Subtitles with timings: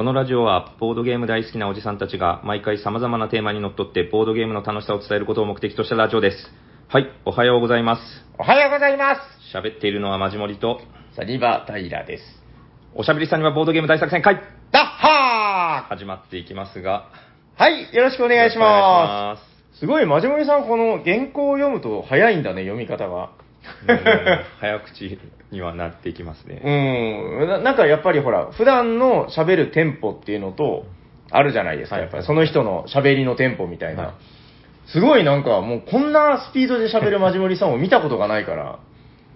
[0.00, 6.36] このラジオは、ボードゲーム大好きなおじさんたちが、毎回様々なテーマにのっとって、ボードゲームの楽しさを伝えることを目的としたラジオです。
[6.88, 8.02] はい、おはようございます。
[8.38, 9.20] おはようございます。
[9.54, 10.80] 喋っているのはマジモリと、
[11.14, 12.22] サニバタイラです。
[12.94, 14.40] おしゃべりさんにはボードゲーム大作戦会
[14.72, 18.46] ダッハ始まっていきますが、ーはい、よろしくおお願ま。
[18.46, 19.36] いしま
[19.74, 23.32] すすごい、まじもりさん、この原稿を読むと早いんだね、読み方が。
[23.86, 23.92] す。
[23.92, 23.98] うん
[24.60, 25.18] 早口
[25.50, 26.62] にはなっていきますね。
[26.64, 27.58] うんな。
[27.58, 30.84] なんかやっぱりほら、普段の喋るテンポっていうのと、
[31.30, 34.02] あるじゃないですか、はいやっぱりその人の喋りのテンポみたいな。
[34.02, 34.14] はい
[34.92, 38.80] すごいなんか、もうこんなスピードで喋るまじもりさんを見たことがないから。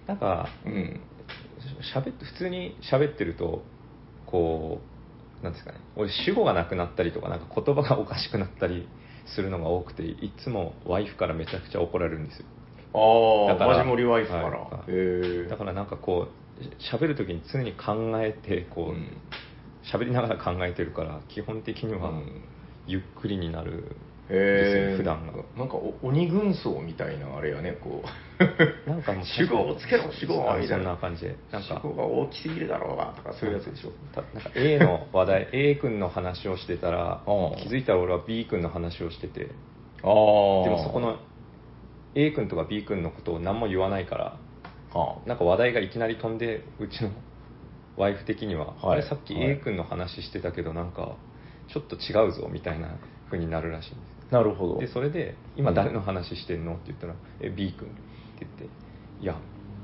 [0.05, 0.99] なんか、うん。
[1.81, 3.63] しゃべって、普通に喋ってると、
[4.25, 4.81] こ
[5.41, 8.87] う、なんですかね、俺主語がなくなったりとか、なんか言葉がおかしくなったり
[9.33, 12.45] するのが多くて、いつもワイフからめちゃくちゃ怒られるんですよ。
[12.95, 14.43] ああ、だからまじもりワイフから。
[14.47, 14.91] はい。
[14.91, 15.47] へえ。
[15.49, 16.27] だからなんかこ
[16.59, 19.17] う、し喋るときに常に考えて、こう、うん。
[19.93, 22.41] 喋りながら考えてるから、基本的にはうん。
[22.87, 23.95] ゆっくりになる。
[24.27, 25.33] へですえよ普段が。
[25.55, 28.09] なんかお鬼軍曹みたいなあれやねこう。
[28.89, 33.91] なんかもう 主語をつけろ 主語をみたそんいなな感じで、なんか主、語が大きすぎるだろうがとかそういうやつでしょ。
[34.13, 37.55] たなんか A の話題 A 君の話をしてたらうん。
[37.57, 39.41] 気づいたら俺は B 君の話をしてて。
[39.41, 40.11] ああ
[40.63, 41.17] でもそこの
[42.15, 44.39] A 君とか B 君のことを何も言わないから
[44.93, 47.11] はなんか話題がいきなり飛んでうちの
[47.97, 48.77] ワイフ的には、はい。
[48.93, 49.51] あれさっきはい。
[49.51, 51.15] A 君の話してたけどなんか
[51.67, 52.89] ちょっと違うぞみたいな
[53.25, 54.79] 風になるらしいんですあなるほど。
[54.79, 57.99] でそれで「今誰の話してんの?」って言ったら「え B 君」って
[58.41, 58.65] 言って
[59.21, 59.35] 「いや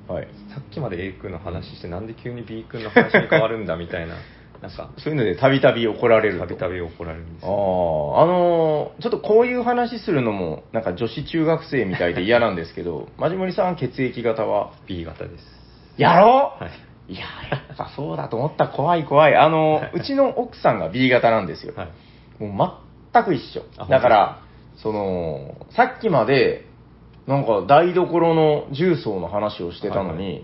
[0.07, 0.27] はい。
[0.53, 4.15] さっきまで A 君の話してなんで急に B 君の話に変わるんだ」みたいな
[4.61, 4.89] なんか。
[4.97, 6.47] そういうのでたびたび怒られると。
[6.47, 7.45] たびたび怒られるんです。
[7.45, 15.45] あよああのーちょっとこういう話するのもなんか女子中学生みたいで嫌なんですけど まじもりさん血液型は？B 型です。
[15.97, 16.53] やろ？
[16.59, 16.69] う、は
[17.09, 17.13] い。
[17.13, 18.67] いややっぱ そうだと思った。
[18.67, 19.35] 怖い怖い。
[19.35, 21.85] あのうちの奥さんが B 型なんですよ、は
[22.39, 22.43] い。
[22.43, 22.71] もう
[23.13, 23.63] 全く一緒。
[23.77, 23.85] あ。
[23.85, 24.39] だから、
[24.77, 26.65] その、さっきまで、
[27.27, 30.39] なんか台所の重曹の話をしてたのに、はいは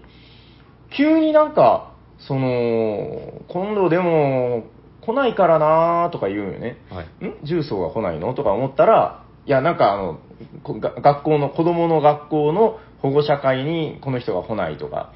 [0.96, 4.64] 急になんか、その、今度でも
[5.02, 6.78] 来ないからなーとか言うよね。
[6.90, 7.38] はいん？
[7.44, 10.20] 重曹が来ないのとか思ったら、いや、なんかあの、
[10.64, 15.14] こが学校の、子供の学校の保護者会にこの人が来ないとか。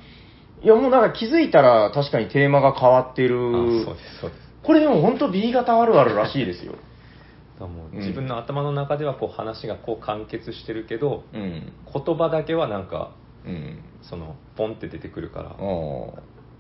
[0.63, 3.35] いや、もうなんか気づいたら確かにテーマが変わってる。
[3.35, 3.51] あ
[3.85, 6.73] そうですそうですこれでも本当 B 型あるあるらしいですよ。
[6.73, 6.83] だか
[7.62, 11.73] らもううん自分の頭の中ではこう話がこう完結してるけど、うん。
[11.91, 13.12] 言葉だけはなんか
[13.44, 13.79] うん。
[14.03, 15.53] そのポンって出てくるから、あ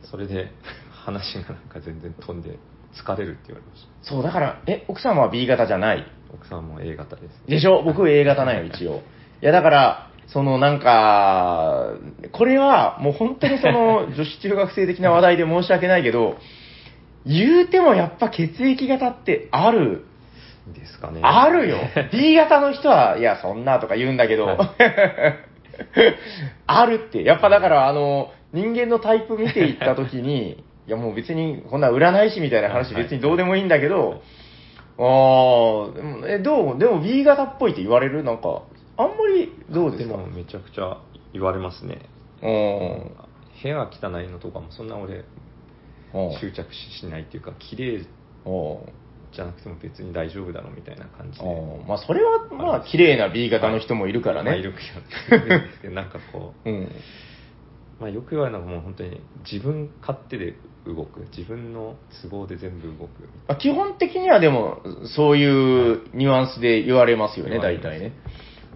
[0.03, 0.51] それで
[1.05, 2.57] 話がなんか全然飛んで
[2.93, 6.03] 疲れるって言われましそう、だから、え、奥様は B 型じゃない？
[6.03, 7.83] た奥さんも A 型ですでしょ？
[7.83, 9.01] 僕 A 型なんよ、 一応。
[9.41, 11.87] いや、だから、そのなんか、
[12.31, 16.37] これはもう本当にその 女子中学生的な話題で申し訳ないけど、
[17.25, 20.05] 言うてもやっぱ血液型ってある？
[20.73, 21.77] ですかねあるよ。
[22.11, 24.57] B 型の人は、いや、そんなとか言うんだけど、は
[26.67, 27.23] あるって。
[27.23, 34.21] やっぱだから、あの、人間のタイプ見ていったときに、 いや、もう別に、こんな占い師みたいな話はい別にどうでもいいんだけど、
[34.97, 36.77] ああ、でも、え、どう？
[36.77, 38.23] でも B 型っぽいって言われる？
[38.23, 38.63] なんか、
[38.97, 40.17] あんまり、どうですか？
[40.17, 40.97] でもめちゃくちゃ
[41.33, 41.99] 言われますね。
[42.43, 43.11] うん。
[43.63, 45.23] 部屋が汚いのとかもそんな俺
[46.13, 46.39] うん。
[46.39, 48.77] 執着ししないっていうか綺麗うん
[49.31, 51.45] じゃなくても別に大丈夫だろうみたいな感じで。
[51.45, 51.87] うん。
[51.87, 54.49] まあ、それは、まあ、綺麗な B 型の人もいるからね。
[54.49, 56.91] まあいるいるけどなんかこう うん。
[58.01, 60.55] まあ、よく言われるのがもう本当に自分勝手で
[60.87, 61.21] 動く。
[61.37, 63.09] 自分の都合で全部動く
[63.47, 64.81] まあ基本的にはでも、
[65.15, 67.85] そういうニュアンスで言われますよね、言われます。
[67.85, 68.13] 大体ね。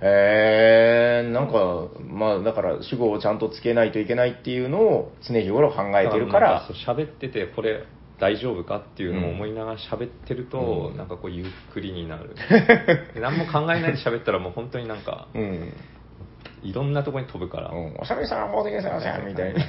[0.01, 7.85] へえ、なんか、まあ、だから、主語をちゃんとつけないといけないっていうのを常日頃考えてるから、そう喋っててこれ
[8.19, 10.97] 大丈夫かっていうのを思いながら喋ってると、うん。
[10.97, 12.35] なんかこうゆっくりになる。
[13.13, 15.73] で 何も考えないで喋ったらもう本当になんかうん。
[16.65, 19.59] いろんなところに飛ぶから、うん、おしゃべりさん、ボードゲームさん、おしゃべりみたいな。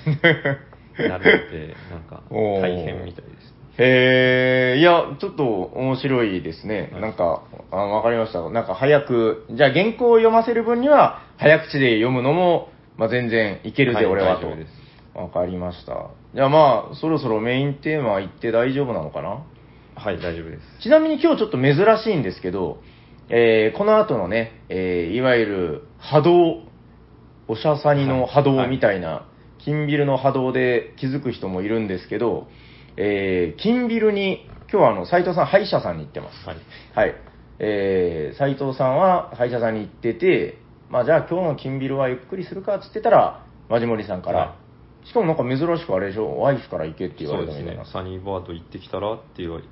[1.08, 6.88] なるってなんかおー大変みたいですへえ、いや、ちょっと面白いですね。
[6.92, 8.48] はいなんか、あわかりました。
[8.48, 14.86] なんか早く、じゃあ原稿を読ませる分には、早口で読むのも、まあ、全然いけるぜ、はい俺はと大丈夫です。
[15.14, 16.08] わかりました。
[16.34, 19.42] じゃあまあ、そろそろメインテーマ行って大丈夫なのかな？
[19.94, 22.82] はい大丈夫ですちなみに今日ちょっと珍しいんですけど、
[23.30, 26.62] えーこの後のね、えーいわゆる波動、
[27.48, 29.26] おしゃさにの波動みたいな、
[29.58, 32.48] 金ビルの波動で気づく人もいるんですけど、
[32.96, 36.46] えー金ビルに、今日はあの、斉藤さん歯医者さんに行ってます。
[36.46, 36.56] はい
[36.94, 37.14] はい。
[37.58, 40.58] えー、斉藤さんは歯医者さんに行ってて、
[40.90, 44.56] まあじゃあ今日の金ビルはゆっくりするかっつってたら、マジモリさんから、は
[45.06, 47.84] しかもなんか珍しくあれでしょ、ワイフから行けって言わそうですれたみたいな。
[47.84, 49.64] ねサニーバード行ってきたらって言われ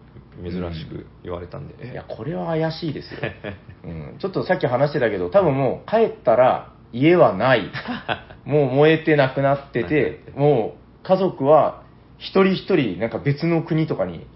[0.50, 3.20] 珍しく言われたんで、いや、これは怪しいですよ。
[3.84, 7.70] うん、ちょっとさっき話してたけど、多分もう帰ったら家はない。
[8.46, 11.82] もう燃えてなくなってて、 もう家族は
[12.18, 14.26] 一人一人なんか別の国とかに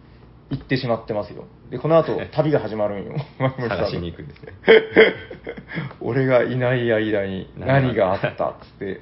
[0.51, 1.45] 行ってしまってますよ。
[1.71, 3.15] で、この後 旅が始まるんよ。
[3.69, 4.53] 探しに行くんですね。
[6.01, 9.01] 俺がいない間に何があったっつって、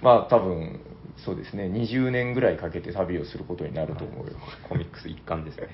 [0.00, 0.80] まあ多分、
[1.24, 4.32] そうですね、20年ぐらいかけて旅をすることになると思うよ。
[4.68, 5.68] コミックス一貫ですね。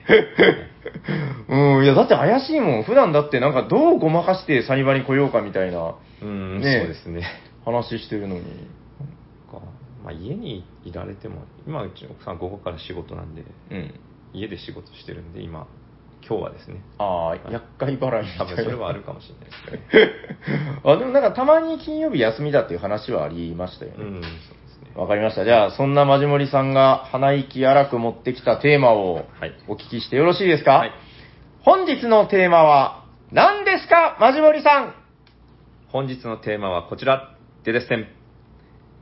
[1.49, 2.83] うん、いやだって怪しいもん。
[2.85, 7.27] 普段だってなんかどうごまかしてサニバに来ようかみたいなうん、ねそうですね。
[7.65, 8.41] 話してるのに。
[8.41, 9.67] なんか
[10.05, 13.95] まあ、家にいられても、今うち奥さん午後から仕事なんで、うん。
[14.33, 15.67] 家で仕事してるんで、今、
[16.27, 18.39] 今日はですね、ああ、厄介払い。
[18.39, 20.81] 多分それはあるかもしれないですけどね。
[20.85, 23.97] あ、でもなんかたまに金曜日休みだっていう話はありましたよね。
[23.99, 24.23] うん。
[24.95, 25.45] わかりました。
[25.45, 29.53] じゃあ、そんなマジモリさんが鼻息荒く持ってきたテーマをはい。
[29.67, 30.93] お聞きしてよろしいですか、はい。
[31.63, 34.19] 本日のテーマは何ですか？
[34.21, 34.95] マジモリさん。
[35.89, 37.35] 本日のテーマはこちら、
[37.65, 38.07] デデステン。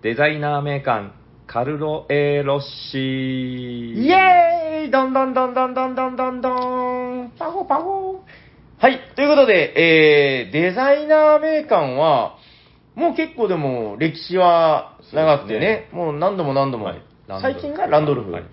[0.02, 1.10] デザイナー名鑑、
[1.48, 3.00] カルロ・エ・ロッシー。
[4.00, 4.90] イエーイ！
[4.92, 7.32] どんどんどんどんどんどんどんどん。
[7.36, 8.22] パホパホ
[8.78, 9.74] はい、ということで、
[10.44, 12.36] えー、デザイナー名鑑は、
[12.94, 17.02] もう結構でも歴史は長くてね、もう何度も何度も、はい。
[17.40, 18.32] 最近がランドルフ。
[18.32, 18.44] はい。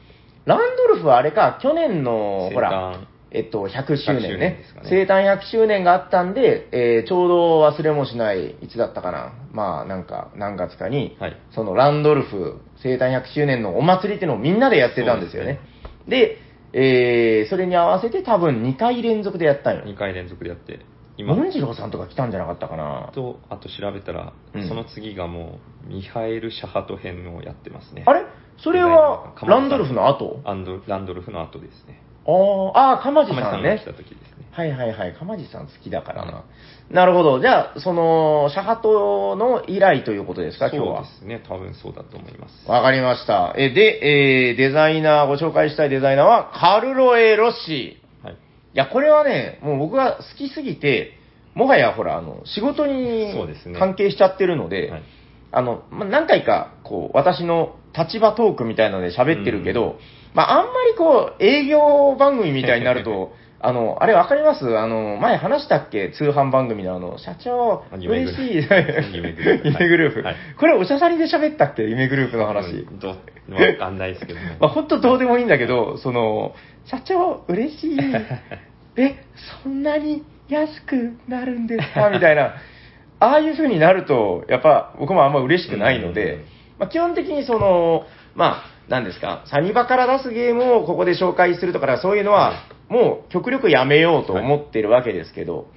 [0.45, 2.99] ランドルフはあれか、去年の、ほら、
[3.31, 4.63] えっと、100周年100周年ね。
[4.83, 9.33] 生誕100周年があったんで、えーちょうど忘れもしない、いつだったかな。
[9.51, 11.37] まあ、なんか、何月かに、はい。
[11.51, 15.59] そのランドルフ生誕100周年のお祭りっていうのをみんなでやってたんですよね。
[16.07, 16.37] で
[16.73, 19.83] えーそれに合わせて多分2回連続でやったんよ。
[19.85, 20.79] 2回連続でやって、
[21.17, 23.11] 今、文次郎さんとか来たんじゃなかったかな。
[23.13, 28.03] と、あと調べたら、うんその次がもう、ミハエル・シャハト編をやってますね。
[28.05, 28.21] あれ？
[28.57, 30.41] それはランドルフの後？
[30.45, 32.01] アンドランドルフの後ですね。
[32.25, 33.85] あーあ鎌地さんねさんが来。
[33.85, 34.45] た時ですね。
[34.51, 36.43] はいはいはい、かまじさん好きだからな。
[36.89, 37.39] なるほど。
[37.39, 41.05] じゃあ、その、シャハトの依頼ということですか、今日は？
[41.05, 41.43] そうですね。
[41.47, 42.69] 多分そうだと思います。
[42.69, 43.53] わかりました。
[43.57, 48.06] え、で、えーデザイナー、ご紹介したいデザイナーは、カルロエ・ロッシー。
[48.79, 51.13] や、これはね、もう僕が好きすぎて、
[51.55, 53.77] もはやほら、あの、仕事にそうですね。
[53.79, 55.03] 関係しちゃってるので、はい。
[55.51, 59.97] あの、まあ、何回か、こう、私の立場トークみたいなので喋ってるけど、
[60.33, 64.77] まあ、あんまりこう、営業番組みたいになると、 あの、あれわかります？
[64.77, 66.11] あの、前話したっけ？
[66.11, 68.67] 通販番組のあの、社長、嬉しい。
[68.67, 68.75] プ
[69.15, 69.67] 夢グループ。
[69.69, 70.21] 夢グループ。
[70.21, 70.35] はい。
[70.59, 71.81] これおしゃさりで喋ったっけ？
[71.81, 72.67] 夢グループの話。
[72.69, 74.57] うんどうわかんないですけどね。
[74.61, 76.53] まあ、本当どうでもいいんだけど、その、
[76.89, 77.97] 社長、嬉しい。
[78.97, 79.15] え、
[79.63, 82.09] そんなに安くなるんですか？
[82.09, 82.55] みたいな。
[83.19, 86.45] ああいう風になると、やっぱ僕もあんま嬉しくないのうんで、
[86.79, 88.05] まあ、基本的にその、
[88.35, 92.53] まあ、何ですか、サニバから出すゲームをここで紹介するとか、そういうのは、
[92.89, 95.67] もう極力やめようと思ってるわけですけど、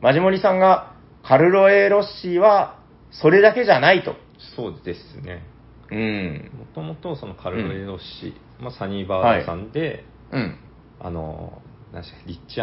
[0.00, 0.92] マジモリさんが、
[1.24, 2.76] カルロエ・ロッシーは、
[3.10, 4.14] それだけじゃないと。
[4.56, 5.42] そうですね。
[5.90, 6.50] うん。
[6.58, 10.56] もともとそのカルロエロッシ、まあ、サニーバードさんで、うん。
[11.00, 12.60] あの、何でしたっけリッチ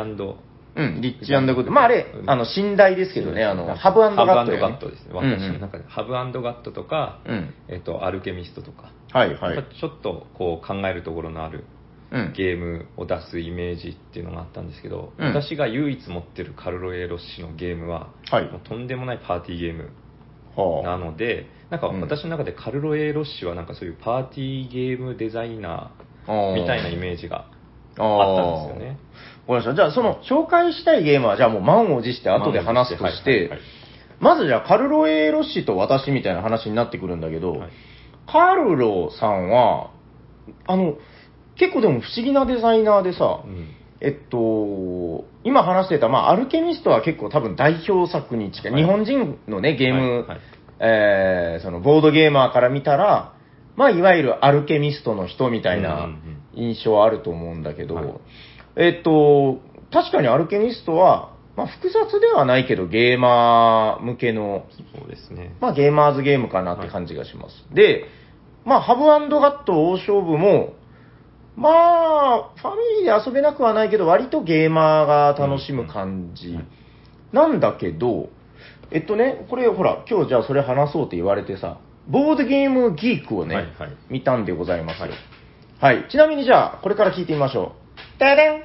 [0.74, 1.72] うん、リッチグッド。
[1.72, 5.10] まあ、あれ、あの、寝台ですけどね、あの、ハブガット、ハブガットですね。
[5.12, 5.84] うんうん私の中で。
[5.88, 7.54] ハブガットとか、うん。
[7.68, 9.76] えっと、アルケミストとか、はいはいやっぱ。
[9.76, 11.66] ちょっとこう考えるところのある
[12.12, 12.34] うん。
[12.34, 19.92] ゲームを出すイメージっていうのがあったんですけど、うん私が唯一持ってるカルロエロッシのゲームは、はいもうとんでもないパーティーゲーム
[20.56, 25.92] はなので、なんかうん私の中でカルロエロッシはなんかそういうパーティーゲームデザイナ
[26.28, 27.51] あーみたいなイメージが
[27.98, 28.98] あったんですよね。
[29.76, 33.60] じゃあ、その、紹介したいゲームは、じゃあもう満を持して後で話すとしてはい、
[34.20, 37.70] まずじゃあ、カルロエ・ロッシと私みたいな話になってくるんだけど、はい。
[38.28, 39.92] カルロさんは、
[40.68, 40.96] あの、
[41.58, 43.68] 結構でも不思議なデザイナーでさ、うん。
[44.00, 48.82] えっと、今話してた、まあ、アルケミストは結構多分代表作に近い、はい。
[48.82, 50.26] 日本人のね、ゲーム、
[50.80, 53.34] えーそのボードゲーマーから見たら、
[53.76, 56.10] まあ、いわゆるアルケミストの人みたいうんな
[56.56, 58.14] 印象はあると思うんだけど、はい
[58.76, 59.60] えっと、
[59.92, 64.66] 確かにアルケミストは、まあ、複雑ではないけど、ゲーマー向けの、
[64.96, 65.56] そうですね。
[65.60, 67.66] まあ、ゲーマーズゲームかなって感じがします。
[67.74, 68.06] で、
[68.66, 70.74] まあ、ハブガット大勝負も、
[71.56, 76.58] まあ、ファミリーで遊べなくはないけど、割とゲーマーが楽しむ感じ
[77.34, 78.30] なんだけど、
[78.92, 85.10] えっとね、これほら、今日じゃあそれ話そうって言われてさ、ボードゲームギークをね、はいはい見たんでございますよ。
[85.10, 85.16] は
[85.82, 86.12] はいい。
[86.12, 87.74] ちなみにじゃあ、これから聞いてみましょ
[88.16, 88.20] う。
[88.20, 88.62] てれん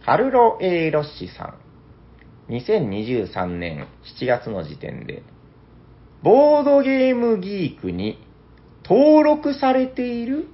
[0.00, 1.54] ハルロ・エイ・ロッシさ
[2.48, 2.52] ん。
[2.52, 3.86] 2023年
[4.18, 5.22] 7月の時点で、
[6.22, 8.26] ボードゲームギークに
[8.86, 10.48] 登録されている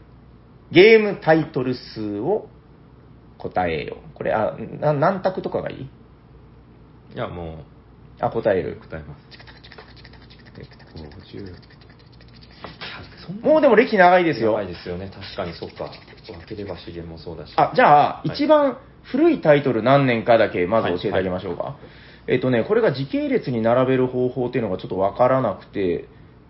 [0.72, 2.48] ゲームタイトル数を
[3.38, 3.98] 答えよ。
[4.14, 7.14] これ、あ、な何択とかがいい？
[7.14, 7.64] いや、も
[8.18, 8.80] あ、答えう、る。
[8.80, 9.20] 答えます。
[11.36, 11.69] 50。
[13.42, 14.66] もうでも歴長いですよ長い。
[14.66, 15.10] ですよね。
[15.12, 15.90] 確かに、そっか。
[16.26, 17.52] 分ければ資源もそうだし。
[17.56, 21.76] あ、じゃあ、い一番古いタイトル何年かだけまず教えてあげましょうか。
[22.26, 26.08] えっとね、これが時系列に並べる方法っていうのがちょっとわからなくて、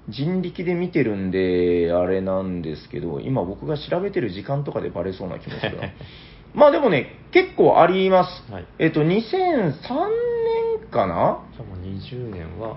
[0.09, 5.83] 人力で見てるんで、あれなんですけど、今僕が調べてる時間とかでバレそうな気もするな。
[6.53, 8.53] まあでもね、結構あります。
[8.53, 11.39] はいえっと、2003年かな？
[11.53, 12.77] じゃあもう20年は、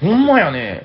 [0.00, 0.82] ほんまやね。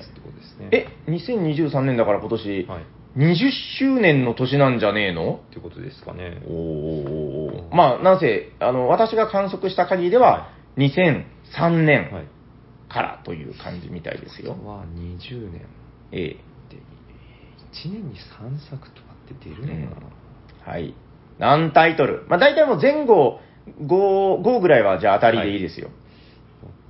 [0.72, 2.82] え、2023年だから今年、はい。
[2.82, 2.86] っ
[3.18, 5.42] 20周年の年なんじゃねえの？
[5.51, 6.42] てことですかね。
[6.48, 12.28] おーまあ、なんせ、あの、私が観測した限りでは、2003年はい。
[12.88, 14.51] からという感じみたいですよ。
[14.63, 15.62] は20年。
[16.12, 16.28] ええ。
[16.28, 16.38] で、
[17.74, 20.01] 1年に3作とかって出るのか
[20.66, 20.94] な、はい。
[21.39, 22.25] 何タイトル？
[22.28, 23.39] まあ、大体もう前後
[23.82, 25.89] 5、5ぐらいはじゃあ当たりでいいですよ。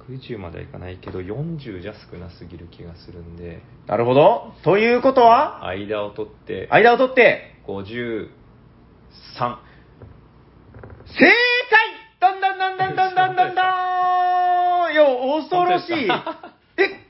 [0.10, 4.54] 60まではいかないけど、40じゃ少なすぎる気がするんで、なるほど。
[4.64, 8.30] ということは、間を取って、間を取って、53。
[11.06, 11.30] 正解
[12.20, 15.06] だんだんだんだんだんだんだんだーんいや、
[15.42, 16.08] 恐ろしい。
[16.78, 17.06] え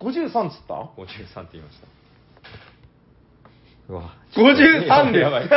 [0.00, 1.86] ?53 っつった53って言いました。
[3.90, 4.14] うわ。
[4.34, 5.48] 53ですやばい、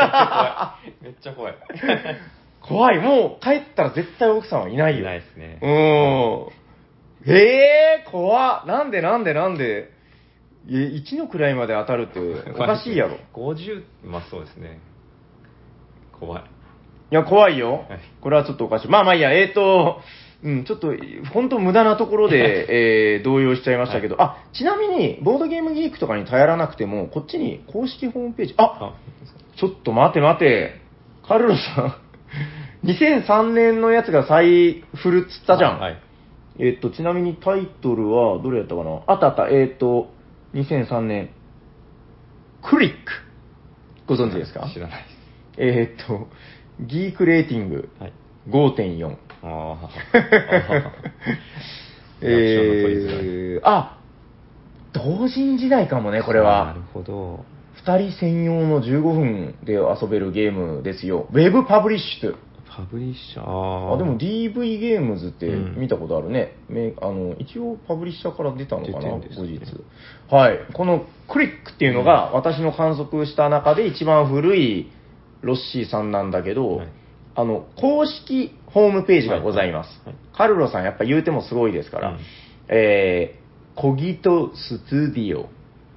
[1.01, 1.55] めっちゃ怖い。
[1.71, 2.17] めっちゃ怖い。
[2.61, 2.99] 怖い。
[2.99, 5.01] もう帰ったら絶対奥さんはいないよ。
[5.01, 5.65] いないですねう。
[5.65, 6.62] ーん。
[7.25, 8.67] ええー、怖っ。
[8.67, 9.91] なんでなんでなんで？
[10.69, 12.19] え、1の位まで当たるって
[12.51, 13.15] おかしいやろ。
[13.15, 14.79] い50、まあそうですね。
[16.19, 16.43] 怖い。
[17.13, 17.99] や、怖いよはい。
[18.21, 18.87] これはちょっとおかしい。
[18.89, 20.01] まあまあいいや、えーと、
[20.43, 20.93] うん、ちょっと、
[21.33, 28.93] 本当無駄なところで、えー動揺しちゃいましたけど、あ、ちなみに、ボードゲームギークとかに頼らなくても、こっちに公式ホームページ、あ、あ、
[29.57, 30.81] ちょっと待て待て。
[31.25, 31.95] カルロさん、
[32.87, 35.79] 2003年のやつが再フルっつったじゃん。
[35.79, 35.97] はい。
[36.60, 39.01] えっと、ちなみにタイトルは、どれやったかな？
[39.07, 40.12] あったあった、えっと、
[40.53, 41.29] 2003年、
[42.62, 42.98] クリック。
[44.07, 44.69] ご存知ですか？
[44.74, 45.13] 知らないです。
[45.57, 46.27] えっと、
[46.81, 48.13] ギークレーティングはい。
[48.50, 49.15] 5.4。
[49.43, 49.89] ああ。
[52.22, 53.60] え。
[53.60, 53.98] ー、あ、
[54.93, 56.81] 同人時代かもね、これなはる。
[56.93, 57.45] ほど。
[57.86, 61.27] 2人専用の15分で遊べるゲームですよ。
[61.31, 62.36] ウェブパブリッシュ。
[62.75, 63.93] パブリッシャー。
[63.93, 66.55] あ、でも DV ゲームズってうん見たことあるね。
[66.69, 69.59] めあの一応パブリッシャーから出たのかな、ね後日。
[70.29, 70.59] はい。
[70.73, 74.91] このクリックっていうのが私の観測した中で一番古い
[75.41, 76.87] ロッシーさんなんだけど、はい
[77.35, 79.87] あの、公式ホームページがございます。
[80.05, 82.19] はいはいカルロさんやっぱ言うてもすごいですから、うん
[82.69, 85.47] えー、コギトストゥディオ。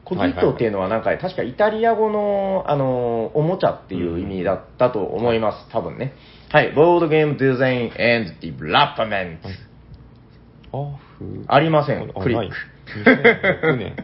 [0.05, 5.69] コギトっていうのはなんか、確かイタリア語の、あの、おもちゃっていう意味だったと思います。
[5.73, 6.13] 多分ね。
[6.53, 6.73] はい。
[6.73, 9.39] ボードゲームデザイン and Development。
[10.73, 11.45] オフ。
[11.49, 12.51] ありませんあクリックない
[13.65, 13.97] 2006年。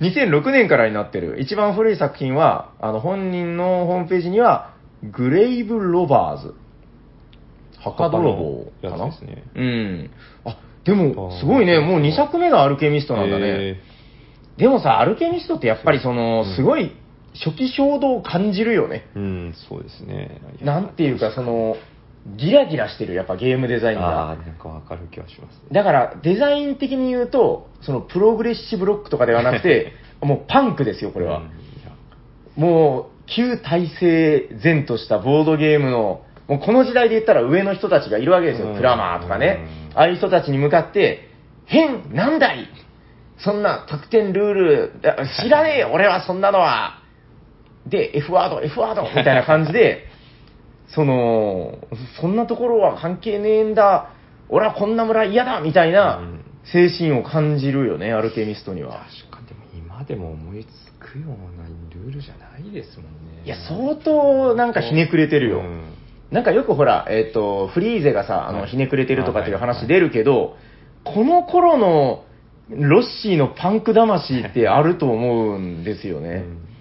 [0.00, 1.40] 2006年からになってる。
[1.40, 6.54] 一番古い作品は、あの、本人のホームページには、グレイブ・ロバーズ。
[7.78, 8.34] 墓泥
[8.82, 10.10] 棒かなねうん。
[10.44, 11.78] あ、でも、すごいね。
[11.78, 13.44] もう2作目がアルケミストなんだね。
[13.46, 13.80] え
[14.56, 16.92] でもさ、アルケミストってやっぱりそのうん、すごい
[17.34, 19.06] 初期衝動を感じるよね。
[19.16, 20.40] ーうん、そうですね。
[20.60, 21.76] なんていうか、その、
[22.36, 24.36] ギラギラしてる、やっぱゲームデザインあがあ。
[24.36, 25.60] ー、なんかわかる気がしますね。
[25.72, 31.38] だから、デザイン的に言うと、そのプログレッシブロックとかではなくて、もうパンクですよ、これは。
[31.38, 31.50] うん
[32.54, 38.68] もう、旧体制前としたボードゲームの、もうこの時代で言ったら上の人たちがいるわけですよ。
[38.68, 39.94] うんクラマーとかねう。
[39.94, 41.28] んああいう人たちに向かって、
[41.64, 42.68] 変なんだい
[43.38, 44.92] そんな得点ルール、
[45.42, 47.01] 知らねえよ、俺はそんなのは。
[47.86, 50.06] で、F ワード、F ワードみたいな感じで、
[50.88, 51.78] その、
[52.20, 54.10] そんなところは関係ねえんだ、
[54.48, 59.04] 俺はこんな村嫌だみたいなうん精神を感じるよね、アルケミストには。
[59.30, 60.68] 確かに、でも今でも思いつ
[61.00, 61.28] くよう
[61.60, 63.42] なルールじゃないですもんね。
[63.44, 65.58] いや、相当なんかひねくれてるよ。
[65.58, 65.82] うん
[66.30, 70.56] なんかよくほら、えっ、と、フリーゼがさ、あの、はいひねくれてるとかっていう話出るけど、
[71.04, 72.24] この頃の
[72.70, 76.44] ロッシーのパンク魂ってあると思うんですよね。
[76.46, 76.71] うん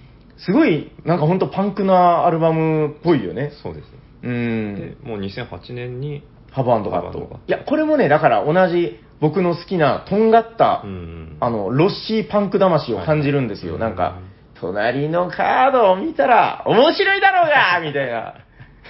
[0.46, 3.52] すごい、なんかほんとパンクなアルバムっぽいよね。
[3.64, 4.00] そうですね。
[4.24, 7.44] うんで。、もう2008年に、ハバンドカットハバンドカット。
[7.48, 13.74] いや、これもね、だから同じ僕の好きな、とんがった、うんあの、ロッシーパンク魂を感じるんですよ。
[13.74, 14.18] はいなんか
[14.56, 18.34] うん、隣のカードを見たら、面白いだろうが みたいな。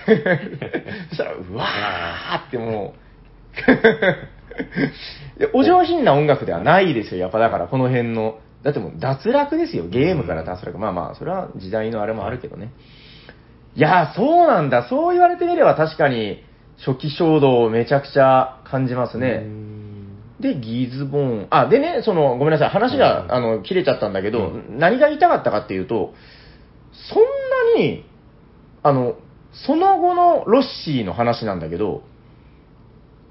[1.10, 3.00] そしたら、うわーってもう
[5.40, 7.22] で、お上品な音楽ではないですよ。
[7.22, 8.40] やっぱだから、この辺の。
[8.64, 9.88] だってもう脱落ですよ。
[9.88, 10.78] ゲームから脱落。
[10.78, 12.72] まあまあ、それは時代のあれもあるけどね。
[13.76, 14.88] いやー、そうなんだ。
[14.88, 16.44] そう言われてみれば確かに、
[16.86, 19.38] 初期衝動をめちゃくちゃ感じますうね。
[19.40, 21.48] んで、ギズボーン。
[21.50, 22.70] あ、でね、その、ごめんなさい。
[22.70, 26.14] 話が、うんあの、切れちゃったんだけど、う何が言いたかったかっていうと、
[26.94, 27.24] そん
[27.76, 28.06] なに、
[28.84, 29.16] あの、
[29.54, 32.04] その後のロッシーの話なんだけど、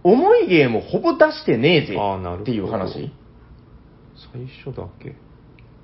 [0.03, 3.13] 重いゲームをほぼ出してねえぜっていう話。
[4.33, 5.15] 最初だけ？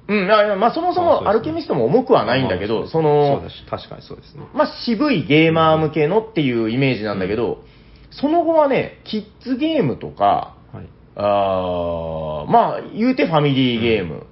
[0.08, 4.44] うん、いやいやまあそもそあそうですねもアルケミストも重くはないんだけど、まあそのそう、だし確かにそうですね。
[4.54, 7.64] まあ渋いゲーマー向けのっていうイメージなんだけど、
[8.10, 10.88] その後はね、キッズゲームとか、はい。
[11.16, 14.26] あーまあ、言うてファミリーゲーム。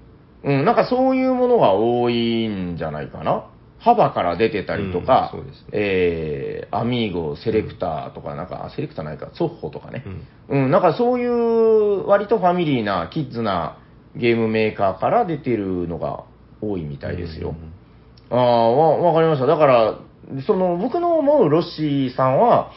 [0.45, 3.51] うん、なんかそういうものが多いんじゃないかな。
[3.79, 10.05] 幅から出てたりとか、うんそうですねえー、アミーゴ、セレクターとか、なんか、あセレクターないか、ソッホとかね
[10.49, 10.57] う。
[10.57, 13.79] んうん、なんかそういう割とファミリーな、キッズな
[14.17, 16.25] ゲームメーカーから出てるのが
[16.61, 17.55] 多いみたいですよ。
[18.31, 19.47] ああ、わ、わかりました。
[19.47, 19.99] だから、
[20.47, 22.71] その、僕の思うロッシーさんは、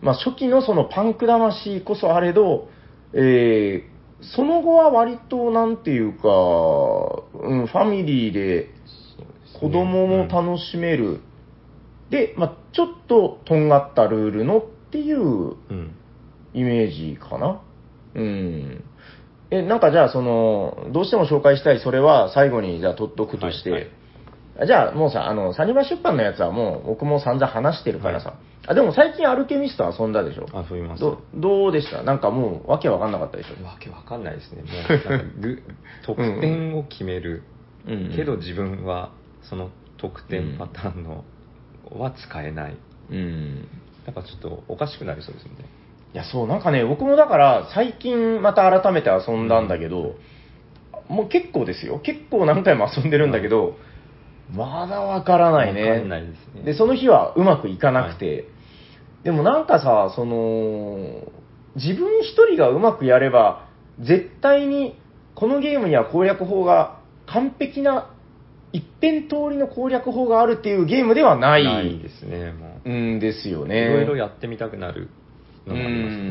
[0.00, 2.68] まあ、初期のそのパンク魂こそあれど、
[3.12, 8.68] えーその後は割と、なんていうか、うん、ファミリーで
[9.58, 11.20] 子供も楽しめる。
[12.10, 15.94] で、まあ、ちょっととんがったルールのっていううん。
[16.52, 17.62] イメージかな。
[18.14, 18.84] うん。
[19.50, 23.90] え、なんかじゃあ、その、どうしても紹介したい、それは最後にじゃあ取っとくとして、はいはい
[24.62, 28.34] あじゃあもうさ、あの、サニバ出版のやつはもう僕も散々話してるからさ、
[28.66, 30.46] あ、でも最近アルケミスト遊んだでしょ？
[30.70, 31.00] 遊びます。
[31.00, 32.02] どどうでした？
[32.02, 33.64] なんかもうわけわかんなかったでしょ？
[33.64, 34.60] わけわかんないですね。
[34.68, 35.62] もう、なんかル、
[36.04, 37.42] 得点を決める。
[37.88, 39.10] うんけど自分は、
[39.42, 41.24] その得点パターンの、
[41.98, 42.76] は使えない。
[43.10, 43.68] うん。
[44.04, 45.64] なんかちょっとおかしくなりそうですよね。
[46.12, 50.14] いや、そう、なんかね、僕もだから最近また改めて遊んだんだけど、
[51.08, 51.98] もう結構ですよ。
[52.00, 53.76] 結構何回も遊んでるんだけど、
[54.54, 55.90] まだわからないね。
[55.90, 58.46] わかんないですねで、その日はうまくいかなくて、
[59.22, 61.22] でもなんかさ、その、
[61.76, 63.68] 自分一人がうまくやれば、
[64.00, 64.98] 絶対に
[65.34, 68.10] このゲームには攻略法が完璧な
[68.72, 72.90] 一辺通りの攻略法があるっていうゲームではないないですね、もう。
[72.90, 73.88] んですよいね。
[73.88, 75.08] ろいろやってみたくなる
[75.66, 76.22] のがありますね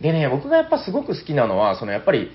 [0.00, 0.02] ん。
[0.02, 2.30] でね、僕がやっぱすごく好きなのは、そのやっぱり、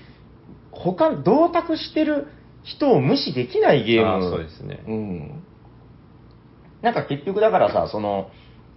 [0.72, 2.26] 他、同卓してる
[2.64, 4.08] 人を無視できないゲーム。
[4.08, 5.42] あーそうですねうん。
[6.82, 8.30] なんか結局だからさ、その、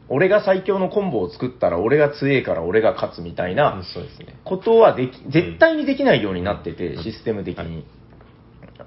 [0.09, 4.39] 俺が最強のコンボを作ったら俺が強えから俺が勝つみたいうんなそうですね。
[4.45, 7.83] ことはでき、絶対にできないようになってて、うんシステム的はに。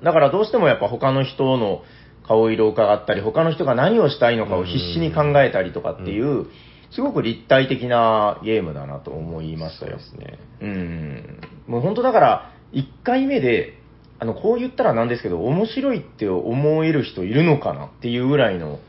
[0.03, 1.83] だからどうしてもやっぱ他の人の
[2.27, 6.47] 顔色を伺ったり、他の人が何をしたいのかを必死に考えたりとかっていう、
[6.93, 9.99] すごく立体的なゲームだなと思いましたよ。
[9.99, 10.39] そうですね。
[10.61, 11.41] うん。
[11.67, 13.79] もう本当だから、1回目で、
[14.19, 18.81] あの、こう言ったらなんですけど、面白いって思える人いるのかなっていうぐらいの、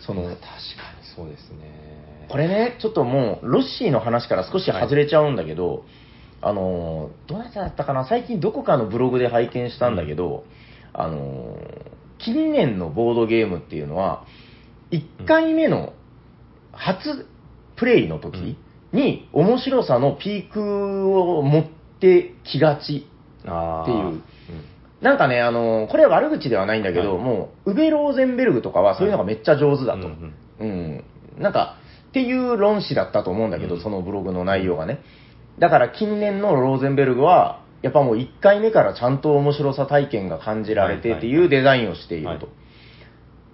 [0.00, 0.48] その、確かに
[1.16, 2.26] そうですね。
[2.28, 5.84] これね、ちょっともう、ロッシーの話から少し外れちゃうんだけど、
[6.40, 10.44] あの、どうやってだったかな最近どこかのブログで拝見したんだけど、
[10.92, 11.58] あの、
[12.18, 14.24] 近年のボードゲームっていうのは、
[14.90, 15.92] 1回目の
[16.72, 17.26] 初
[17.78, 18.56] プレイの時
[18.92, 20.60] に面白さのピーク
[21.18, 21.64] を持っ
[22.00, 23.06] てきがち。
[23.40, 24.22] っていう
[25.00, 30.08] なんかね、あの、これは悪口ではないんだけど、はいもう、ウベローゼンベルグとかはそういうのがめっちゃ上手だと。
[30.08, 31.04] うんうん。
[31.38, 31.76] なんか、
[32.08, 35.00] っていう論旨だったと思うんだけど、うんそのブログの内容がね。
[35.58, 42.48] だから近年のローゼンベルグは、やっぱもう1回目からちゃんと面白さ体験が感じられてっていうデザインをしていると。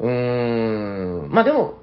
[0.01, 1.31] うーん。
[1.31, 1.75] まあでも、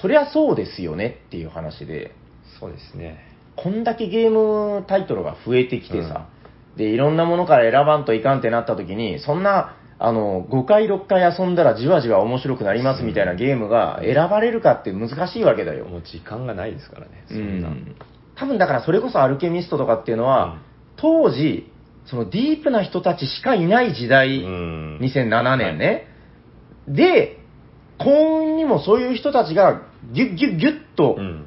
[0.00, 2.12] そりゃそうですよねっていう話で、
[2.58, 3.18] そうですね。
[3.56, 6.28] こんだけゲームタイトルが増えてきてさ、
[6.76, 15.84] で、いろんなものから選ばんといかんってなった時に、そんな、あの、5回6回遊んだらじわじわ面白くなりますみたいなゲームが選ばれるかって難しいわけだよ。
[15.84, 17.24] もう時間がないですからね。
[17.30, 17.68] うそんな。
[17.68, 17.96] ん。
[18.34, 20.58] 多分だからそれこそアルケミストとかっていうのは、
[20.96, 21.70] 当時、
[22.06, 26.08] そのディープな人たちしかいない時代、うん2007年ね。
[26.88, 27.38] で、
[27.98, 31.46] 幸運にもそういう人たちがギュッギュッギュッとうん。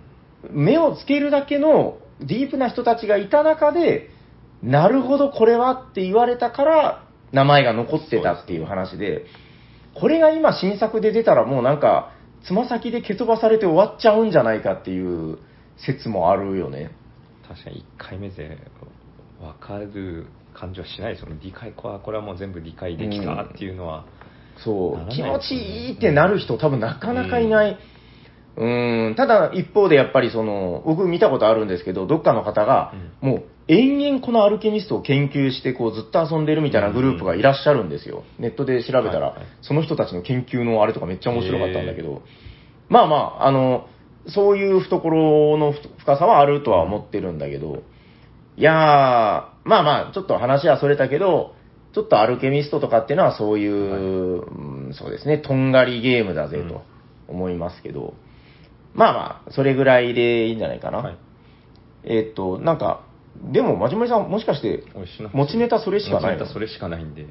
[0.52, 4.10] 目をつけるだけのディープな人たちがいた中で、
[4.64, 9.26] なるほどこれはって言われたから名前が残ってたっていう話で、
[9.94, 12.14] これが今新作で出たらもうなんか、
[12.46, 15.40] つま先で蹴飛ばされて終わっちゃうんじゃないかっていう
[15.86, 16.92] 説もあるよね。
[17.48, 18.58] 確かに1回目で
[19.40, 21.38] 分かる感じはしないですよね。
[21.42, 24.06] 理解、これはもう全部理解できたっていうのは。
[24.06, 24.27] そう、な
[24.66, 27.78] らない気持ちいいってなる人多分なかなかいない。
[28.58, 32.92] うん、ただ一方でやっぱりその、僕見たことあるんですけど、どっかの方が、
[33.22, 38.24] もう延々このアルケミストを研究してこうずっと遊んでるみたいなグループがいらっしゃるんですよ。
[38.40, 39.48] ネットで調べたら、はいはい。
[39.62, 42.24] その人たちの研究のあれとかめっちゃ面白かったんだけど、
[42.90, 43.88] まあまあ、あの、
[44.28, 47.84] そういう懐の深さはあるとは思ってるんだけど、
[48.58, 51.54] いやー、まあまあ、ちょっと話はそれたけど、
[51.98, 56.84] ちょっとアルケミストとかっていうのはそういう、うんそうですね、とんがりゲームだぜと
[57.28, 58.14] 思いますけど、
[58.94, 61.00] まあまあ、それぐらいでいいんじゃないかな。
[61.00, 61.18] はい。
[62.04, 63.02] えーっと、なんか、
[63.52, 64.84] でも、まじもりさん、もしかして、
[65.34, 66.38] 持ちネタそれしかないの？
[66.38, 67.26] 持ちネタそれしかないんで、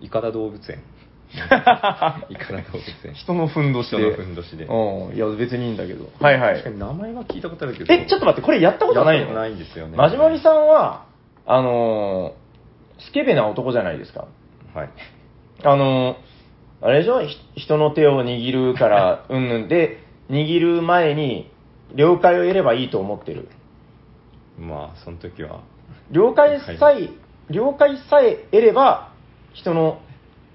[0.00, 0.82] イカダ動物園。
[1.30, 3.14] イカダ動物園。
[3.14, 4.10] 人のふんどし人で。
[4.10, 4.64] のふんどしで。
[4.64, 6.08] うん、いや、別にいいんだけど。
[6.18, 6.54] はいはい。
[6.54, 7.94] 確かに名前は聞いたことあるけど。
[7.94, 9.20] え、ちょっと待って、これやったことないの？
[9.20, 9.96] やったことないんですよね。
[9.96, 11.06] まじもりさんは、
[11.46, 12.41] あのー
[13.12, 14.26] スケベな男じゃないですか。
[14.74, 14.90] はい。
[15.62, 16.32] あのー
[16.84, 17.20] あれでしょ？
[17.24, 19.98] ひ人の手を握るから、 うんぬんで、
[20.30, 21.48] 握る前に、
[21.94, 23.48] 了解を得ればいいと思ってる。
[24.58, 25.60] まあ、その時は、
[26.10, 27.08] 了解さえ、
[27.50, 29.12] 了解さえ得れば、
[29.52, 30.00] 人の、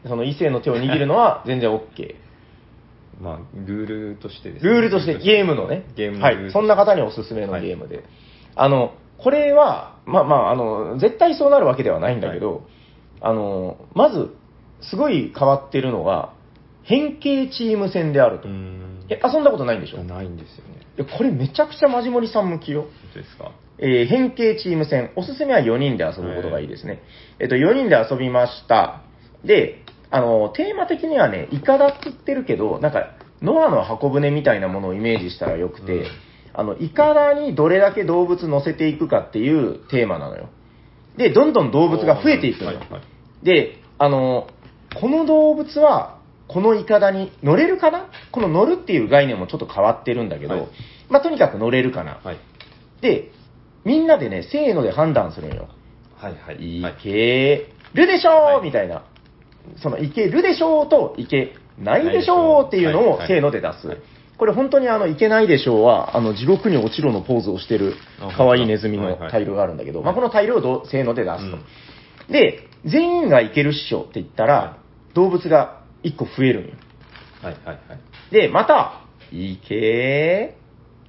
[0.05, 2.15] その異性の手を握るのは 全然 OK。
[3.21, 5.75] まあ、ルールとしてですねルールとして、ゲームのね。
[5.75, 5.85] はい。
[5.95, 8.03] ゲームのルールそんな方におすすめのゲームで。
[8.55, 12.63] あの、これは、まあまあ、あの、絶対そうなるわけではないんだけど、
[13.21, 14.29] あの、まず、
[14.81, 16.33] すごい変わってるのが、
[16.83, 18.47] 変形チーム戦であると。
[19.09, 20.03] え、遊んだことないんでしょ？
[20.03, 20.81] ないんですよね。
[20.97, 22.85] いやこれめちゃくちゃマジモリさん向きよ。
[23.15, 27.01] ですかえー変形チーム戦、おすすめは4人で遊ぶことがいいですね。
[27.39, 29.01] えっと、4人で遊びました。
[29.43, 36.05] で、あの、テーマ的にはね、イカダって言ってるけど、なんか、ノアの箱舟みたいなものをイメージしたらよくて、うん
[36.57, 40.49] あの、イカダにどれだけ動物乗せていくかっていうテーマなのよ。
[41.15, 42.79] で、どんどん動物が増えていくのよ。
[43.43, 44.47] で、あの、
[44.99, 46.17] この動物は、
[46.47, 48.09] このイカダに乗れるかな？
[48.31, 50.67] この乗るっていう概念もちょっと変わってるんだけど、はい
[51.09, 52.21] まあ、とにかく乗れるかな。
[52.23, 52.37] はい。
[53.01, 53.31] で、
[53.85, 55.67] みんなでね、せーので判断するんよ。
[56.15, 56.79] はいはい。
[56.79, 59.03] いはいけるでしょう、はいみたいな。
[59.83, 63.97] その、いけるでしょうと、いけないでしょうっていうのをせーので出すはい。
[64.37, 71.57] これ本当にあの、いけないでしょうは、あの、地獄に落ちろのポーズをしてるあ可愛いネズミのはいはいタイルがあるんだけど、はいまあ、このタイルをどせーので出すと。
[71.57, 71.63] うん
[72.29, 74.77] で、全員がいけるっしょって言ったら、は
[75.13, 76.73] 動物が1個増えるんよ。
[77.41, 77.79] はいはいはい。
[78.33, 80.57] で、また、いけ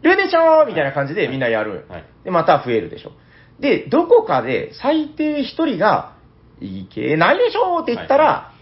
[0.03, 1.87] るでしょみたいな感じでみんなやる。
[1.89, 3.13] はいで、また増えるでしょ。
[3.61, 6.17] で、どこかで最低1人が、
[6.61, 8.53] いけないでしょって言ったら、は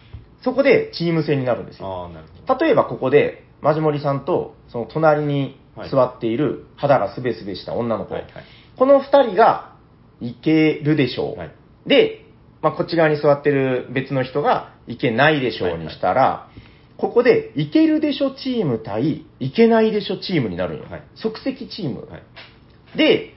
[0.43, 2.05] そこでチーム戦になるんですよ。
[2.05, 2.65] ああ、なるほど。
[2.65, 5.59] 例えばここで、マジモリさんと、その隣に
[5.91, 8.15] 座っている肌がすべすべした女の子。
[8.15, 8.33] はいはい
[8.77, 9.75] この2人が、
[10.21, 11.39] いけるでしょう。
[11.39, 11.51] はい
[11.87, 12.27] で、
[12.63, 16.49] まあ、こっち側に座ってる別の人が、いけないでしょうにしたら、
[16.97, 20.85] ここで、いけるでしょチーム対、いけないでしょチームになるんよ。
[20.91, 22.09] はい即席チーム。
[22.11, 22.99] はい。
[22.99, 23.35] で、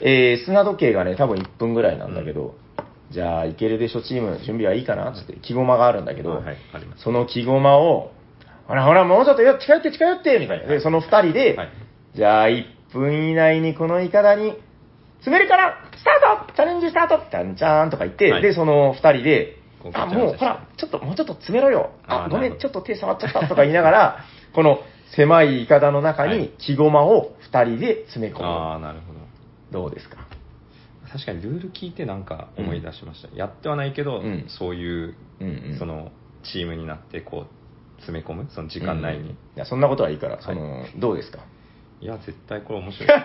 [0.00, 2.54] えー砂時計がね、多分1分ぐらいなんだけど、
[3.10, 6.42] じゃあ、いけるでしょチーム、準備はいいかなつって、木駒があるんだけど、
[6.96, 8.10] その木駒を、
[8.68, 10.66] ほらほら、もうちょっとよ近寄って近寄ってみたいな。
[10.66, 11.68] で、その2人で、はい。
[12.14, 14.54] じゃあ、1分以内にこのイカダに、
[15.24, 16.52] 滑るから、スタート!
[16.54, 17.18] チャレンジスタート!
[17.30, 18.42] タンチャーンとか言って、はい。
[18.42, 21.90] で、その2人でこう、あ、もうほら、ちょっと、もうちょっと詰めろよ。
[22.06, 22.60] あ、ごめん、あーなるほど。
[22.60, 24.18] ちょっと手触っちゃったとか言いながら、
[24.54, 24.80] この
[25.14, 26.38] 狭いイカダの中はい。
[26.38, 28.46] に木駒を2人で詰め込む。
[28.46, 29.82] ああ、なるほど。
[29.82, 30.18] どうですか？
[31.12, 33.28] 確かにルール聞いてなんか思い出しました。
[33.36, 34.44] やってはないけど、うん。
[34.48, 35.76] そういう、うんうん。
[35.78, 36.10] その、
[36.42, 37.46] チームになって、こう、
[37.98, 39.20] 詰め込む、その時間内に。
[39.20, 41.40] うんいや、そんなことはいいから、その、どうですか？
[42.00, 43.08] いや、絶対これ面白い。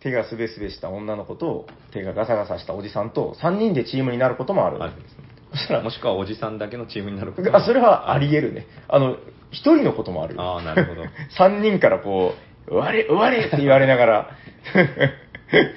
[0.00, 4.82] 手がすべすべした女の子と、手がガサガサしたおじさんと、3人でチームになることもある。
[4.82, 8.66] あるんですねそしたらもしくはおじさんだけのチームになることもあそれはあり得るね。
[8.88, 9.16] あの、
[9.50, 10.40] 一人のこともあるよ。
[10.42, 11.02] ああ、なるほど。
[11.38, 12.34] 3人からこ
[12.68, 14.30] う、我れ、我れって言われながら、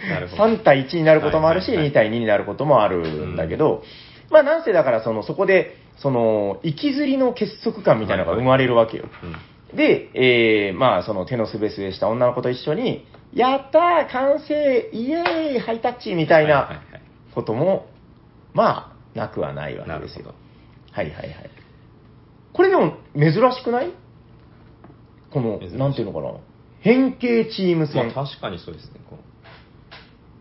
[0.09, 3.83] なるほど3対1になることもあるし、はいはいはい2対2になることもあるんだけど、
[4.31, 9.05] まあなんせだからその、そこで、その、息づりの結束感みたいなのが生まれるわけよ。
[9.71, 9.77] うん。
[9.77, 16.81] で、えー、まあ、その手のすべすべした女の子と一緒に、やったー完成イエーイハイタッチみたいな
[17.33, 17.87] ことも、
[18.53, 20.33] まあ、なくはないわけですよ。
[20.91, 21.49] はいはいはい。
[22.53, 23.91] これでも珍しくない？
[25.31, 26.31] このなんていうのかな？
[26.79, 28.11] 変形チームま戦。
[28.11, 29.01] あ確かにそうですね。
[29.09, 29.17] こ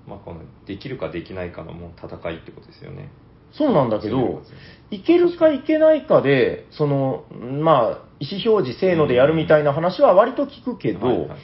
[0.06, 3.08] うまあ、この、できるかできないかのもう戦いってことですよね。
[3.56, 4.42] そうなんだけど
[4.90, 11.38] いけるかいけないかで、その、まあ、意思表示、せーのでやるみたいな話は割と聞くけど、はいはい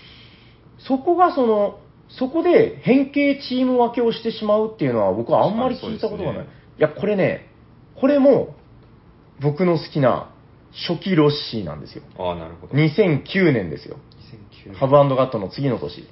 [0.86, 6.46] そこがその、そこで変形チーム分けをしてしまうっていうのは僕はあんまり聞いたことがない。
[6.46, 7.50] ねいや、これね、
[8.00, 8.56] これも
[9.40, 10.32] 僕の好きな
[10.88, 12.02] 初期ロッシーなんですよ。
[12.18, 12.74] ああ、なるほど。
[12.74, 13.98] 2009年ですよ。
[14.66, 16.08] 2009ハブガットの次の年。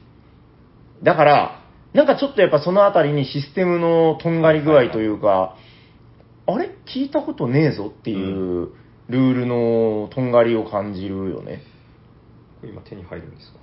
[1.02, 1.62] だから、
[1.94, 5.56] なんかちょっとやっぱそのあたりにシステムのとんがり具合というか、
[6.50, 6.70] あれ？
[6.86, 8.70] 聞いたことねえぞっていう
[9.08, 11.62] ルールのとんがりを感じるよね。
[12.64, 13.58] 今手に入るんですか？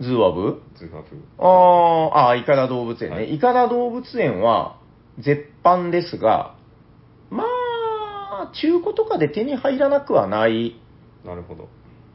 [0.00, 0.60] ズーワブ？
[0.76, 1.16] ズガフ。
[1.38, 3.16] あー、あー、イカダ動物園ね。
[3.16, 4.78] はいイカダ動物園は
[5.18, 6.56] 絶版ですが、
[7.30, 10.78] まあ、中古とかで手に入らなくはない、
[11.24, 11.68] なるほど。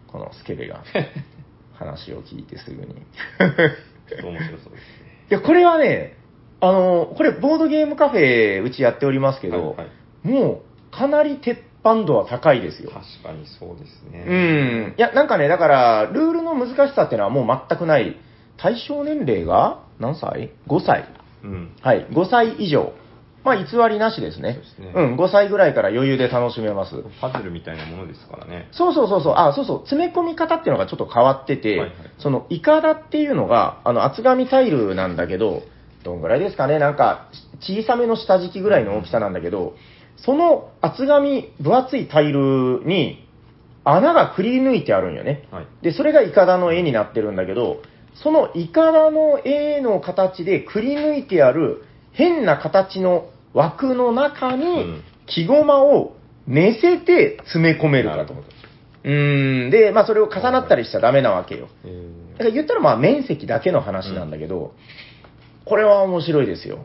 [0.08, 0.84] このスケベが。
[1.74, 2.94] 話を聞いてすぐに。
[2.94, 5.26] ちょっと面白そうですね。
[5.32, 6.16] いや、これはね、
[6.60, 9.88] あの、これ、ボードゲームカフェ、うちやっておりますけど、はいはい
[10.24, 12.92] もう、かなり鉄板度は高いですよ。
[12.92, 14.26] 確かにそうですね。
[14.28, 14.96] うん。
[14.98, 18.18] いや、なんかね、だから、ルールの難しさっていうのはもう全くない。
[18.58, 21.06] 対象年齢が何歳 ?5 歳。
[21.44, 21.76] うん。
[21.82, 22.94] はい、5歳以上。
[23.44, 24.54] まあ、偽りなしですね。
[24.54, 27.04] そうですねん、5歳ぐらいから余裕で楽しめます。
[27.20, 28.68] パズルみたいなものですからね。
[28.72, 35.64] そうそうそうそう、あ、そうそう、詰め込み方っていうのがちょっと変わってて、はいはいその、イカダっていうのが、あの、厚紙タイルなんだけど、
[36.04, 37.30] どんぐらいですかね、なんか、
[37.62, 39.76] 小さめの下敷きぐらいの大きさなんだけど、
[40.26, 43.28] その厚紙、分厚いタイルに、
[43.84, 45.48] 穴がくり抜いてあるんよね。
[45.52, 45.68] はい。
[45.82, 47.82] で、それがイカダの絵になってるんだけど、
[48.14, 58.34] そのイカダの絵の形でくり抜いてある変な形の枠の中うにん木駒を寝せて詰め込めるかと。
[58.34, 59.70] うーん。
[59.72, 61.68] で、まあそれを重なったりしちゃダメなわけよ。
[61.86, 64.74] えーだから言ったらまあ面積だけの話なんだけど、
[65.66, 66.80] これは面白いですよ。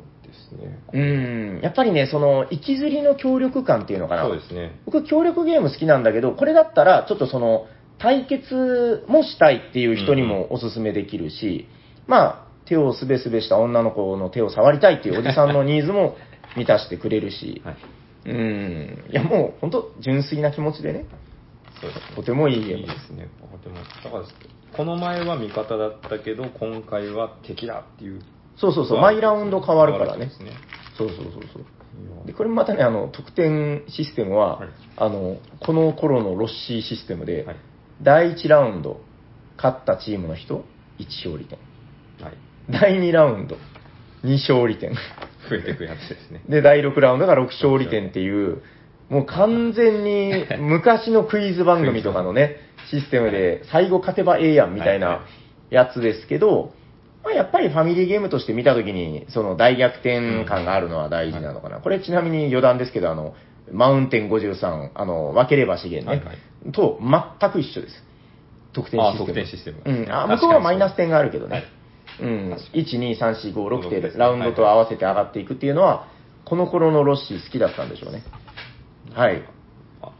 [0.50, 0.78] ですね。
[0.92, 1.60] うーん。
[1.62, 4.22] やっぱりね、その、息づりの協力感っていうのかな。
[4.24, 4.78] そうですね。
[4.84, 7.66] 僕、協力ゲーム好きなんだけど、これだったら、ちょっとその、
[7.98, 11.68] 対決もしたいっていう人にもおすすめできるし、
[12.06, 16.16] まあ、手をすべすべした女の子の手を触りたいっていうおじさんのニーズも
[16.56, 17.76] 満たしてくれるし、はい。
[18.26, 19.10] うーん。
[19.10, 21.06] いや、もう、本当純粋な気持ちでね、
[21.80, 22.16] そうですね。
[22.16, 23.28] とてもいいゲーいムですね。
[23.52, 23.76] とても。
[23.76, 24.24] だから、
[24.76, 28.20] この前は味方だったけど、今回は敵だっていう。
[28.56, 30.30] そうそうそう、毎ラウンド変わるからね。
[30.96, 32.26] そうそうそうそう。
[32.26, 37.56] で、これまたね、あの、得点システムは、はいあの、この頃のロッシーシステムで、はい。
[38.02, 39.00] 第1ラウンド、
[39.56, 40.64] 勝ったチームの人、
[40.98, 41.58] 1勝利点。
[42.22, 42.36] はい。
[42.70, 43.56] 第2ラウンド、
[44.24, 44.92] 2勝利点。
[45.48, 46.42] 増えていくやつですね。
[46.48, 48.62] で、第6ラウンドが6勝利点っていう、
[49.08, 52.56] もう完全に昔のクイズ番組とかのね、
[52.90, 55.24] システムで最後勝てばええやんみたいな
[55.70, 56.85] やつですけど、まあ、
[57.36, 61.80] やっぱりファミリーゲームとして見たときに、その大逆転感があるのは大事なのかな。
[61.80, 63.34] これちなみに余談ですけど、あの、
[63.72, 66.38] マウンテン53、あの、分ければ資源ね、はいはい
[66.72, 68.02] と全く一緒です。
[68.72, 69.22] 得点システム。
[69.22, 70.12] あ得点システムうん。
[70.12, 71.52] あ、向こうはマイナス点があるけどね。
[71.52, 71.64] はい
[72.20, 72.50] うん。
[72.50, 76.08] 確か1、2、3、4、5、6ですねってラウンドと合わせて上がっていくっていうのは、
[76.44, 78.22] この頃のロッシー好きだったんでしょうね。
[79.12, 79.42] はい。
[80.02, 80.12] あ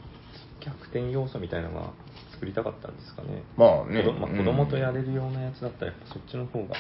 [0.61, 1.91] 逆転要素みたいなのが
[2.37, 3.43] 作りたかったんですかね。
[3.57, 4.03] まあね。
[4.03, 5.01] 子供まあ子供とやる。
[5.01, 6.77] れるようなやつだったら、やっぱそっちの方が。
[6.77, 6.79] い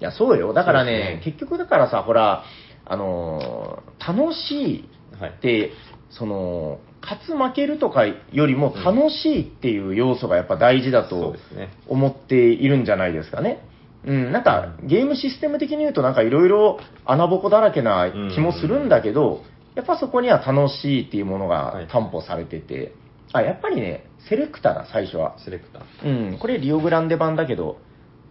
[0.00, 0.52] や、そうよ。
[0.52, 2.44] だからねね結局だからさ、ほら、
[2.84, 4.88] あのー楽しい
[5.20, 5.40] はいっ。
[5.40, 5.72] て、
[6.10, 11.36] その、勝つ負けるとかよりも楽しいっていう要素がやっぱ大事だと。
[11.88, 13.60] 思っているんじゃないですかね。
[14.04, 19.42] うん、なんか、ゲームシステム的に言うとなんかいろいろ穴ぼこだらけな気もするんだけど、
[19.74, 22.94] やっぱそこには楽しいっていうものはいが担保されてて、
[23.32, 25.38] あ、やっぱりね、セレクタだ、最初は。
[25.44, 26.30] セレクター。
[26.32, 27.78] うん、これリオグランデ版だけど、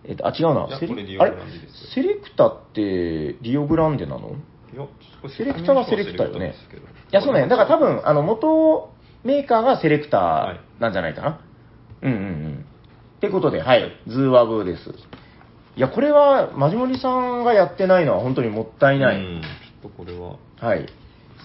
[0.04, 4.30] えっと、あ、違うないセレやこれリオあれグランデですよセレクタってリオグランデなの？
[4.74, 4.84] いや、
[5.22, 7.48] これセレクタはセレクタよねですけどいや、そうね。
[7.48, 8.92] だから多分、あの、元
[9.24, 11.42] メーカーがセレクターなんじゃないかな。
[12.02, 12.66] うんうんうん。
[13.18, 13.92] ってことで、はい。
[14.08, 14.90] ズーワブーです。
[15.78, 19.18] いや、これは、マジモリさんがやってないのは本当にもったいない。
[19.18, 19.42] うん。
[19.42, 20.88] ちょっとこれは、はい。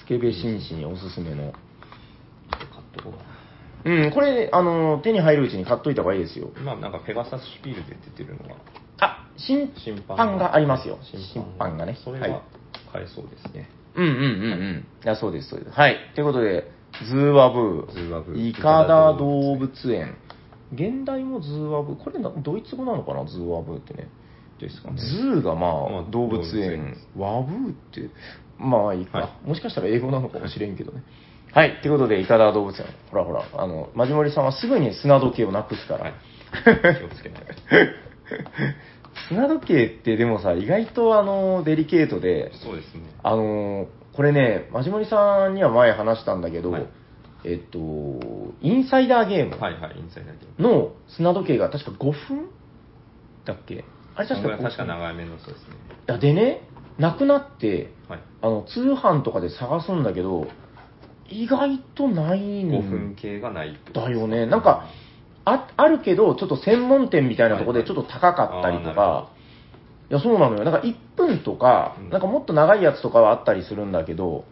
[0.03, 1.53] スケベ紳士におすすめの。
[2.51, 3.30] 買っとこうか
[3.85, 6.51] うん、これ、あの、手に入るうちに買っといた方がいいですよ。
[6.57, 6.63] な。
[6.63, 8.57] まあ、なんかペガサスシュピールで出てるのが、
[8.99, 10.99] あ、審審判判がありますよ。
[11.03, 11.93] 審審判がね。
[11.93, 12.43] はいそれは
[12.93, 13.69] 買えそうですね。
[13.95, 14.87] うんうんうんうん。
[15.05, 15.73] いや、そうです、そうです。
[15.73, 15.97] はい。
[16.15, 16.71] ということで、
[17.09, 20.17] Zoowaboo。Zoowabooイカダ動物園。
[20.73, 22.05] 原題も Zoowaboo。
[22.05, 24.09] これな、ドイツ語なのかな、 Zoowabooってね。
[24.61, 25.01] ですかね。
[25.01, 26.97] ズーがままああ動物園園。
[27.17, 28.11] ワブーって、
[28.59, 31.03] まあいいか、はもしかしたら英語なのかもしれんけどね。
[31.53, 31.81] はい。
[31.83, 32.87] ということで、イカダ動物園。
[33.11, 36.05] ほらほら、あの、マジモリさんはすぐに砂時計をなくすから。
[36.05, 36.15] はい
[36.65, 37.43] 気をつけない。
[39.29, 43.03] 砂時計ってでもさ、意外とあの、デリケートで、そうですね。
[43.23, 46.87] あのーこれね、マジモリさんには前話したんだけど、はい
[47.45, 47.79] えっと、
[48.61, 50.69] インサイダーゲームはいはい、インサイダーゲーム。
[50.69, 52.51] の砂時計が確か5分？
[53.47, 53.85] だっけ？
[54.17, 56.19] あれ確か5分確か長めのそうですね。
[56.19, 56.63] でね、
[56.99, 58.21] なくなって、はい。
[58.43, 60.49] あの、通販とかで探すんだけど、
[61.31, 64.47] 意外とないん5分系がないってことだよね。
[64.47, 64.87] なんか、
[65.45, 69.29] ああるけど、ちょっと専門店みたいなところでちょっと高かったりとか、
[70.11, 70.65] いや、そうなのよ。
[70.65, 72.11] なんか1分とかう、ん。
[72.11, 74.45] なんかもっと長いやつとかはあったりするんだけど、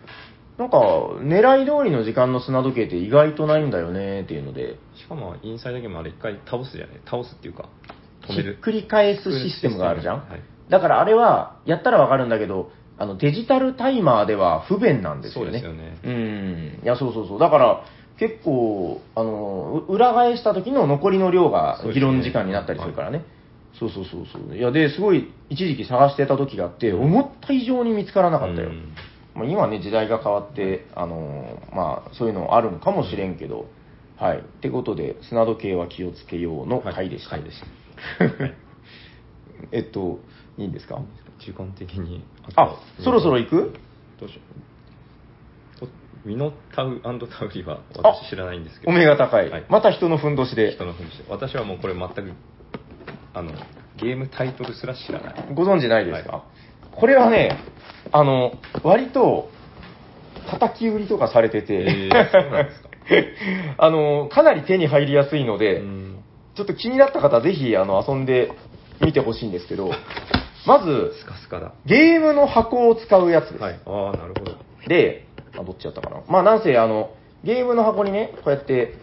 [0.57, 0.79] なんか、
[1.21, 7.69] 狙い通りの時間の砂時計って意外とないんだよねっていうので、しかも、インサイドゲームあれ一回倒すじゃね倒すっていうか、
[8.23, 8.59] 止ひっめる。
[8.61, 10.29] くり返すシステムがあるじゃん？
[10.29, 10.43] はい。
[10.69, 15.47] だからあれは、やったらわかるんだけど、あの、デジタルタイマーでは不便なんですよね。
[15.47, 16.85] そうですよねうん。
[16.85, 17.39] いや、そうそうそう。
[17.39, 17.85] だから、
[18.19, 23.25] 結構、あの、う裏返した時の残りの量が議論時間になったりするからね。
[23.79, 24.57] そうそうそうそう。
[24.57, 28.69] いや、で、すごい、一時期探してた時があって、思った以上に見つからなかったよ。
[28.71, 28.93] うん
[29.35, 33.67] まあ、今ね、時代が変わって、あのまあ、そういうのあるのかもしれんけど、
[34.17, 34.39] はい。
[34.39, 37.37] ってことで、砂時計は気をつけようの回でした。
[37.37, 37.61] はい回でし
[38.19, 38.45] た。
[38.45, 38.55] はい
[39.71, 40.19] えっと、
[40.57, 41.01] いいんですか？
[41.39, 42.25] 時間的に。
[42.57, 43.75] あ、そろそろ行く？
[44.21, 44.41] どうしよ
[45.77, 45.81] う。
[45.81, 45.89] と
[46.25, 47.11] ミノタウタ
[47.45, 48.93] ウリはあ私知らないんですけど。
[48.93, 49.51] お目が高い。
[49.51, 50.85] はいまた人のふんどしで人。
[50.85, 52.33] のふんして私はもうこれ全く、
[53.35, 53.53] あの、
[53.97, 55.55] ゲームタイトルすら知らない。
[55.55, 56.45] ご存知ないですか、は
[56.93, 57.59] これはね、
[58.13, 59.51] あの、割と、
[60.51, 62.89] 叩き売りとかされてて、えーそうなんですか
[63.85, 66.09] あの、かなり手に入りやすいので、うん
[66.55, 68.51] ちょっと気になった方、ぜひ、あの、遊んで
[69.01, 69.93] みてほしいんですけど、
[70.67, 71.73] まず、スカスカだ。
[71.87, 73.63] ゲームの箱を使うやつです。
[73.63, 73.81] はい。
[73.87, 74.57] ああ、なるほど。
[74.87, 76.23] で、あ、どっちやったかな。
[76.29, 77.11] まあ、なんせ、あの、
[77.45, 78.95] ゲームの箱にね、こうやって、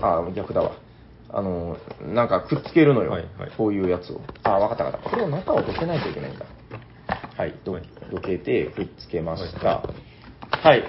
[0.00, 0.72] あ、逆だわ。
[1.30, 3.10] あの、なんかくっつけるのよ。
[3.10, 4.20] はいはいこういうやつを。
[4.42, 5.10] あ、わかったわかった。
[5.10, 6.46] これを中をどけないといけないんだ。
[7.36, 9.68] はい、どはいどけてくっつけました。
[9.68, 9.82] は
[10.50, 10.84] はい。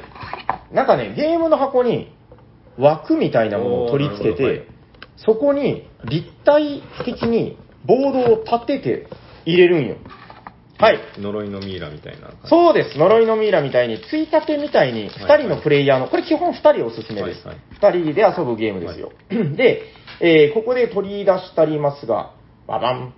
[0.71, 2.15] なんかね、ゲームの箱に
[2.77, 4.79] 枠みたいなものを取り付けて、おーなるほど
[5.17, 9.07] そこに立体的にボードを立てて
[9.45, 9.95] 入れるんよ。
[10.79, 10.99] はい。
[11.17, 12.31] 呪いのミイラみたいな。
[12.45, 12.97] そうです。
[12.97, 17.45] 呪いのミイラみたいに、ついたてみたいに、2人のプレイヤーの、これ基本2人おすすめです。
[17.45, 19.11] はい2人で遊ぶゲームですよ。
[19.55, 19.83] で、
[20.21, 22.33] えーここで取り出してありますが、
[22.65, 23.01] ババン。
[23.01, 23.13] はい。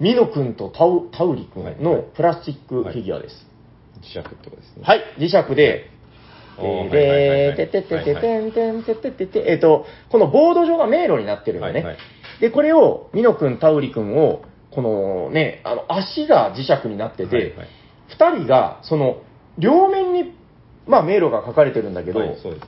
[0.00, 3.46] ミノ君とタウタウリ君はいのプラスチックフィギュアです。
[4.00, 4.82] 磁石ってことですね。
[4.84, 5.90] はい、磁石で、
[6.90, 11.72] ではいてててててんてんてててて、えっと、このボード上が迷路になってるよね。
[11.72, 11.96] はいはい
[12.40, 14.42] で、これを、ミノ君、タウリ君を、
[14.74, 17.68] このね、あの、足が磁石になってて、はいはい
[18.06, 19.22] 二人が、その、
[19.58, 20.34] 両面に、
[20.86, 22.58] まあ、迷路が書かれてるんだけど、はいそね。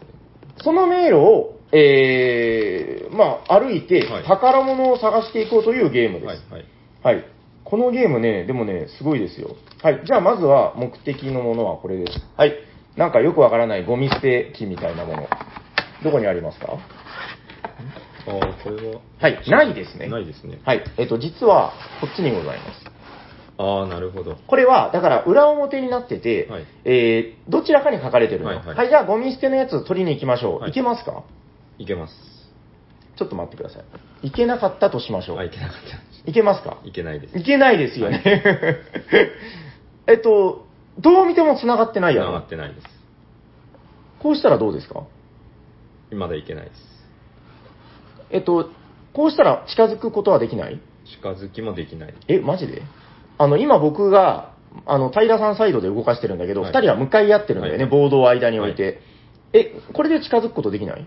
[0.56, 6.26] その迷路を、えー、まあ、歩いてはい、宝物を探していこうというゲームです。
[6.26, 6.64] はい
[7.02, 7.16] はい。
[7.16, 7.24] はい。
[7.64, 9.56] このゲームね、でもね、すごいですよ。
[9.82, 10.02] はい。
[10.06, 12.18] じゃあ、まずは、目的のものはこれです。
[12.36, 12.54] はい。
[12.96, 15.28] なんかよくわからないゴミ捨て機みたいなもの。
[16.02, 16.78] どこにありますか？
[18.28, 19.00] ああ、これは。
[19.20, 19.42] はい。
[19.48, 20.08] ないですね。
[20.08, 20.60] ないですね。
[20.64, 20.84] はい。
[20.96, 22.84] えっと、実は、こっちにございます。
[23.58, 24.36] ああ、なるほど。
[24.46, 28.58] これは、だから、裏表になってて、はいえー、どちらかに書かれてるのよ。
[28.58, 30.60] は、はいはいいじゃあ、ゴミ捨てのやつ取りに行きましょう。
[30.60, 31.22] はいいけますか？
[31.78, 32.14] いけます。
[33.16, 33.80] ちょっと待ってくださ
[34.22, 34.26] い。
[34.26, 35.38] いけなかったとしましょう。
[35.38, 35.76] あ、いけなかっ
[36.24, 36.30] た。
[36.30, 36.78] いけますか？
[36.84, 37.38] いけないです。
[37.38, 38.22] いけないですよね。
[40.08, 40.66] えっと、
[40.98, 42.86] どう見ても繋がってないや繋がろってないです。
[44.18, 45.04] こうしたらどうですか？
[46.12, 46.95] まだいけないです。
[48.30, 48.70] えっと、
[49.12, 50.80] こうしたら近づくことはできない？
[51.20, 52.14] 近づきもできない。
[52.28, 52.82] え、マジで？
[53.38, 54.52] あの、今僕が、
[54.84, 59.00] あの、平さんサイドで動かしてるんだけど、二、はい人は向かい合ってるんだよね、はいボードを間に置いて。
[59.52, 61.02] え、これで近づくことできない？
[61.02, 61.06] い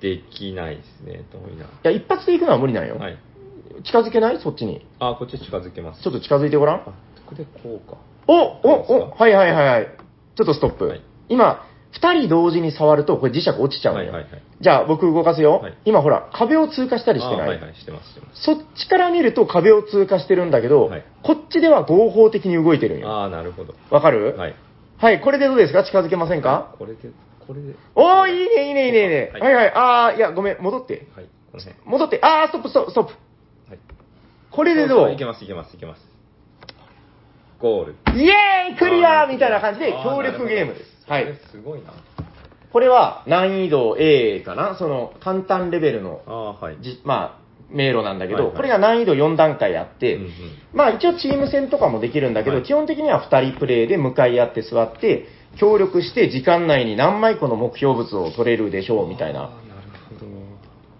[0.00, 1.24] できないですね。
[1.32, 1.66] 遠いな。
[1.84, 2.96] や、一発で行くのは無理なんよ。
[2.96, 3.18] はい。
[3.84, 4.40] 近づけない？
[4.42, 4.84] そっちに。
[4.98, 6.02] あ、こっち近づけます。
[6.02, 6.76] ちょっと近づいてごらん。
[6.80, 6.92] あ、こ
[7.26, 7.96] こでこうか。
[8.26, 9.86] おおおはいはいはいはい。
[10.36, 10.86] ちょっとストップ。
[10.86, 14.12] はい今、二人同時に触ると、これ磁石落ちちゃうのよ。
[14.12, 18.42] はいはいはいじゃあ、僕動かすよ、はい今ほら、壁を通過したりしてない、あはいはい、してます、してます。
[18.44, 23.08] そっちから見ると壁を通過してるんだけど、はいこっちでは合法的に動いてるんよ。
[23.10, 23.74] ああ、なるほど。
[23.90, 24.36] わかる？
[24.36, 24.54] はい。
[24.98, 25.82] はい、これでどうですか？
[25.84, 26.74] 近づけませんか？
[26.78, 27.10] これで、
[27.46, 27.74] これで。
[27.96, 29.32] おー、いいね、いいね、いいね、いいね。
[29.34, 31.08] ははいいはい、あー、いや、ごめん、戻って。
[31.16, 31.76] はい、この辺。
[31.84, 33.12] 戻って、あー、ストップ、ストップ、ストップ。
[33.68, 33.78] はい。
[34.52, 36.00] これでどそういけます、いけます、いけます。
[37.58, 37.94] ゴール。
[38.14, 40.91] イエーイクリアみたいな感じで協力ゲームです。
[41.08, 41.26] はい。
[41.50, 41.92] すごいな。
[42.72, 44.76] これは難易度 A かな？
[44.78, 46.78] その簡単レベルのああ、はい。
[46.80, 50.30] じ、まあ、迷路なんだけど、はいはいこれが難易度4段階あって、うんうん
[50.72, 55.26] まあ一応チーム戦とかもできるんだけど、はい基本的には2人プレイで向かい合って座って、
[55.58, 59.40] 協力して時間内に何枚個の目標物を取れるでしょうみたいな。
[59.40, 59.52] なる
[60.18, 60.26] ほど。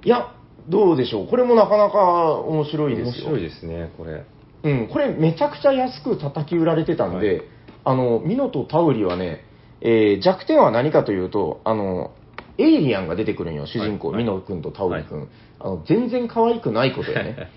[0.05, 0.35] いや、
[0.69, 1.27] どうでしょう？
[1.27, 3.29] これもなかなか面白いですよ。
[3.29, 4.25] 面白いですね、これ。
[4.65, 7.43] うん、これめちゃくちゃ安く叩き売られてたんで、はい
[7.85, 9.45] あの、ミノとタウリはね、
[9.85, 12.13] えー弱点は何かというと、あの、
[12.59, 15.29] エイリアンが出てくるんよ、主人公、はいミノ君とタウリ君、
[15.59, 15.83] あの。
[15.85, 17.51] 全然可愛くないことやね。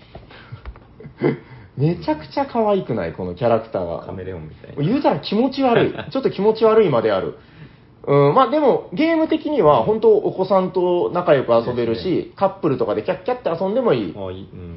[1.76, 4.00] めちゃくちゃ可愛くない、このキャラクターが。
[4.00, 4.82] カメレオンみたいな。
[4.82, 5.94] 言うたら気持ち悪い。
[6.10, 7.38] ちょっと気持ち悪いまである。
[8.06, 14.02] うん、まあでも、ゲーム的には、本当お子さんと仲良く遊べるいいし、カップルとかでキャッキャって遊んでもいい。
[14.02, 14.12] いい。
[14.12, 14.75] うん。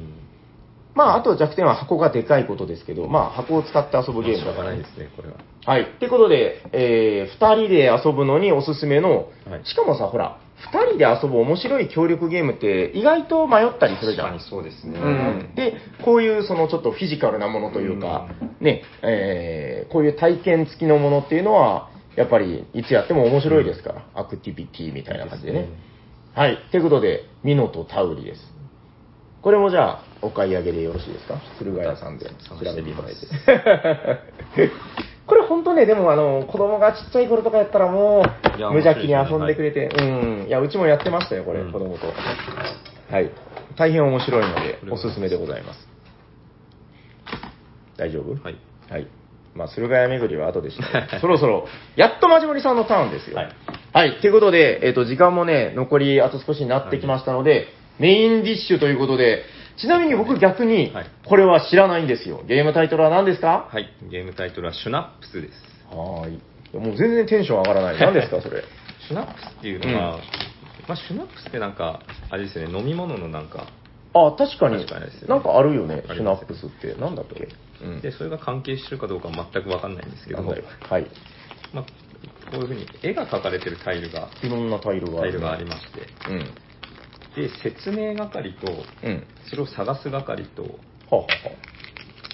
[0.94, 5.36] まあ、あと弱点は箱がでかいことですけど、まあ、箱を使って遊ぶゲームしょだからねうがないですね、これは。
[5.64, 5.82] はい。
[5.82, 14.38] ってことで、えー、二人で遊ぶのにおすすめの、はいしかもさ、ほら、二人で遊ぶ面白い協力ゲームって意外と迷ったりするじゃん。
[14.38, 14.98] 確かにそうですね。
[14.98, 15.74] うん、で、
[16.04, 18.28] こういうそのちょっとフィジカルなものというか、
[18.60, 25.60] ね、えーこういう体験付きのものっていうのは、やっぱりいつやっても面白いですから、アクティビティみたいな感じでね。
[25.60, 25.76] ですね
[26.34, 26.58] はい。
[26.70, 28.52] ということで、ミノとタウリです。
[29.42, 31.34] これもじゃあ、お買い上げでよろしいですか？
[31.58, 34.70] 駿河屋さんで調べていただいて。
[35.26, 40.02] これ本当ね、でもあの、子供がちっちゃい頃とかやったらもう、無邪気に遊んでくれて、う
[40.44, 40.46] ん。
[40.48, 42.06] いや、うちもやってましたよ、これ、うん子供と。
[42.08, 43.30] はい。
[43.76, 45.88] 大変面白いのでおすすめでございます。
[47.96, 48.32] 大丈夫？
[48.42, 48.56] はい。
[48.90, 49.06] はい。
[49.54, 51.18] まあ、駿河屋巡りは後でした。
[51.20, 53.36] そろそろ、やっとマジモリさんのターンですよ。
[53.36, 53.48] はい。
[53.92, 54.20] はい。
[54.20, 57.68] ということで、えっ、と、時間もね、残りあと少しになってきましたので、
[57.98, 59.42] メインディッシュということで、
[59.80, 62.42] ちなみに僕逆にはい、これは知らないんですよ。
[62.46, 63.68] ゲームタイトルは何ですか？
[63.72, 63.88] はい。
[64.10, 65.54] ゲームタイトルはシュナップスです。
[65.90, 66.40] はーい。
[66.78, 67.98] もう全然テンション上がらない。
[68.00, 68.62] 何ですか、それ？
[69.08, 70.18] シュナップスっていうのは、
[70.86, 72.00] まあ、シュナップスってなんか、
[72.30, 73.66] あれですよね、飲み物のなんか、
[74.14, 74.76] あ、確かに。
[74.84, 76.94] 確かにですよねなんかあるよね、ありますシュナップスって。
[77.00, 77.48] なんだっけ？
[77.82, 78.00] うん。
[78.00, 81.06] で、それが関係してるかどうかは全くわかんないんですけどもなんだよ。、はい。
[81.72, 86.46] まあ、こういうふうに絵が描かれてるタイルが、いろんなタイルがタイルがありまして、うん。
[87.36, 88.72] で、説明係と、
[89.04, 89.26] うん。
[89.48, 90.68] それを探す係と、は
[91.12, 91.26] あ、は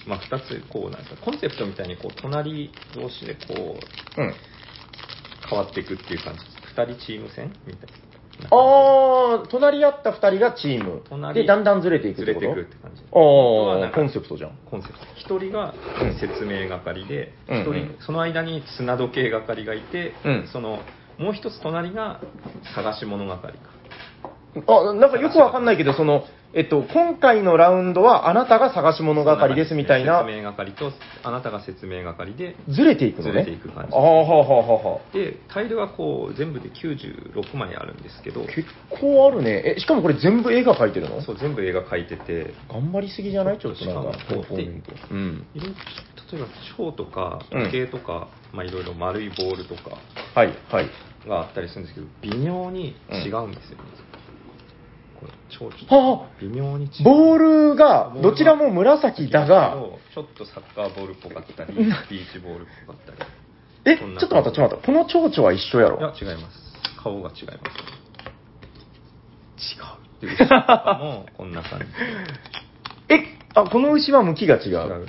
[0.07, 3.77] まあ、2つ、こう、なんですか、コンセプトみたいに、こう、隣同士で、こ
[4.17, 4.35] う、あ、うん。
[5.49, 6.57] 変わっていくっていう感じです。
[6.81, 8.49] 2人チーム戦みたいな。
[8.51, 11.03] あー、隣り合った二人がチーム。
[11.09, 12.47] 隣で、だんだんずれていくってこと？
[12.51, 13.03] ずれていくって感じ。
[13.03, 14.59] あとはなんあコンセプトじゃん。
[14.67, 15.05] コンセプト。
[15.35, 15.73] 1人が
[16.21, 20.81] 説明係で、うん一人、うんその間に砂時計係がいて、うんその、
[21.19, 22.21] もう一つ隣が
[22.75, 23.71] 探し物係か。
[24.67, 30.93] あ、なんかよくわかんないけど、その、えっと、今回のラウンドはあなたが探し物係ですみたいな、説明係と、
[31.23, 33.33] あなたが説明係で、ずれていくのね。
[33.33, 33.93] ずれていく感じ。
[33.95, 35.13] ああ、はあはあはあはあ。
[35.13, 39.75] で、タイルはこう、全部で96枚あるんですけど、結構あるね。
[39.77, 41.21] え、しかもこれ全部絵が描いてるの？
[41.21, 43.59] そう、全部絵が描いてて、頑張りすぎじゃない？
[43.59, 45.15] ちょっとなんか、しかもコンポーネントう
[46.33, 47.65] 例えば蝶とかうん。
[47.71, 49.99] 時計とか、まあいろいろ丸いボールとか
[50.35, 50.91] はい、はい。
[51.29, 53.85] があったりするんですけど微妙に違うんですよね、
[55.21, 57.39] これ蝶は微妙に違うあ、ボー
[57.71, 59.77] ルが、どちらも紫だが、
[60.15, 61.87] ちょっとサッカーボールっぽかったりうん。
[62.11, 63.31] ビーチボールっぽかったり。
[63.85, 64.87] え、ちょっと待った、ちょっと待った。
[64.87, 65.99] この蝶々は一緒やろ。
[65.99, 67.03] いや違います。
[67.03, 67.57] 顔が違います。
[69.59, 71.87] 違うで牛とかもこんな感じ
[73.09, 75.03] え、あ、この牛は向きが違違う。
[75.03, 75.07] う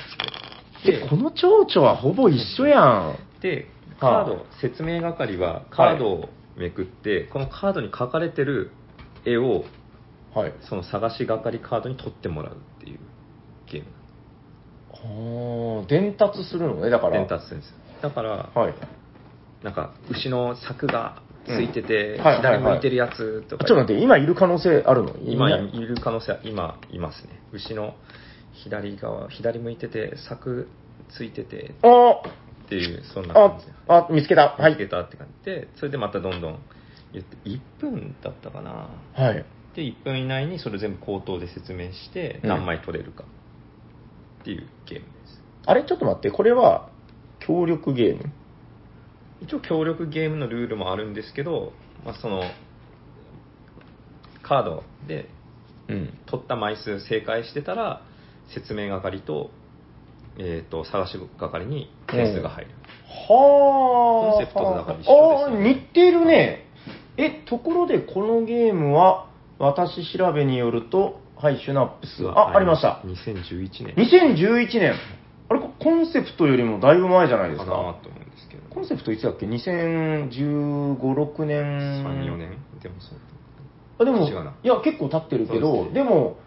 [0.86, 3.18] え、この蝶々はほぼ一緒やん。
[3.42, 3.68] で
[4.00, 8.72] カード、説明係はカードをめくって、このカードに書かれてる
[9.26, 9.64] 絵を
[10.38, 10.54] はい。
[10.70, 13.00] その探し係カードに取ってもらうっていう
[13.66, 13.88] ゲーム
[15.80, 17.18] はあ、伝達するのね、だから。
[17.18, 18.74] 伝達するんですよだから、はい。
[19.64, 25.16] なんか牛の柵がついてて、うんはいはいはい左向いてるやつとか、ちょっと待って、今いる可能性あるの？
[25.24, 27.96] 今ないいる可能性は今いますね牛の
[28.54, 30.68] 左側左向いてて柵
[31.10, 32.22] ついててあ
[32.66, 34.56] っていうそんな感じであ、あ、見つけた。
[34.58, 34.72] はい。
[34.72, 36.60] 見つけたって感じでそれでまたどんどん
[37.14, 39.46] 言って1分だったかなはい。
[39.78, 42.50] で1分以内にそれ全部口頭で説明してうん。
[42.50, 43.24] 何枚取れるか
[44.42, 45.84] っていうゲームです、あれ？
[45.86, 46.90] ちょっと待って、これは、
[47.40, 48.32] 協力ゲーム？
[49.42, 51.74] 一応協力ゲームのルールもあるんですけど、
[52.04, 52.42] まあ、その
[54.42, 55.30] カードで
[55.90, 56.14] うん。
[56.26, 58.02] 取った枚数正解してたら
[58.54, 59.52] 説明係と,、
[60.40, 62.72] えー、と探し係に点数が入る、
[63.30, 64.38] はあ。
[64.38, 65.70] コンセプトとだから一緒ですよね。
[65.70, 66.66] ああ、似てるね。
[67.18, 69.27] え、ところでこのゲームは、
[69.60, 72.28] 私調べによると、はい、シュナップス。
[72.28, 73.02] あ、ありました。
[73.06, 74.94] 2011年2011年。
[75.50, 77.66] あれ、コンセプトよりもだいぶ前じゃないですか。
[77.66, 82.04] かなと思うんですけどコンセプトいつだっけ ?2015、6年。
[82.04, 83.20] 34年でもそう
[84.00, 86.38] あでも、いや、結構経ってるけど、ですねでも、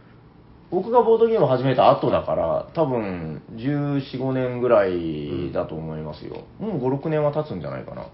[0.70, 6.44] 僕がボードゲームを始めた後だから、多分、14、5年ぐらいだと思いますよ。
[6.60, 8.06] もう5、6年は経つんじゃないかな。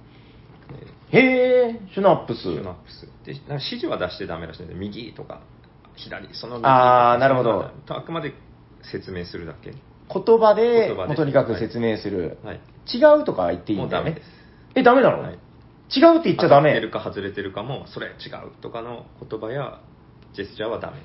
[1.11, 2.43] へえ、シュナップス。
[2.43, 3.09] シュナップス。
[3.25, 5.41] でなんか指示は出してダメらしいんで右とか
[5.95, 7.71] 左その右あーなるほど。
[7.89, 8.35] あくまで
[8.93, 9.71] 説明するだけ。
[9.71, 11.09] 言葉で、言葉で。
[11.09, 12.39] もうとにかく説明する。
[12.45, 12.61] はい。
[12.93, 14.11] 違うとか言っていいんだよね？
[14.11, 14.31] もうダメです。
[14.75, 15.33] え、ダメなの、はい。
[15.33, 16.71] 違うって言っちゃダメ？
[16.71, 16.91] 当たってる。
[16.91, 19.81] か外れてるかもそれ違うとかの言葉や
[20.35, 21.01] ジェスチャーはダメっ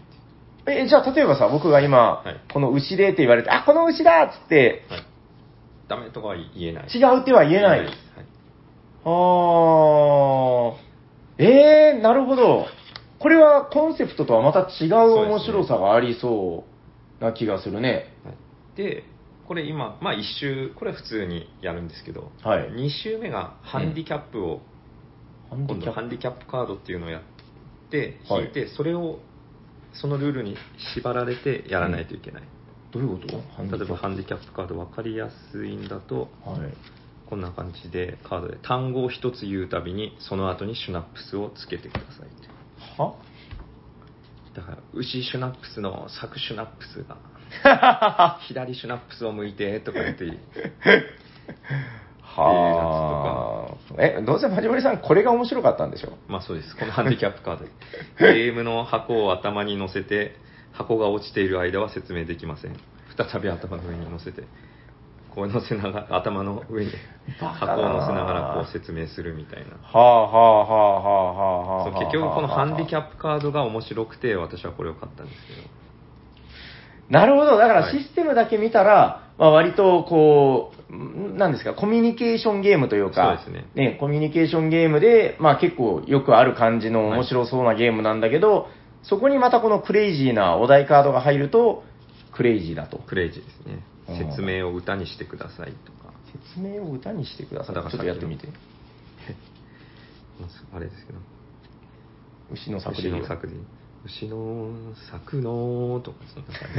[0.65, 0.85] ていう。
[0.85, 2.41] え、じゃあ例えばさ、僕が今、はい。
[2.53, 5.05] この牛でって言われて、あ、この牛だっつって、はい。
[5.87, 6.89] ダメとかは言えない。
[6.93, 7.81] 違うっては言えない。
[7.81, 8.11] ですはい
[9.05, 10.73] あー。
[11.43, 12.65] えー、なるほど。
[13.19, 14.95] これはコンセプトとはまた違う
[15.27, 16.71] 面白さがありそう。
[17.23, 18.13] な気がするね。
[18.25, 18.35] はい
[18.75, 19.03] で、
[19.47, 24.61] これ今、まあ1周、これ普通にやるんですけど、はい2周目がハンディキャップを、
[25.49, 25.91] ハンディキャップ？
[25.91, 27.21] 今度ハンディキャップカードっていうのをやっ
[27.91, 29.19] て、はい引いて、それを、
[29.93, 30.55] そのルールに
[30.95, 32.43] 縛られてやらないといけない。
[32.91, 33.77] どういうこと？
[33.77, 36.59] 例えばハンディキャップカード分かりやすいんだと、はい。
[37.32, 43.15] こんな感じでカードで単語を一つ言うたびにその後にシュナップスをつけてくださいは？
[44.53, 50.25] だから牛シュナップスの作シュナップスが 左シュナップスを向いてとか言って
[52.21, 54.01] はあ。
[54.01, 56.17] え、どうせマジモリさん、これが面白かったんでしょ？
[56.27, 56.75] まあそうです。
[56.77, 57.65] このハンディキャップカード。
[57.65, 57.69] で
[58.45, 60.36] ゲームの箱を頭に乗せて
[60.73, 62.75] 箱が落ちている間は説明できません。
[63.17, 64.43] 再び頭の上に乗せて
[65.34, 66.91] こう乗せながら頭の上に
[67.39, 75.82] 箱を乗せながらこう説明するみたいなはあはあはあはあはあ結局このハンディキャッップカードが面白くて私はこれを買ったんですけどプ。
[77.13, 77.57] なるほど。
[77.57, 88.67] だからはいシステムだけ見たら、まあ割とこう、んなんですか、コミュニケーションゲームというか、そうですねコミュニケーションゲームで、まあ結構よくある感じの面白そうなゲームなんだけど、
[89.03, 91.84] そこにまたこのクレイジーなお題カードが入ると、
[92.34, 92.97] クレイジーだと。
[92.99, 96.12] クレイジーですねうん説明を歌にしてくださいとか。
[96.53, 97.76] 説明を歌にしてください。
[97.76, 98.49] ちょだからっとやってみて。
[100.74, 101.20] あれですけど。
[102.51, 103.53] 牛の作でいいよ牛の作で
[104.05, 104.72] 牛の
[105.12, 106.70] 作のとかそんな感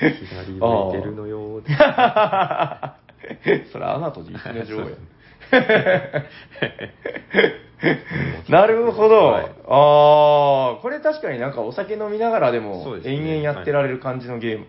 [0.00, 1.72] じ左向いてるのよって。
[3.72, 4.96] それアナと実の女王や。
[8.48, 9.28] なるほど。
[9.28, 9.44] はい。
[9.44, 9.48] あ
[10.78, 14.66] あ、これ確かになんかお酒飲みながらでも延々やってられる感じのゲーム。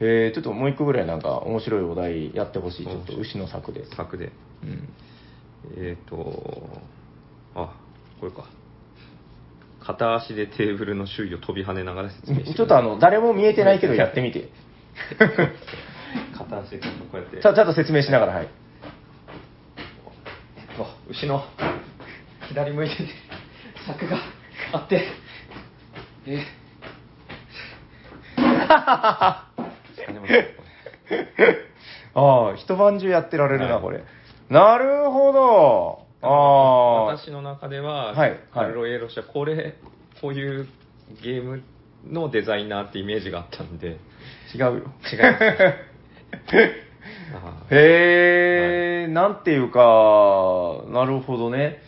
[0.00, 2.86] えー、ちょっともう一個ぐらいなんか面白いお題やってほしい。
[2.86, 3.86] ちょっと牛の作で。
[3.94, 4.32] 作で
[4.62, 4.88] うん。
[5.76, 6.68] えっ、と
[7.54, 7.74] あ
[8.20, 8.44] これか
[9.80, 14.48] 片足でテーブルの周囲を飛び跳ねながら説明してちょっとあの、誰も見えてないけどやってみて。
[16.36, 18.48] 片足でこうやってちゃちゃんと説明しながら、はい。
[20.78, 21.44] あ牛の
[22.48, 23.02] 左向いてて
[23.86, 24.18] 柵が
[24.72, 25.06] あって
[26.26, 26.44] え
[30.12, 30.26] で も
[32.14, 34.02] ああ、一晩中やってられるな、はいこれ。
[34.48, 36.06] なるほど。
[36.22, 37.04] ああ。
[37.16, 39.74] 私の中では、はいはいカルロ・エロシはこれ
[40.20, 40.68] こういう
[41.22, 41.62] ゲーム
[42.08, 43.98] のデザイナーってイメージがあったんで
[44.54, 44.72] 違うよ。
[44.74, 45.14] 違います
[47.34, 49.80] あーへえ、なんていうか、
[50.88, 51.82] なるほどね。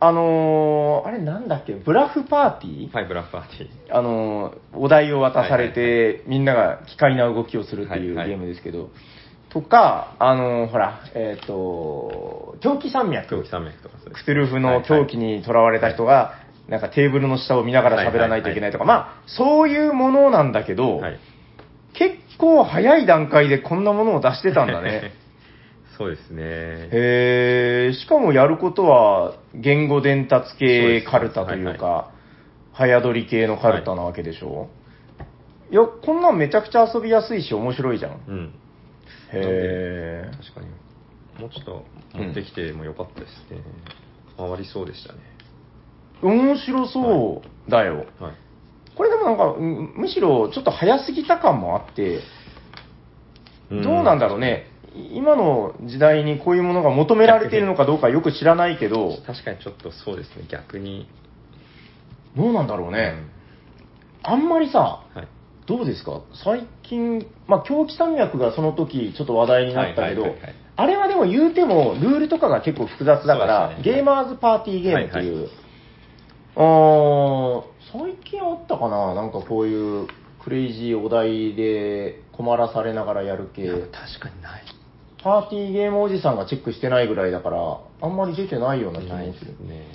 [0.00, 3.96] あのーあれなんだっけ、ブラフパーティー、はいブラックパーティー。
[3.96, 8.28] あのーお題を渡されて、みんなが機械な動きをするっていうはいはい。
[8.30, 8.90] ゲームですけど、
[9.50, 13.28] とか、あのーほら、えっ、と、狂気山脈。
[13.28, 16.34] 狂気山脈とかそうクトゥルフの狂気にとらわれた人が、
[16.68, 21.18] なんかテーブルの下を見ながら喋らないといけないとか、はいはいまあ、そういうものなんだけど、はい。
[21.92, 25.12] 結構早い段階でこんなものを出してたんだね。
[25.96, 26.42] そうですね。
[26.42, 32.10] へーしかもやることは言語伝達系カルタというか、
[32.72, 34.68] 早取り系のカルタなわけでしょ、
[35.70, 38.20] い、や、こんなんめちゃくちゃ遊びやすいし面白いじゃん。
[38.26, 38.54] うん。
[39.32, 40.36] へー。
[40.36, 40.84] 確かに。
[41.40, 41.84] もうちょっと
[42.14, 43.60] 持ってきてもよかったですね、
[44.36, 45.18] 回りそうでしたね。
[46.22, 48.06] 面白そうだよ。
[48.20, 48.34] はい。
[48.96, 52.20] これでもなんか、うんむしろちょっと早すぎた感もあって、
[53.70, 54.73] どうなんだろうね。
[54.94, 60.46] 今の時代にこういうものが求められているのかどうかよく知らないけど、確かにちょっとそうですね。
[60.48, 61.08] 逆に。
[62.36, 63.14] どうなんだろうね。
[64.22, 65.28] あんまりさ、うんはい。
[65.66, 66.20] どうですか？
[66.44, 70.54] 最近、まあ、狂気山脈がその時ちょっと話題になったけど、はいはいはいはい。
[70.76, 73.82] あれはでも言うても、ルールとかが結構複雑だから、ね。
[73.82, 75.50] ゲーマーズパーティーゲームっていう、はい
[76.56, 79.14] あー最近あったかな？
[79.14, 80.06] なんかこういう
[80.42, 83.68] クレイジーお題で困らされながらやる系。
[83.68, 83.90] 確
[84.20, 84.62] かにない
[85.24, 89.52] パーティーゲームおじさんがチェックしてないぐらいだから、あんまり出てないような気もないですする。
[89.66, 89.86] ね。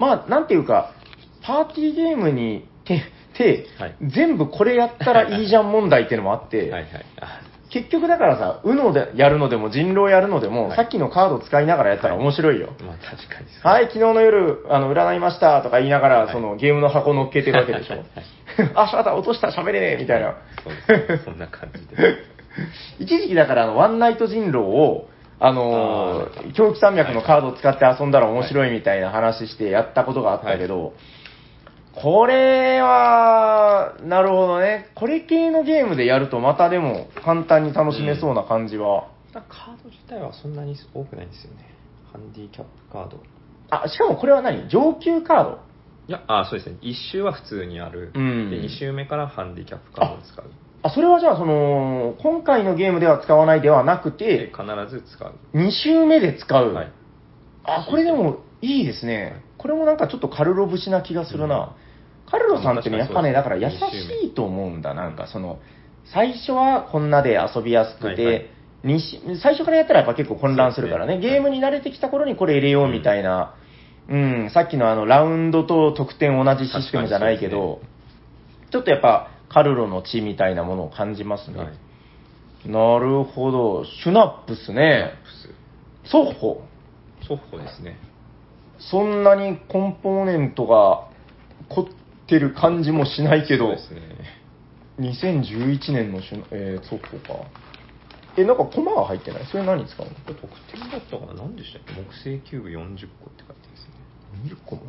[0.00, 0.94] まあ、なんていうか、
[1.42, 3.04] パーティーゲームにて、
[3.34, 3.96] て、はい。
[4.02, 6.86] 全部これやったらいいじゃん問題っていうのもあって、はいはい
[7.20, 10.76] あ結局だからさ、UNO でやるのでも人狼やるのでも、はい。
[10.76, 12.72] さっきのカード使いながらやったら面白いよ。
[12.80, 13.68] まあ確かにそう。
[13.68, 16.32] はい、昨日の夜、あの、占いましたとか言いながら、はい。
[16.32, 17.96] そのゲームの箱乗っけてるわけでしょ。
[17.96, 18.04] はい。
[18.74, 20.36] あ、しまった、落とした、喋れねえ、みたいな。
[21.26, 22.37] そんな感じで
[22.98, 25.08] 一時期だから、あの、ワンナイト人狼を、
[25.40, 30.94] あのあーー、狂気山脈のカードを使って遊んだら面白いみたいな話してやったことがあったけど、
[31.94, 34.88] これは、なるほどね。
[34.94, 39.08] これ系のゲームでやるとまたでも簡単に楽しめそうな感じは。
[39.32, 41.70] カード自体はそんなに多くないんですよね
[42.12, 43.18] ハンディキャップカード
[43.70, 44.68] あ、しかもこれは何？
[44.68, 45.58] 上級カード？
[46.08, 46.78] いや、あ、そうですね。
[46.80, 48.12] 1周は普通にある。
[48.14, 50.50] うんで、2周目からハンディキャップカードを使う。
[50.88, 55.34] あ、それはじゃあ、その、今回のゲームでは使わないではなくで、て、必ず使う。
[55.54, 56.74] 2周目で使う。
[56.74, 56.92] はい。
[57.64, 59.42] あ、これでもいいですね。
[59.56, 61.76] これもなんかちょっとカルロ節な気がするな。
[62.30, 63.74] カルロさんってね、やっぱね、だから優し
[64.24, 64.94] いと思うんだ。
[64.94, 65.58] なんかその、
[66.12, 68.50] 最初はこんなで遊びやすくはいはいて、
[69.42, 73.56] 最初からやったらやっぱ結構混乱するからねゲームに慣れてきた頃にこれ入れようみたいな、
[74.08, 77.80] うん、さっきのあの、ラウンドと得点同じシステムじゃないけど、
[78.70, 81.58] ちょっとやっぱカルロの血みたいなものを感じますね。
[81.58, 82.68] はい。
[82.68, 83.84] なるほど。
[83.84, 85.12] シュナップスね。
[86.04, 86.62] プソッホ。
[87.22, 87.28] ス。
[87.28, 87.98] ソッホですね。
[88.78, 91.08] そんなにコンポーネントが
[91.68, 91.86] 凝っ
[92.28, 93.78] てる感じもしないけど、ね。
[95.00, 97.06] 2011年のシュナ、えー、そうか。
[98.36, 99.46] え、なんかコマが入ってない？
[99.46, 100.12] それ何使うの？
[100.12, 101.42] これ得点だったかな？
[101.42, 101.94] 何でしたっけ？
[101.94, 104.54] 木製キューブ40個って書いてますね。
[104.54, 104.82] ?20 個も？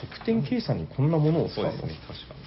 [0.00, 1.70] 得点計算にこんなものを使うの？
[1.72, 2.40] そうですね、確かに。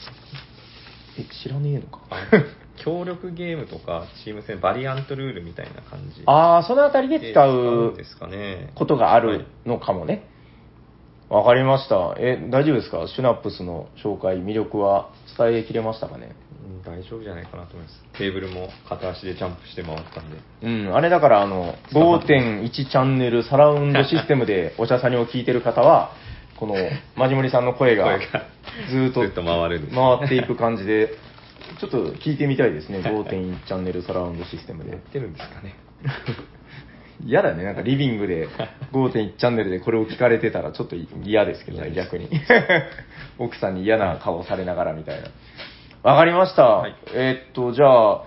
[1.20, 2.00] え、知らねえのか。
[2.10, 2.18] あ
[2.84, 8.70] 協力ゲームとかチーム戦、バリアントルールみたいな感じあー、そのあたりでで使うんうですかね。
[8.76, 10.24] ことがあるのかもね。
[11.30, 12.16] わかりました。
[12.20, 13.06] え、大丈夫ですか？
[13.08, 16.36] シュナップスの紹介、魅力は伝えきれましたかね？
[16.66, 18.02] うん大丈夫じゃないかなと思います。
[18.14, 20.38] テーブルも片足でジャンプして回ったんで。
[20.64, 26.12] うん、あれだからあの、5.1チャンネルサラウンドシステムでおしゃさにを聞いてる方は、
[26.58, 26.76] この、
[27.16, 28.18] マジモリさんの声が
[28.90, 31.14] ずーっとずっと回るんです回っていく感じで、
[31.80, 34.92] ちょっと聞いてみたいですね、5.1チャンネルサラウンドシステムで。
[34.92, 35.76] やってるんですかね。
[37.26, 38.48] 嫌だね、なんかリビングで
[38.92, 42.30] 5.1チャンネルでこれを聞かれてたらちょっと嫌ですけどね、逆に。
[43.40, 45.30] 奥さんに嫌な顔されながらみたいな。
[46.04, 46.64] わかりました。
[46.64, 48.22] はいえーっと、じゃあ、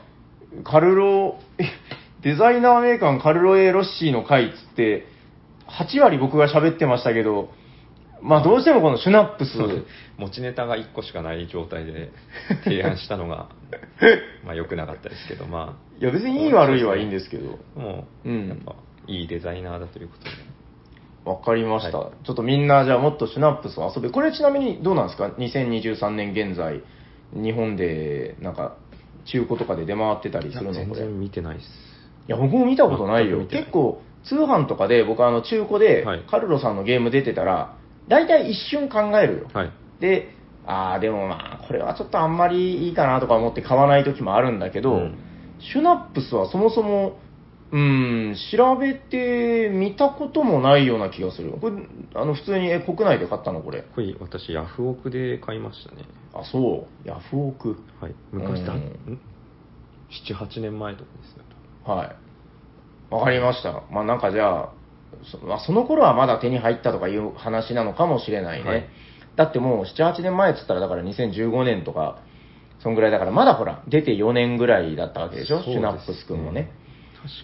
[0.64, 1.64] カルロ、え
[2.22, 5.06] デザイナーメーカーカルロエ・ロッシーの回っつって、
[5.68, 7.50] 8割僕が喋ってましたけど、
[8.22, 9.58] まあどうしてもこのシュナップス、
[10.18, 12.10] 持ちネタが1個しかない状態で
[12.64, 13.48] 提案したのが、
[14.44, 18.74] まあ良くなかったですけど、まいや別にいい悪いはいいんですけど、あ、もう、うんやっぱ、
[19.06, 20.30] いいデザイナーだということで。
[21.24, 24.08] わかりました、はちょっとみんなじゃあもっとシュナップスを遊べ。
[24.10, 26.80] これちなみにどうなんですか ?2023 年現在、
[27.32, 28.76] 日本でなんか
[29.26, 30.82] 中古とかで出回ってたりするのこれ。
[30.82, 31.90] い全然見てないです。
[32.30, 33.42] や、僕も見たことないよ。
[33.42, 37.76] い結構通販とかで僕あの中古ではいカルロさんのゲーム出てたら、
[38.10, 39.46] 大体一瞬考えるよ。
[39.54, 39.72] はい。
[40.00, 40.34] で、
[40.66, 45.18] ああ、でもまあ、これはちょっとあんまりいいかなとか思って買わない時もあるんだけど、うん
[45.60, 47.18] シュナップスはそもそも、
[47.70, 51.52] うん、調べてみたこともないような気がする。
[51.52, 51.76] これ、
[52.14, 53.60] あの、普通に、え、国内で買ったの？
[53.60, 53.82] これ。
[53.94, 56.04] これ、私、ヤフオクで買いましたね。
[56.32, 57.08] あ、そう。
[57.08, 57.76] ヤフオク。
[58.00, 58.14] はい。
[58.32, 59.20] 昔だ、うんん
[60.10, 61.44] ?7、8年前とかですね。
[61.84, 63.14] はい。
[63.14, 63.82] わかりました。
[63.90, 64.72] まあなんかじゃあ、
[65.24, 68.70] そ,、まあ、その頃はまだ手に入ったとかいう話なのかもしれないね。
[68.70, 68.88] はい
[69.36, 72.18] だってもう7、8年前っつったらだから2015年とか、
[72.82, 75.62] そんぐらいだからまだほら、出て4年ぐらいだったわけでしょ？
[75.62, 76.72] シュナップス君もね。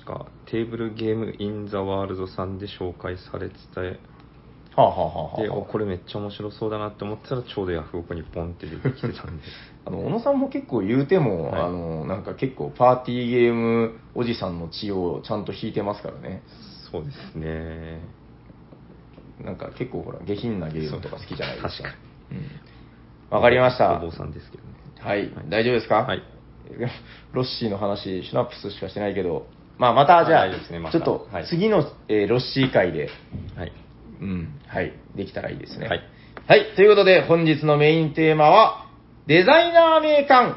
[0.04, 4.00] 確か、テーブルゲームインザワールドさんで紹介されてて、
[4.74, 9.42] はあ、はあはあで、これめっちゃ面白そうだなって思ったら、ちょうどヤフオクにポンって出てきてたんで。
[9.86, 16.42] あの、小野さんも結構言うても、はいあの、なんか結構パーティーゲームおじさんの血をちゃんと引いてますからね。
[16.90, 18.00] そうですね。
[19.44, 21.82] なんか結構ほら、下品なゲームとか好きじゃないですか。
[21.82, 21.88] 確か
[22.32, 22.50] にうん
[23.28, 23.92] わかりました。
[23.96, 24.70] お坊さんですけどね。
[25.00, 25.96] はい、大丈夫ですか？
[26.04, 26.22] はい。
[27.32, 29.46] ロッシーの話、シュナップスしかしてないけど、
[29.78, 33.10] まあまたじゃあ、はいねまたちょっとはい次の、えーロッシー会で、
[33.56, 33.72] はい。
[34.20, 35.88] うん、はい、できたらいいですね。
[35.88, 36.02] はい。
[36.46, 38.86] はい、ということで本日のメインテーマは、
[39.26, 40.54] デザイナー名鑑、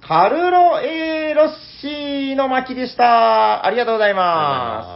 [0.00, 1.48] カルロ・エー・ロッ
[1.80, 3.64] シーの巻でした。
[3.66, 4.95] ありがとうございま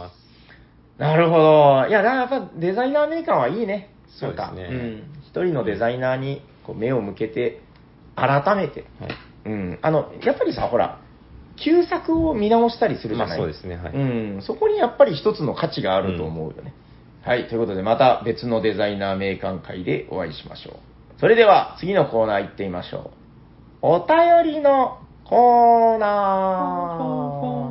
[1.01, 1.87] なるほど。
[1.89, 3.89] いや、やっぱデザイナー名鑑はいいね。
[4.19, 5.03] そうですねうん。
[5.23, 7.61] 一人のデザイナーにこう目を向けて、
[8.15, 9.11] 改めて、はい。
[9.45, 9.79] うん。
[9.81, 10.99] あの、やっぱりさ、ほら、
[11.55, 13.97] 旧作を見直したりするじゃない、まあそうですねはいう
[14.37, 14.41] ん。
[14.43, 16.73] そこにやっぱり一つの価値があると思うよね。
[17.23, 17.47] はい。
[17.47, 21.19] ということで、また別のデザイナー名鑑会でお会いしましょう。
[21.19, 23.09] それでは、次のコーナー行ってみましょ
[23.81, 23.87] う。
[23.87, 27.70] お便りのコーナー。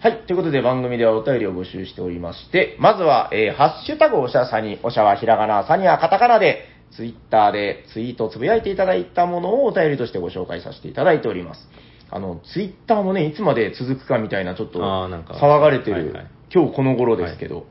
[0.00, 0.26] はい。
[0.26, 6.64] ということで番組ではお便りを募集しておりまして、まずは、えーハッシュタグおしゃさに、おしゃはひらがな、さにはカタカナで、
[6.94, 11.68] ツイッターでツイートをつぶやいていただいたものをお便りとしてご紹介させていただいております。
[12.10, 17.64] あの、ツイッターもね、いつまで続くかみたいな、ちょっと騒がれてる、はいはい今日この頃ですけど、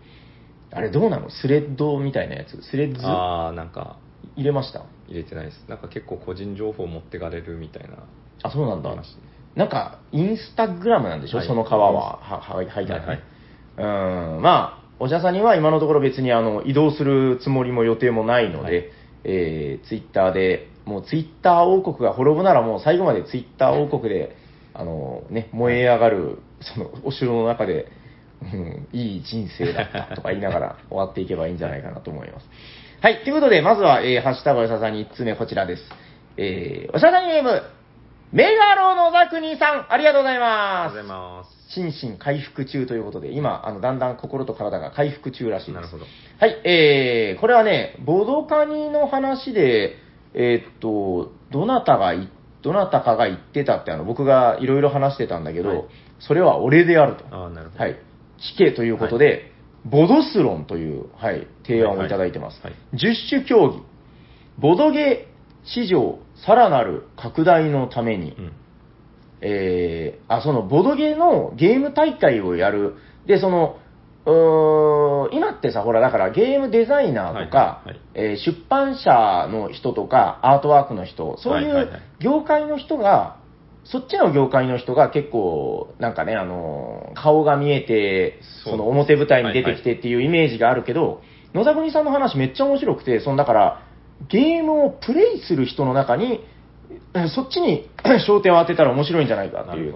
[0.72, 1.30] あれどうなの？
[1.30, 2.60] スレッドみたいなやつ？
[2.64, 3.06] スレッズ？
[3.06, 4.00] ああ、なんか、
[4.36, 4.86] 入れました？
[5.08, 5.64] 入れてないです。
[5.68, 7.98] なんか結構個人情報持ってかれるみたいな。
[8.42, 8.90] あ、そうなんだ。
[9.56, 11.48] なんか、インスタグラムなんでしょ、はい。
[11.48, 13.08] その川は、は、は、はいてあるね。
[13.08, 13.24] はい。
[13.78, 18.86] うん、まあ、おしゃさんには今のところ別にあの移動するつもりも予定もないので、はい。
[19.24, 24.36] えー、ツイッターで、もうツイッター王国が滅ぶならもう最後までツイッター王国で、
[24.74, 27.88] あのね、燃え上がる、そのお城の中で、
[28.42, 32.50] うん、いい人生だったとか言いながら 終わっていけばいいんじゃないかなと思います。
[33.02, 35.84] はい、ということで、まずは、えー、ハッシュタグおしゃさんに1つ目こちらです。
[36.38, 37.62] えー、おしゃさんゲーム、
[38.34, 41.18] メガロのザクニさん、ありがとうございあますりがとうござい。
[41.18, 41.74] ます。
[41.74, 45.76] 心身回復中ということで、今、あの、だんだん心と体が回復中らしいです。
[45.76, 46.06] なるほど。
[46.40, 49.96] はい、えー、これはね、ボドカニの話で、
[50.34, 52.30] えーっと、どなたがい、
[52.62, 55.86] どなたかが言ってたって、あの、僕がいろいろ話してたんだけど、はい
[56.22, 57.26] それは俺であると。
[57.32, 57.84] ああ、なるほど。
[57.84, 57.94] はい。
[58.38, 59.52] 聞けということで、
[59.86, 62.62] ボドスロンという、はい、提案をいただいてます。
[62.62, 63.84] はい10種競技、
[64.60, 65.31] ボドゲ
[65.64, 68.52] 市場さらなる拡大のために、うん。
[69.42, 72.96] えー、あ、その、ボドゲのゲーム大会をやる。
[73.26, 73.78] で、その、
[74.26, 83.38] うーん今ってさ、ほら、だからゲームデザイナーとか、はいはいはいえー出版社の人とか、アートワークの人、そういうはいはいはい業界の人が、
[83.84, 91.22] そっちの業界の人が結構、なんかね、あの、顔が見えて、その表舞台に出てきてっていうイメージがあるけど、
[91.56, 93.82] 野田国さんの話めっちゃ面白くて、そのだから、
[94.30, 96.42] ゲームをプレイする人の中に、
[97.14, 97.90] えそっちに
[98.28, 99.96] 焦点を当てたら面白いんじゃないかっていう。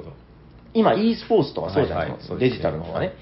[0.73, 3.13] 今 e スポーツとかそうじゃないの、はいはいそうですねデジタルの方がね。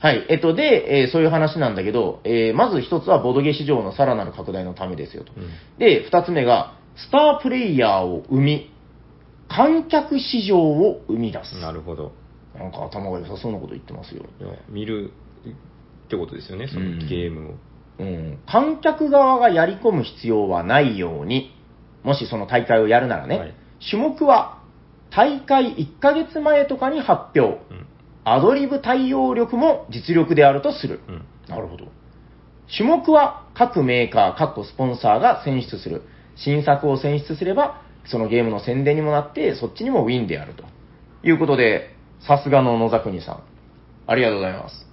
[0.00, 0.24] はい。
[0.28, 5.32] えっと、で、えーそういう話なんだけど、えーまず一つはボドゲ市場のさらなる拡大のためですよと。
[5.36, 8.70] うんで、二つ目が、スタープレイヤーを生み、
[9.48, 11.60] 観客市場を生み出す。
[11.60, 12.12] なるほど。
[12.56, 14.24] なんか頭が良さそうなこと言ってますよ。
[14.68, 15.12] 見る
[16.06, 17.42] ってことですよね、そのうんゲームを。
[17.50, 17.58] うん。
[18.46, 21.54] 観客側がやり込む必要はないように、
[22.04, 24.62] もしその大会をやるならね、はい種目は
[25.10, 27.60] 大会1ヶ月前とかに発表。
[27.70, 27.86] うん。
[28.24, 31.00] アドリブ対応力も実力であるとする。
[31.08, 31.24] うん。
[31.48, 31.86] なるほど。
[32.76, 36.02] 種目は各メーカー、各スポンサーが選出する。
[36.36, 40.64] 新作を選出すれば、そのゲームの宣伝にもなって、そっちにもウィンであると。
[41.24, 43.42] いうことで、さすがの野沢国さん。
[44.06, 44.86] ありがとうございます。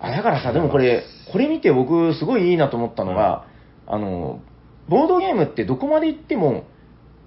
[0.00, 3.46] あ、だからさ、でもこれ、これ見て僕すごいいいなと思ったのが、
[3.86, 4.42] あの、
[4.88, 6.64] ボードゲームってどこまで行っても、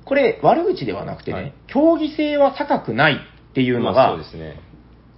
[0.05, 4.59] これ悪口ではなくてね、はい競技性は高くないっていうのまあが、そうですね。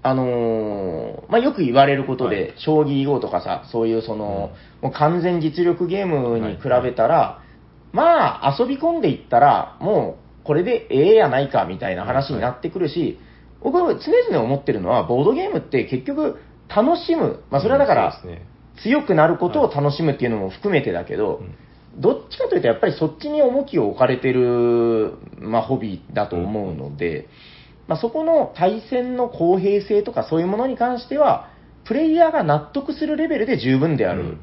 [0.02, 7.42] あのーまあ、よく言われることで、はい将棋囲碁とかさ、そういうその、もう完全実力ゲームに比べたら、
[7.92, 13.20] まあ、遊び込んでいったら、もう、これでええやないか、みたいな話になってくるし、
[13.62, 16.38] 僕は常々思ってるのは、ボードゲームって結局、
[16.70, 17.44] 楽しむ。
[17.50, 18.48] まあ、それはだから、そうですね。
[18.84, 21.56] 強くなることを楽しむっていうのも含めてだけど、うん。
[22.02, 27.28] どっちかというとやっぱりそっちに重きを置かれてる、まあ、ホビーだと思うので、
[27.88, 31.50] まあ、そこの対戦の公平性とかそういうものに関しては、
[31.86, 34.36] プレイヤーが納得するレベルで十分であるうんうん。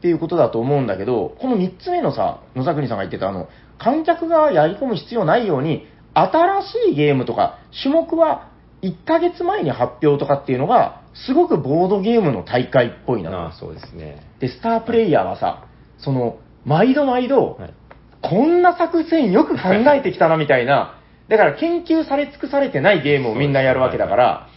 [0.00, 8.50] っていうことだと思うんだけど、この3つ目のさ、野沢国さんが言ってたあの、観客がやり込む必要ないように、新しいゲームとか種目は
[8.82, 13.36] 1ヶ月前に発表とかっていうのが、すごくボードゲームの大会っぽいなと。
[13.36, 14.22] ああ、そうですね。
[14.40, 15.64] で、スタープレイヤーはさ、
[15.98, 17.74] その、毎度毎度、はい。
[18.22, 20.98] こんな作戦よく考えてきたなみたいな、
[21.28, 24.48] だから研究され尽くされてないゲームをみんなやるわけだから、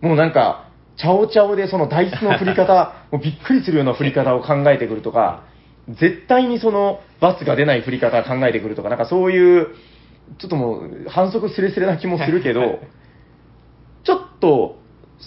[0.00, 5.44] もうなんか、チャオチャオでそのダイスの振り方、もうびっくりするような振り方を考えてくるとか、
[5.88, 9.74] 絶対にその罰が出ない振り方を考えてくるとか、なんかそういう、
[10.38, 12.80] ちょっともう反則スレスレな気もするけど、
[14.04, 14.81] ちょっと、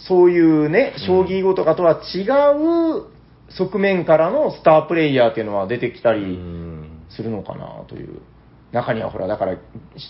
[0.08, 2.22] そういうね、将棋囲碁とかとは違
[2.58, 3.08] う
[3.50, 7.06] 側面からのスタープレイヤーっていうのは出てきたうりん。
[7.10, 8.22] するのかなという。
[8.72, 9.58] 中にはほら、だから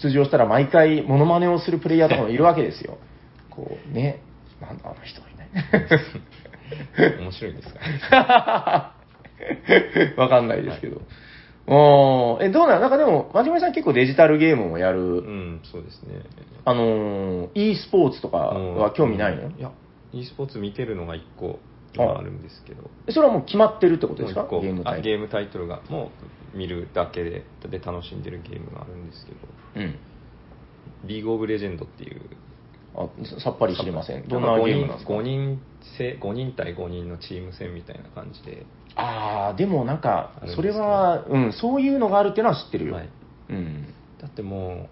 [0.02, 2.98] 出場したら毎回モノマネをするプレイヤーとかもいるわけですよ。
[3.52, 4.22] こうね、
[4.60, 5.46] なんだあの人いな。
[7.22, 8.94] 面白いんですか
[10.10, 10.16] ね。
[10.18, 11.02] わかんないですけど。
[11.68, 16.22] おーえ、どうなのなんかでも、真面目さん結構デジタルゲームもやる、うん、そうですね。
[16.64, 19.72] あのー、e スポーツとかは興味ないの、いや、
[20.14, 21.60] e スポーツ見てるのが一個
[21.96, 22.90] 今あるんですけど。
[23.10, 24.44] それはもう決まってるってことですか？
[24.44, 26.12] もう一個ゲームタイゲームタイトルが、も
[26.54, 29.38] う見るだけでで楽しんでるゲームがあるんですけど、
[29.78, 29.96] うん。
[31.06, 32.22] リーグオブレジェンドっていう。
[32.98, 33.10] あ
[33.44, 34.28] さっぱり知りません。
[34.28, 35.60] どんなゲームなんですか？5人
[35.98, 42.96] 制、5人対5人のチーム戦みたいな感じで、ああ、でもなんかそれは、うん、そういうのがあるっていうのは知ってるよ。
[42.96, 43.10] はい。
[43.50, 43.94] うん。
[44.22, 44.90] だってもう、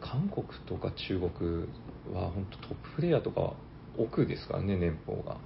[0.00, 1.66] 韓国とか中国
[2.14, 3.54] は本当トッププレイヤーとか
[3.98, 5.36] 奥ですからね、年俸が。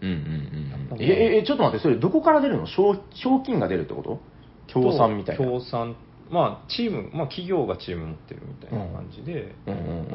[0.00, 2.66] うんうんうんえ、え、えちょっと待って、それどこから出るの？
[2.66, 4.20] 賞賞金が出るってこと？
[4.68, 5.44] 協賛みたいな。
[5.44, 5.96] 協賛、
[6.30, 9.54] まあ、チーム、まあ、企業がチーム持ってるみたいな感じで、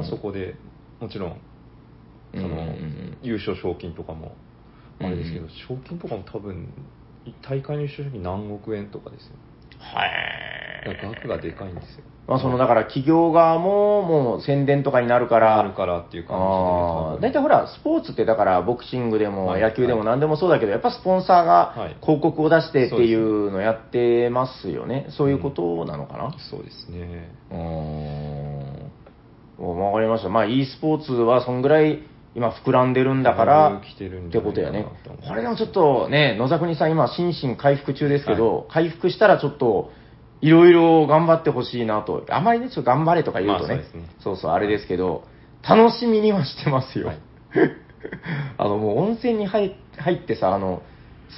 [0.09, 0.55] そこで
[1.01, 1.37] もちろん、
[2.33, 2.75] その、
[3.21, 4.35] 優勝賞金とかも
[4.99, 5.49] あれですけど、うん。
[5.49, 6.69] 賞金とかも多分、
[7.41, 9.33] 大会の優勝賞金何億円とかですよ。
[10.85, 12.03] だから額がでかいんですよ。
[12.27, 16.37] まあ、その、だから企業側ももう宣伝とかになるから、あるからっていう感
[17.17, 17.27] じで。
[17.27, 25.07] 大体ほら、スポーツってだから、ボクシングでもはい野球でもはい何でもそうだけど、やっぱスポンサーがはい広告を出してっていうのやってますよね。
[25.09, 27.29] そういうことなのかな、そうですね。
[27.51, 28.73] うーん。
[29.59, 30.29] わかりました。
[30.29, 31.99] まあ、e スポーツはそんぐらい
[32.35, 33.81] 今膨らんでるんだからっ
[34.31, 34.87] てことやね。
[35.27, 39.91] これでもちょっとね、野沢国さん今心身回復中ですけど、回復したらちょっと、
[40.41, 42.25] いろいろ頑張ってほしいなと。
[42.29, 43.83] あまりね、ちょっと頑張れとか言うとね、まあ
[44.21, 45.23] そうそうあれですけど、
[45.67, 47.07] 楽しみにはしてますよ。
[47.07, 47.19] はい
[48.57, 50.81] あの、もう温泉に入入ってさ、あの、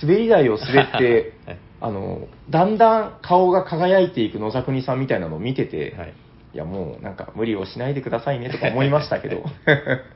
[0.01, 6.13] 滑り台を滑って、はいあの、だんだん顔が輝いていく野沢国さんみたいなのを見てて、はい。
[6.53, 9.43] いやもうなんか無理をしないでくださいねとか思いましたけど。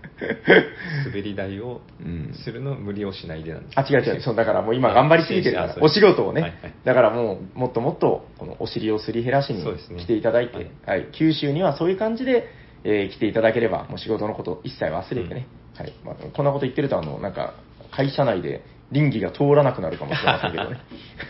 [1.06, 3.80] 滑り台をうんするの無理をしないでなんです。
[3.80, 4.22] あ、違う違う。
[4.22, 6.42] そう、だからもう今頑張りすぎてるから、あそうお仕事をね。
[6.42, 12.48] はいはいだからもう、もっともっと、このお尻をすり減らしにそうですね来ていただいて、はいはい、九州にはそういう感じで、
[12.84, 15.48] えー来ていただければ、もう仕事のこと一切忘れてね。
[15.76, 15.94] はい。
[16.04, 17.54] まあ、こんなこと言ってると、あの、なんか、
[17.92, 20.78] 会社内で倫理が通らなくなるかもしれませんけどね。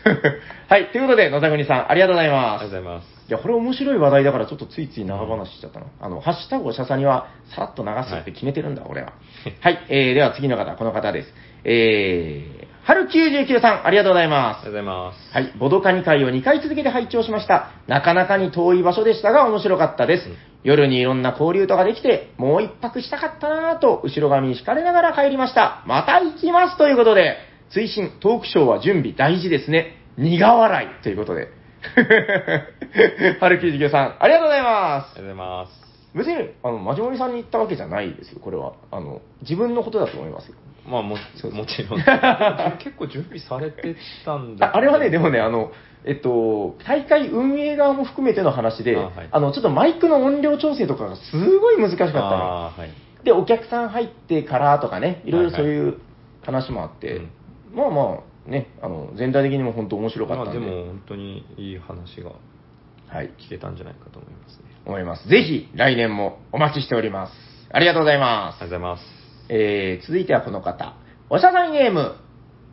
[0.70, 0.92] はい。
[0.92, 2.84] ということで、野田国さん、ありがとうございあますりがとう。
[2.84, 3.30] ございます。
[3.30, 5.88] いや、これ面白い話題だから、ちょっとついつい長話しちゃったな。
[6.02, 9.14] あの、ハッシュタグをシャサには、さらっと流すって決めてるんだ、俺は。
[9.62, 11.34] はい、えー、では次の方、この方です。
[11.66, 14.70] えー、春99さん、ありがとうございますあり。
[14.70, 15.34] がとうございます。
[15.34, 17.72] はい、ボドカニ会を2回続けて拝聴しました。
[17.88, 20.30] なかなかに遠い場所でしたが面白かったです。
[20.30, 25.84] うん夜にいろんな交流とかできて、もう一泊したかったなぁと、後ろ髪に敷かれながら帰りました。
[25.88, 27.38] また行きますということで、
[27.72, 29.98] 追伸トークショーは準備大事ですね。
[30.18, 31.50] 苦笑いということで。
[33.40, 35.18] 春99さん、ありがとうございます。
[35.18, 35.90] ありがとうございます。
[36.16, 38.74] 別に、あの、マジモリさんに言ったわけじゃないですよ、これは。
[38.92, 40.56] あの、自分のことだと思いますよ。
[40.88, 42.02] まあももちろん。
[42.80, 43.96] 結構準備されて
[44.26, 45.72] たんだああれはね、でもね、あの、
[46.04, 52.20] えっと、大会運営側も含めての話で、あ,、あはいの、ちょっとマイクの音量調整とかがすごい難しかったの。
[52.20, 53.24] はい。
[53.24, 55.98] で、お客さん入ってからとかね、いろいろはいはいそういう
[56.44, 57.30] 話もあって、うん
[57.74, 62.32] まあまあ、ね、あの、全体的にも本当面白かったんで、まあでも本当にいい話が
[63.12, 64.66] はい、聞けたんじゃないかと思いますね。
[64.86, 65.28] 思います。
[65.28, 67.34] ぜひ、来年もお待ちしております。
[67.72, 68.66] ありがとうございますあ。
[68.66, 69.04] りがとうございます。
[69.50, 70.96] えー、続いてはこの方。
[71.32, 72.16] おしゃさんゲーム、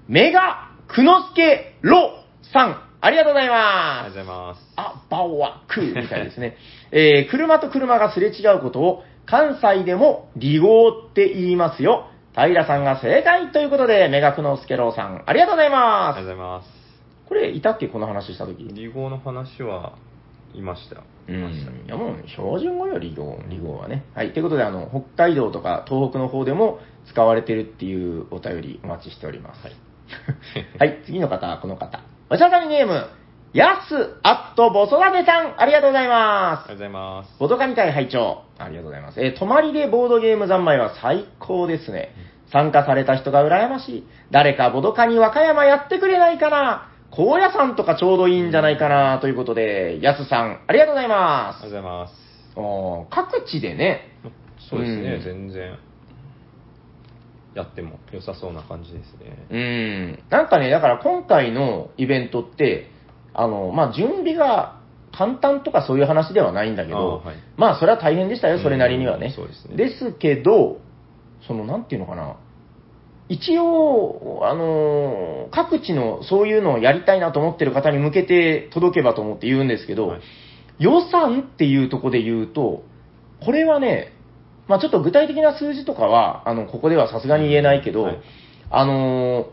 [0.08, 2.22] メガクノスケロ
[2.52, 2.82] さん。
[3.00, 3.54] ありがとうございま
[4.04, 4.32] すありがとうご。
[4.32, 4.60] ざいます。
[4.76, 6.56] あ、バオワクーみたいですね。
[6.92, 12.10] えー、車と車がすれ違うことを関西でも離合って言いますよ。
[12.44, 16.20] 平さんが正解ということで、メガクノスケローさん、ありがとうございあます。
[16.20, 16.68] りがとうございます。
[17.28, 18.68] これ、いたっけこの話した時？
[18.68, 19.94] 離合の話は
[20.54, 21.02] いました。
[21.28, 21.34] うん。
[21.34, 24.04] いましたねいやもう、標準語よ、離合、離合はね。
[24.14, 24.32] はい。
[24.32, 26.78] ということで、あの、北海道とか東北の方でも
[27.10, 29.62] 使われてるっていうお便りお待ちしております。
[29.64, 29.76] はい。
[30.78, 32.00] はい、次の方はこの方。
[32.30, 33.06] おしゃさにネーム、
[33.52, 36.76] やすあっとぼそだてさん、ありがとうございますありがとう。
[36.76, 37.34] ございます。
[37.40, 39.20] ボドカニ会拝聴ありがとうございます。
[39.20, 42.10] えー泊まりでボードゲーム三昧は最高ですね。
[42.52, 44.04] 参加された人が羨ましい。
[44.30, 52.14] 誰かボドカニ和歌山やってくれないかな高野山とかちょうどいいんじゃないかなということで、やすさん、ありがとうございまありがとうございます。
[52.14, 52.58] す。
[52.58, 54.18] おー各地でね、
[54.70, 55.78] そうですね、うん全然
[57.54, 59.46] やっても良さそうな感じですね。
[59.50, 60.22] うん。
[60.28, 62.90] なんかね、だから今回のイベントって、
[63.32, 64.78] あの、まあ、準備が
[65.10, 69.28] 簡単とかそういう話ではないんだけど、あはいまあ、それは大変でしたよ、それなりにはね。
[69.28, 70.80] うんそうですねですけど、
[71.46, 72.36] その、なんていうのかな。
[73.28, 80.20] 一応、あの、各地のそういうのをやりたいなと思ってる方に向けて届けばと思って言うんですけど、はい
[80.78, 82.82] 予算っていうところで言うと、
[83.42, 84.12] これはね、
[84.68, 88.20] まあちょっと具体的な数字とかは、あの、ここではさすがに言えないけど、はい
[88.68, 89.46] あのー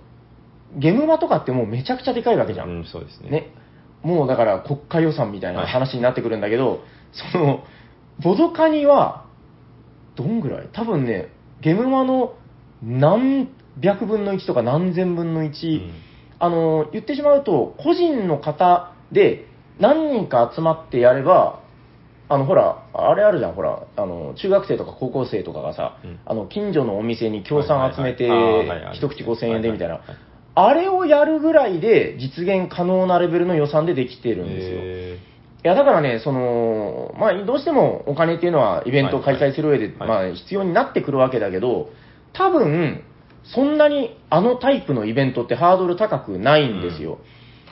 [0.76, 2.70] ゲムマとかってもうめちゃくちゃでかいわけじゃん。
[2.70, 3.30] うん、そうですね。
[3.30, 3.54] ね。
[4.02, 6.82] もうだから国家予算みたいな話になってくるんだけど、
[7.32, 7.64] その、
[8.22, 9.26] ボドカニは、
[10.16, 10.70] どんぐらい？
[10.74, 11.30] 多分ね、
[11.64, 12.36] ゲムマの
[12.84, 13.49] 何
[13.82, 15.91] 百分の1とか何千分の1、うん。
[16.39, 19.47] あの、言ってしまうと、個人の方で
[19.80, 21.61] 何人か集まってやれば、
[22.30, 26.20] あの、ほら、あれあるじゃん、ほら、あの、中学生とか高校生とかがさ、うん。
[26.26, 28.28] あの、近所のお店に協賛集めて
[28.93, 30.01] 一口5000円でみたいな。
[30.55, 35.33] あれをやるぐらいで実現可能なレベルの予算でできてるんですよ。
[35.64, 39.97] えいや、だからね、その、まあ、どうしてもお金っていうのはイベントを開催する上で、はい。
[39.97, 41.89] はいまあ、必要になってくるわけだけど、
[42.34, 43.03] 多分、
[43.43, 47.20] そんなにあのタイプのイベントってハードル高くないんですよ。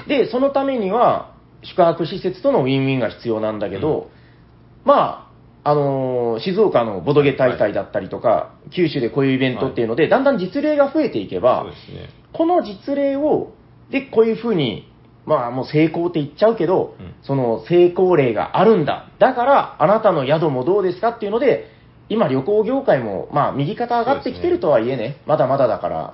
[0.08, 1.34] で、そのためには、
[1.64, 4.10] 宿泊施設とのウィンウィンが必要なんだけど、
[4.84, 5.28] ま
[5.64, 11.72] あ、あのー静岡のボドゲ大会だったりとか、九州でこういうイベントっていうので、だんだん実例が増えていけば、ね。
[12.34, 13.54] この実例を、
[13.92, 14.91] で、こういうふうに、
[15.26, 19.10] まあもう成功って言っちゃうけど、うんその成功例があるんだ。
[19.20, 21.68] だから、あなたの宿もどうですかっていうので、
[22.10, 26.14] 今旅行業界も、まあ右肩上がってきてるとはいえね、まだまだだから、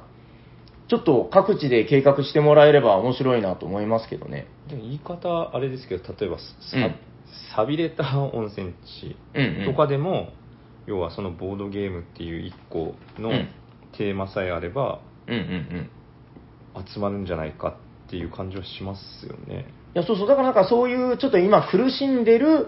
[0.90, 4.48] ちょっと各地で計画してもらえれば面白いなと思いますけどね。
[4.70, 6.44] でも言い方あれですけど、例えばさ、
[6.76, 6.96] うん
[7.56, 10.30] 寂れた温泉地うんうんとかでも、
[10.86, 13.50] 要はそのボードゲームっていう一個のうん
[13.98, 15.90] テーマさえあればうんうん
[16.76, 16.86] うん。
[16.86, 17.78] 集まるんじゃないか
[18.08, 19.66] っていう感じはしますよね。
[19.94, 22.68] いや、そうそう、だからなんかそういう、ちょっと今苦しんでる、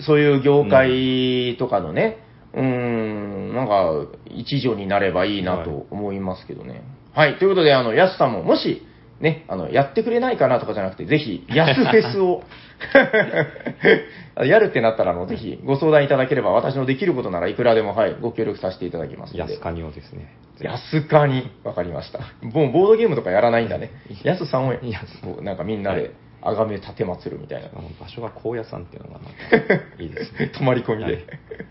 [0.00, 2.18] そういう業界とかのね、
[2.54, 6.82] うーん、なんか、一助になればいいなと思いますけどね。
[7.12, 8.86] はい、ということで、あの、安さんも、もし、
[9.20, 12.42] ね、あの、やってくれないかなとかじゃなくて、ぜひ、安フェスを、
[14.44, 19.54] やるってなったら、あの、ぜひ、ご相談いただければ、私のできることならいくらでも、はい、ご協力させていただきますので。
[19.54, 20.34] 安カニをですね。
[20.60, 22.20] 安かに、わかりました。
[22.42, 23.90] もうボードゲームとかやらないんだね。
[24.24, 25.06] 安さんを、安
[25.42, 26.12] なんかみんなで、
[26.42, 27.68] あがめ立てまつるみたいな。
[28.00, 29.20] 場所が高野山っていうのが
[29.98, 30.48] いいですね。
[30.48, 31.24] 泊まり込みはいで。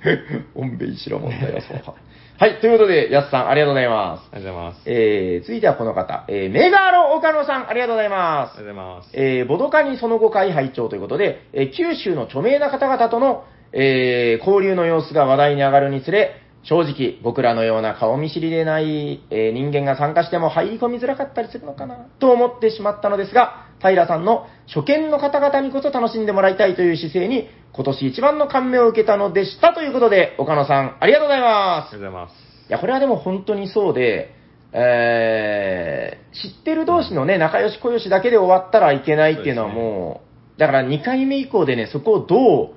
[0.56, 1.94] おんべいしろ問題はそうか。
[2.38, 4.28] はい、ということで、安さん、ありがとうございます。
[4.34, 4.90] ありがとうございます。
[4.90, 8.60] えー、続いてはこの方、えー、メガロ岡野さん、ありがとうございますあ。
[8.60, 9.10] りがとうございます。
[9.14, 32.02] えー、ボドカニその後会拝聴ということで、えー九州の著名な方々との、えー交流の様子が話題に上がるにつれ、正直、僕らのような顔見知りでない、えー人間が参加しても入り込みづらかったりするのかな、と思ってしまったのですが、平さんの初見の方々にこそ楽しんでもらいたいという姿勢に、今年一番の感銘を受けたのでしたということで、岡野さん、ありがとうございますあり。
[32.02, 32.34] がとうございます。
[32.70, 34.34] いや、これはでも本当にそうで、
[34.72, 40.22] えー知ってる同士のね、仲良し小良しだけで終わったらいけないっていうのはそうですねも
[40.58, 42.74] う、だから2回目以降でね、そこをど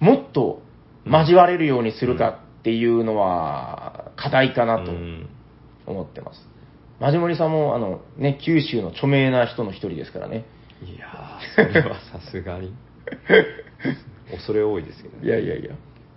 [0.00, 0.62] う、もっと
[1.04, 5.28] 交われるようにするかっていうのは、課題かなとうん
[5.86, 6.48] 思ってます。
[7.00, 10.44] マジモリさんも、あの、ね、九州の著名な人の一人ですからね。
[10.84, 12.72] いやー、それはさすがに。
[14.32, 15.26] 恐れ多いですけどね。
[15.26, 15.70] いやいやいや。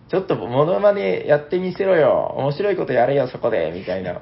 [0.09, 2.35] ちょっとモノマネやってみせろよ。
[2.37, 3.71] 面白いことやれよ、そこで。
[3.73, 4.21] みたいな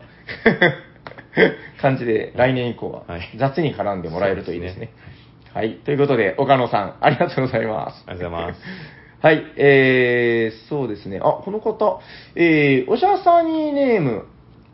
[1.81, 4.91] 感じで、来年以降ははい雑に絡んでもらえるといいですね。
[4.95, 5.13] そう
[5.53, 5.75] はい。
[5.85, 8.03] ということで、岡野さん、ありがとうございます。
[8.07, 8.61] ありがとうございます。
[9.21, 9.45] はい。
[9.55, 11.19] えー、そうですね。
[11.21, 12.01] あ、この方、
[12.35, 14.25] えー、おしゃさにネーム、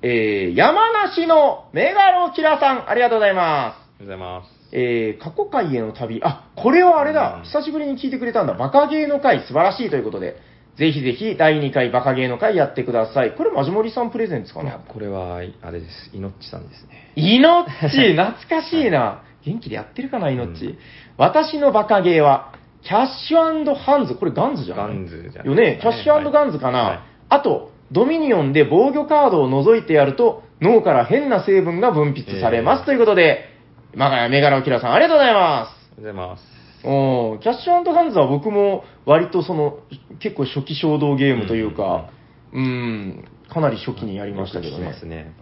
[0.01, 3.75] えー、山梨のメガロキラさん、ありがとうございます。
[3.99, 4.58] ありがとうございます。
[4.71, 6.21] えー過去回への旅。
[6.23, 7.41] あ、これはあれだう。
[7.41, 8.53] ん久しぶりに聞いてくれたんだ。
[8.53, 10.37] バカゲーの回、素晴らしいということで、
[10.77, 13.31] ぜひぜひ第2回バカゲーの回やってください。
[13.35, 14.69] これ、マジモリさんプレゼンツかな？
[14.69, 16.15] いや、これは、あれです。
[16.15, 17.11] いのっちさんですね。
[17.15, 19.23] イノッチ懐かしいな。
[19.45, 20.65] 元気でやってるかな、イノッチ。
[20.65, 20.77] うん
[21.17, 24.15] 私のバカゲーは、キャッシュハンズ。
[24.15, 24.87] これガンズじゃない？
[24.87, 25.79] ガンズじゃないよね？
[25.81, 26.79] キャッシュガンズかな？
[26.83, 32.79] はいあと、ドミニオンで防御カードを除いてやると、脳から変な成分が分泌されます。
[32.79, 33.48] えーということで、
[33.95, 35.93] まがメガロキラさん、ありがとうございます。
[35.97, 36.43] ありがとうございます。
[36.83, 39.79] おーキャッシュガンズは僕も割とその、
[40.19, 42.09] 結構初期衝動ゲームというか、
[42.53, 44.99] うん、かなり初期にやりましたけどねま。
[44.99, 45.33] すね。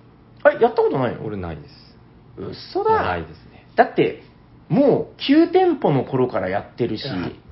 [0.43, 1.25] あれ、やったことないの？
[1.25, 1.97] 俺ないです。
[2.37, 3.03] 嘘だ。
[3.03, 3.67] ないですね。
[3.75, 4.23] だって、
[4.69, 7.03] もう9店舗の頃からやってるし、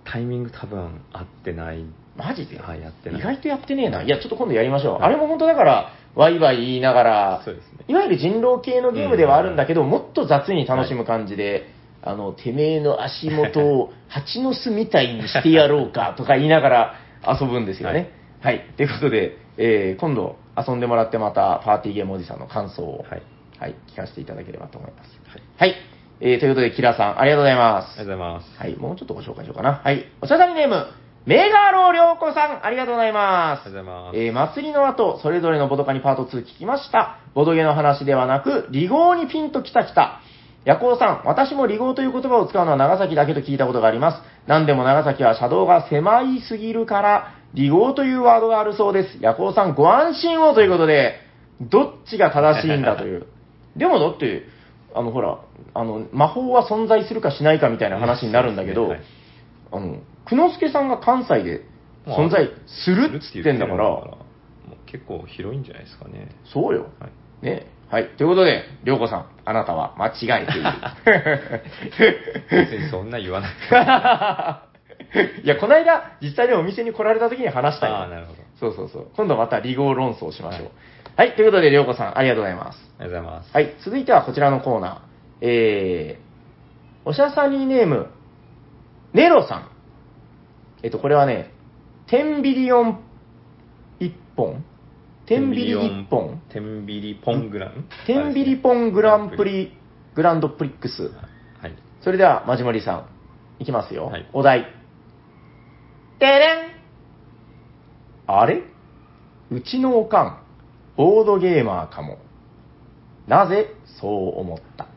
[0.03, 1.85] タイミング多分合ってない。
[2.17, 4.01] マジで、はいやってない意外とやってねえな。
[4.01, 4.97] いや、ちょっと今度やりましょう。
[5.01, 11.69] あれも本当だから、ワイワイ言いながら、そうですねいわゆる人狼系のゲームではあるんだけど、もっと雑に楽しむ感じで、
[12.01, 16.95] あの、てめえの足元を蜂の巣みたいにしてやろうかとか言いながら
[17.39, 18.11] 遊ぶんですよね。
[18.41, 18.61] はい。
[18.77, 23.21] ということで、えー今度遊んでもらってまたパーティーゲームおじさんの感想を、はい。
[23.59, 25.19] はい、聞かせていただければと思います。
[25.27, 25.71] はい。
[25.71, 25.75] はい。
[26.21, 27.99] えーということで、キラさん、ありがとうございます。
[27.99, 28.59] ありがとうございます。
[28.59, 29.81] はい、もうちょっとご紹介しようかな。
[29.83, 30.05] はい。
[30.21, 30.85] おしゃさにネーム、
[31.25, 33.65] メガロりょうこさん、ありがとうございます。
[33.65, 34.17] ありがとうございます。
[34.17, 37.17] えー祭りの後、それぞれのボドカにパート2聞きました。
[37.33, 40.21] ボドゲの話ではなく、離合にピンときたきた。
[40.65, 44.21] ヤコウさん、私も離合という言葉を使うのは長崎だけと聞いたことがあります。
[44.47, 49.17] なんでも長崎は車道が狭いすぎるから、離合というワードがあるそうです。
[49.19, 51.21] ヤコウさん、ご安心をということで、
[51.59, 53.25] どっちが正しいんだという。
[53.75, 54.43] でもだって、
[54.93, 55.39] あの、ほら、
[55.73, 59.01] あの、魔法は存在するかしないかみたいな話になるんだけど、はい
[59.71, 61.65] あの、久之助さんが関西で
[62.07, 64.27] 存在するっつってんだから、も
[64.71, 66.29] う結構広いんじゃないですかね。
[66.51, 66.87] そうよ。
[66.99, 67.45] はい。
[67.45, 67.67] ね。
[67.89, 68.09] はい。
[68.17, 71.61] ということで、りょうこさん、あなたは間違えている。
[72.69, 74.75] 別にそんな言わなくて
[75.43, 77.95] いや、この間、実際にお店に来られた時に話したよ。
[77.95, 78.39] ああ、なるほど。
[78.59, 79.07] そうそうそう。
[79.15, 80.69] 今度また離合論争しましょう。
[81.15, 81.33] はい。
[81.33, 82.79] ということで、りょうこさん、ありがとうございます。
[82.99, 83.53] ありがとうございます。
[83.53, 83.73] はい。
[83.79, 84.97] 続いてはこちらのコーナー。
[85.41, 88.07] えー、おしゃさにネーム、
[89.13, 89.74] ネロさん。
[90.83, 91.51] えっと、これはね、
[92.07, 92.99] テンビリオン
[93.99, 94.63] 1本
[95.25, 99.75] テンビリ1本テンビリポングランテンビリポングランプリ、
[100.13, 101.11] グランドプリックス。
[101.61, 101.75] はい。
[102.01, 103.07] それでは、マジモリさん、
[103.59, 104.05] いきますよ。
[104.07, 104.67] はいお題。
[106.19, 106.75] てれん
[108.27, 108.61] あれ？
[109.51, 110.43] うちのおかん、
[110.95, 112.19] ボードゲーマーかも。
[113.27, 114.87] なぜそう思った？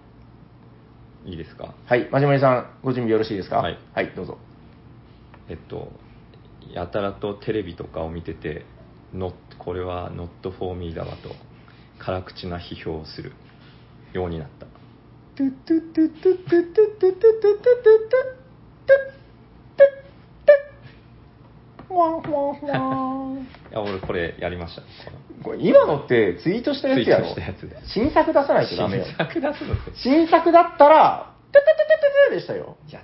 [1.24, 1.74] いいですか？
[1.86, 3.58] はい、マジモリさん、ご準備よろしいですか？
[3.58, 3.78] はい。
[3.94, 4.38] はい、どうぞ。
[5.48, 5.90] えっと、
[6.72, 8.64] やたらとテレビとかを見てて、
[9.14, 11.34] not これは not for me だわと、
[11.98, 13.32] 辛口な批評をする
[14.12, 14.66] ようになった。
[15.36, 18.38] トゥトゥトゥトゥトゥトゥトゥトゥトゥトゥトゥ
[21.94, 24.82] ワンワンワンいや、俺これやりました。
[25.42, 29.74] これ今のってツイートしたやつやろツイートしたやつです新作出さないとダメよ新作出すの。
[29.94, 32.76] 新作だったら、トゥトゥトゥトゥトゥでしたよ。
[32.88, 33.00] いや、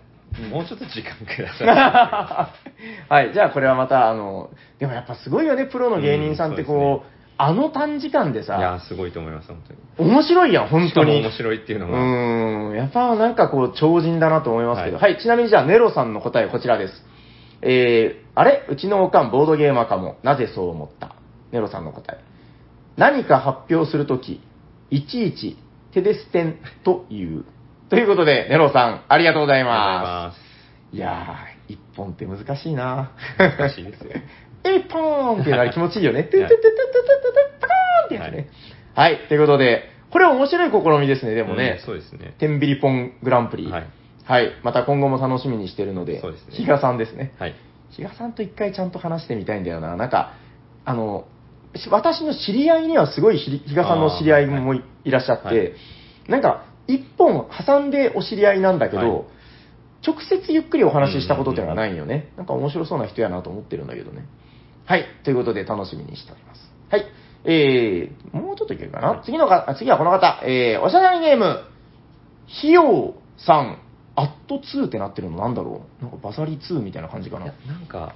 [0.50, 2.52] もうちょっと時間くださ
[3.08, 8.42] はい、じゃあこれはまた、あの、でもやっぱすごいよね、プロの芸人さんってこう、うんあの短時間でい。
[8.44, 9.60] いやさ、、すごいと思います、本
[9.96, 10.10] 当に。
[10.10, 10.90] 面白いやん、本当に。
[10.90, 11.98] しかも面白いっていうのうが。
[11.98, 14.96] ーん、やっぱなんかこう、超人だなと思いますけど。
[14.98, 17.04] は、はいちなみにじゃあ、ネロさんの答えこちらです。
[17.62, 18.64] えー、あれ？
[18.68, 20.16] うちのおかん、ボードゲーマーかも。
[20.22, 21.16] なぜそう思った？
[21.50, 22.22] ネロさんの答え。
[22.96, 24.40] 何か発表するとき、
[24.90, 25.56] いちいち、
[25.92, 27.44] テデステンと言う。
[27.90, 29.70] ということで、ネロさん、ありがとうございま。
[29.70, 30.34] ま
[30.92, 33.38] すいやー、一本って難しいなす。
[33.38, 34.10] 難しいですよ。
[34.64, 36.24] 一本ってなり気持ちいいよね。
[36.24, 38.48] トゥトゥトゥトゥトゥトゥパカーンってやつね。
[38.94, 41.78] はい、ということで、これ面白い試みですね、でもね。
[41.78, 42.34] うんそうですね。
[42.38, 43.70] テンビリポングランプリ。
[43.70, 43.86] はい。
[44.24, 44.52] はい。
[44.62, 47.32] また今後も楽しみにしてるので、そうですね比嘉さんですね。
[47.38, 47.54] はい。
[47.90, 49.96] 比嘉さんと一回ちゃんと話してみたいんだよな。
[49.96, 50.32] なんか、
[50.84, 51.26] あの、
[51.76, 55.72] し私の知り合いにはすごいひ比嘉さんの知り合いもい,、らっしゃって、はい
[56.28, 59.24] なんか、一本挟んでお知り合いなんだけど、はい
[60.06, 62.30] 直接ゆっくりお話ししたことっていうのがないよね。
[62.36, 64.26] なんか面白そうな人やなと思ってるんだけどね。
[64.84, 65.06] はい。
[65.24, 66.70] ということで楽しみにしております。
[66.90, 67.06] はい。
[67.46, 69.22] えー、もうちょっといけるかな？
[69.24, 70.42] 次のか、あ次はこの方。
[70.44, 71.64] えー、おしゃべりゲーム、
[72.46, 73.78] ひようさん、
[74.14, 76.02] アット2ってなってるのなんだろう？
[76.02, 77.46] なんかバサリ2みたいな感じかな。
[77.66, 78.14] なんか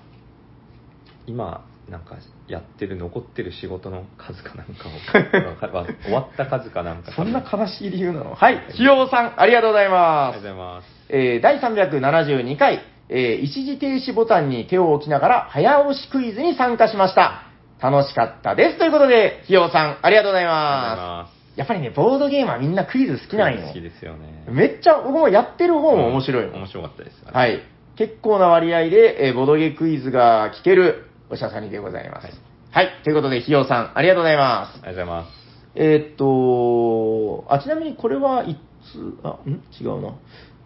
[1.26, 2.16] 今なんか
[2.48, 4.92] やってる残ってる仕事の数かなんかを
[6.04, 8.34] 終わった数かなんかそんなあ悲しい理由なの？
[8.34, 8.62] はい。
[8.72, 10.48] ひようさん、ありがとうございりますがとうご。
[10.48, 17.44] ざいますえー第372回、えー一時停止ボタンに手を置きながら早押しクイズに参加しました。
[17.80, 18.78] 楽しかったです。
[18.78, 20.50] ということで、ひようさん、ありがとうございま。
[20.50, 23.66] ますやっぱりね、ボードゲームはみんなクイズ好きなんよ。
[23.68, 27.60] 好きですよねめっちゃ、僕もやってる方も面白いもん面白かったですはい。
[27.96, 32.26] 結構な割合で、えーボドゲクイズが聞けるおしゃさにでございます。
[32.26, 32.32] は
[32.70, 33.04] はいい。
[33.04, 34.74] ということで、ひようさん、ありがとうございます。
[34.74, 35.28] ありがとうございます
[35.74, 38.56] えーっと、あ、ちなみにこれはい
[38.92, 39.62] つ、あ、ん？
[39.80, 40.14] 違うな。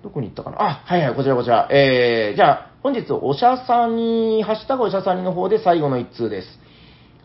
[0.02, 0.56] どこに行ったかな？
[0.62, 1.68] あ、はいはい、こちらこちら。
[1.70, 6.48] えー、じゃあ、本日、おしゃさに、ハッシュタグおしゃさにの方で最後の一通です。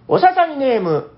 [0.08, 1.12] おしゃさにネーム、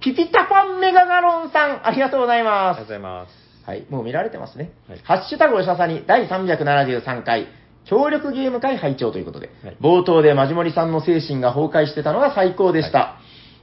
[0.00, 2.88] ピピタパンメガガロンさん、ありがとうございありますがとうご。
[2.90, 4.72] ざいますはい、もう見られてますね。
[4.88, 7.48] はいハッシュタグおしゃさに第373回、
[7.88, 13.16] 協力ゲーム会拝聴ということで、はい冒頭でマジモリさんの精神が崩壊してたのが最高でした。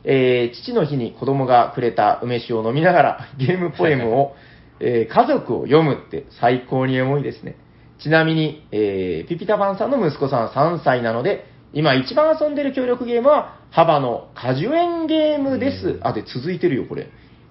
[0.03, 4.35] えー父の日に子供がくれた梅酒を飲みながら ゲームポエムを、
[4.79, 7.55] えー家族を読むって最高にエモいですね。
[7.99, 15.87] ちなみに、えーピピタパンさんの息子さん3歳なので、今一番遊んでる協力ゲームは、幅の果樹園ゲームです。
[15.89, 17.07] うんあ、で、続いてるよ、これ。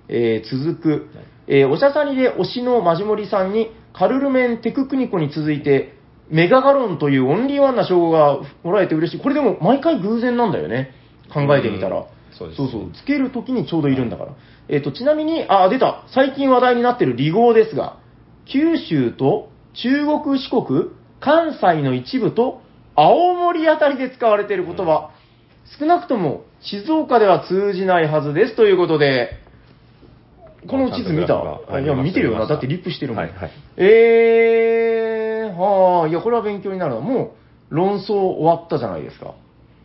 [0.09, 1.09] えー続く、
[1.47, 5.95] えーおしゃさにで推しのマジモリさんに、カルルメン・テククニコに続いて、
[6.31, 9.20] メガガロンというオンリーワンな称号がもらえて嬉しい。
[9.20, 10.93] これでも毎回偶然なんだよね。
[11.33, 11.98] 考えてみたら。
[11.98, 12.05] うん
[12.36, 12.90] そうですそうそう。
[12.93, 14.32] つけるときにちょうどいるんだから。
[14.69, 16.03] えっ、と、ちなみに、あ、出た。
[16.09, 17.98] 最近話題になってる離合ですが、
[18.47, 20.90] 九州と中国四国、
[21.20, 22.61] 関西の一部と
[22.97, 25.11] 青森あたりで使われている言葉、
[25.78, 29.39] 少なくとも静岡では通じないはずですということで、
[30.69, 31.35] この地図見た？
[31.81, 32.47] いいや、見てるよな。
[32.47, 33.24] だってリップしてるもん。
[33.24, 37.01] はいはいえー、はあ、いや、これは勉強になるな。
[37.01, 37.35] も
[37.71, 39.35] う、論争終わったじゃないですか。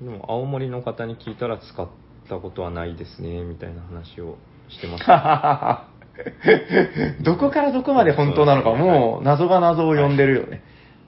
[0.02, 1.88] でも青森の方に聞いたら使っ
[2.30, 4.38] たことはないですねみたいな話を
[4.70, 5.88] してました
[7.24, 10.62] どこからどこまで本当なのか、もう謎が謎を呼んでるよね。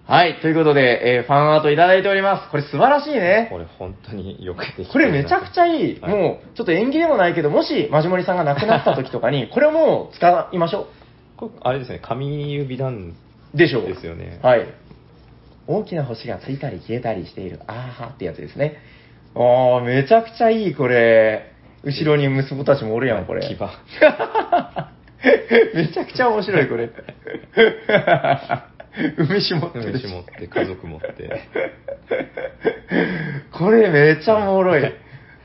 [0.05, 2.49] はい、ということで、えーファンアートいただいております。
[2.49, 3.47] これ素晴らしいね。
[3.51, 5.99] これ本当によくできこれめちゃくちゃいい。
[6.01, 10.87] はいもう、ちょっと縁起でもないけど、もし、マジモリさんが亡くなった時とかに、これをもう使いましょ
[11.37, 13.30] これあれですね紙指弾う。
[13.53, 13.87] でしょう。
[13.87, 14.65] ですよねはい。
[15.67, 17.59] 大きな星がついたり消えたりしている。
[17.67, 18.77] あーはってやつですね。
[19.35, 21.53] あー、めちゃくちゃいい、これ。
[21.83, 23.41] 後ろに息子たちもおるやん、これ。
[23.41, 23.57] 牙
[25.75, 26.89] めちゃくちゃ面白い、これ。
[29.17, 31.07] 梅酒持って梅酒持って、家族持って。
[33.51, 34.83] これめっちゃおもろい。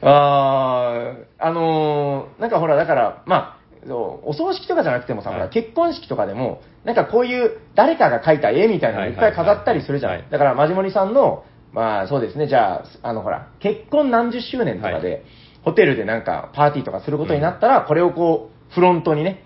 [0.02, 10.18] あー、あのーなんかほら、だから、まあ、そうお葬式とかじゃなくてもさ、はいほら、結婚式とかでも、なんかこういう誰かが描いた絵みたいなのいっぱい飾ったりするじゃない。
[10.18, 15.22] はいだから、マジモリさんの、まあそうですね、じゃあ、あのほら、結婚何十周年とかで、はい
[15.66, 19.42] ホテルでなんかパーティーとかすることになったら、これをこう、フロントにね、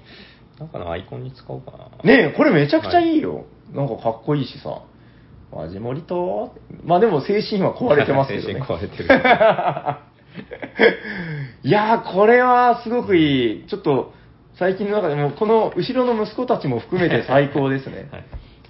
[0.59, 1.89] なんかのアイコンに使おうかな。
[2.05, 3.47] ねえ、これめちゃくちゃいいよ。
[3.73, 4.83] なんかかっこいいしさ。
[5.51, 6.55] マジモリと、
[6.85, 8.55] まあでも精神は壊れてますけどね。
[8.61, 9.05] 精神壊れてる。
[11.65, 13.67] いやー、これはすごくいい。
[13.67, 14.13] ちょっと、
[14.61, 18.11] 最近の中でも、この後ろの息子たちも含めて 最高ですね。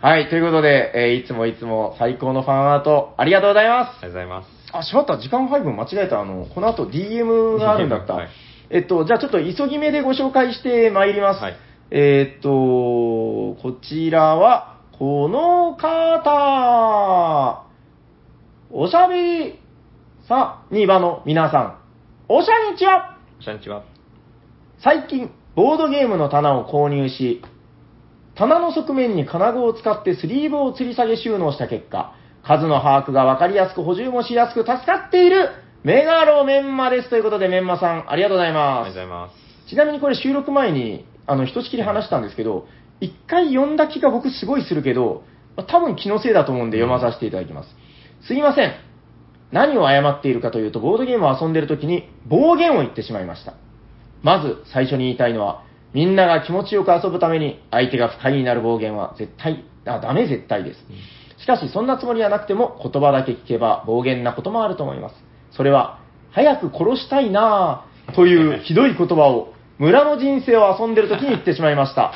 [0.00, 0.20] はい。
[0.20, 3.88] はい、ということで、えーいつもいつも最高のファンアート、ありがとうございます。
[3.88, 4.48] ありがとうございます。
[4.72, 6.20] あ、しまった、時間配分間違えた。
[6.20, 8.14] あの、この後 DM があるんだった。
[8.14, 8.28] はい
[8.72, 11.42] えっと、じゃあちょっと急ぎ目でご紹介してまいります。
[11.42, 11.56] はい
[11.90, 17.64] えっと、こちらは、この方、
[18.70, 19.58] おしゃべり
[20.28, 21.78] さにばの皆さん、
[22.28, 23.82] おしゃにちはこんにちは。
[24.78, 27.42] 最近、ボードゲームの棚を購入し、
[28.34, 35.50] 棚の側面に金具を使ってスリーブを吊り下げ収納した結果、数の把握が分かりやすく補充もしやすく助かっている
[35.84, 37.10] メガロメンマです。
[37.10, 39.28] ということで、メンマさん、ありがとうございあますりがとうござい。
[39.28, 39.30] ま
[39.66, 39.68] す。
[39.68, 42.66] ちなみにこれ収録前に、あの、ひとしきり話したんですけど、
[43.02, 45.24] 一回読んだ気が僕すごいするけど、
[45.58, 47.68] まあ多分気のせいだと思うんで読まさせていただきます。
[48.26, 48.72] すいません。
[49.52, 53.52] 何を謝っているかというと、ボードゲームを遊んでる時に暴言を言ってしまいました。
[54.22, 60.80] まず最初に言いたいのは、みんなが気持ちよく遊ぶために相手が不快になる暴言は絶対、あ、ダメ絶対です。
[61.38, 65.14] しかしそんなつもりはなくても言葉だけ聞けば暴言なこともあると思います。
[65.52, 65.98] それは、
[66.32, 72.12] 早く殺したいなぁという ひどい言葉を村の人生を遊んでる時に言ってしまいました。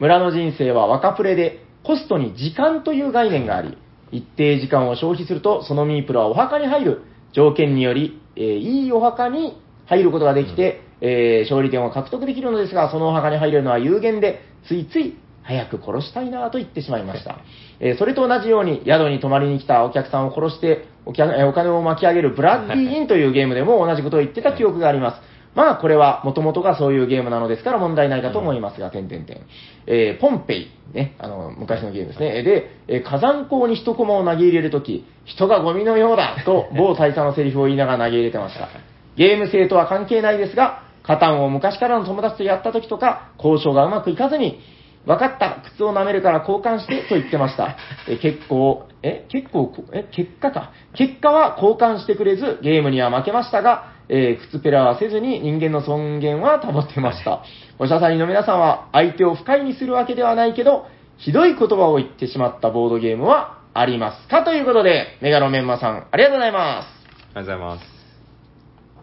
[0.00, 3.78] 村の人生は若プレでコストに時間という概念があり、
[4.10, 9.61] 一定時間を消費するとそのミープルはお墓に入る条件により、えーいいお墓に
[9.96, 17.38] 入ることができて、えー勝利点を獲得できるのですが、そのお墓に入れるのは有限で、ついつい早く殺したいなと言ってしまいました。
[17.80, 25.32] えーそれと同じように宿に泊まりに来たお客さんを殺してお客えーお金を巻き上げるブラッディーインというゲームでも同じことを言ってた記憶があります。
[25.54, 29.42] まあ、これは元々がそういうゲームなのですから問題ないかと思いますが、点々点。
[29.86, 32.42] えーポンペイ、ね、あの、昔のゲームですね。
[32.42, 38.68] で、えー火山港に一コマを投げ入れるとき、人がゴミのようだと某大佐のセリフを言いながら投げ入れてました。
[39.16, 44.60] ゲーム性とは関係ないですが、カタンを昔からの友達とやったときとか、交渉がうまくいかずに、
[45.04, 47.76] 分かった、靴を舐めるから交換してと言ってました。
[48.08, 50.70] え結構、え、結構、こえ、結果か。
[50.94, 57.40] 結果は交換してくれず、ゲームには負けましたが、えー靴ペラはせずに人間の尊厳は保ってました。
[57.78, 60.86] おしゃさりの皆さんは相手を不快にするわけではないけど、
[61.16, 64.42] ひどい言葉を言ってしまったボードゲームはありますか？
[64.44, 66.86] ということで、メガロメンマさん、ありがとうございます。
[67.34, 67.91] ありがとうございます。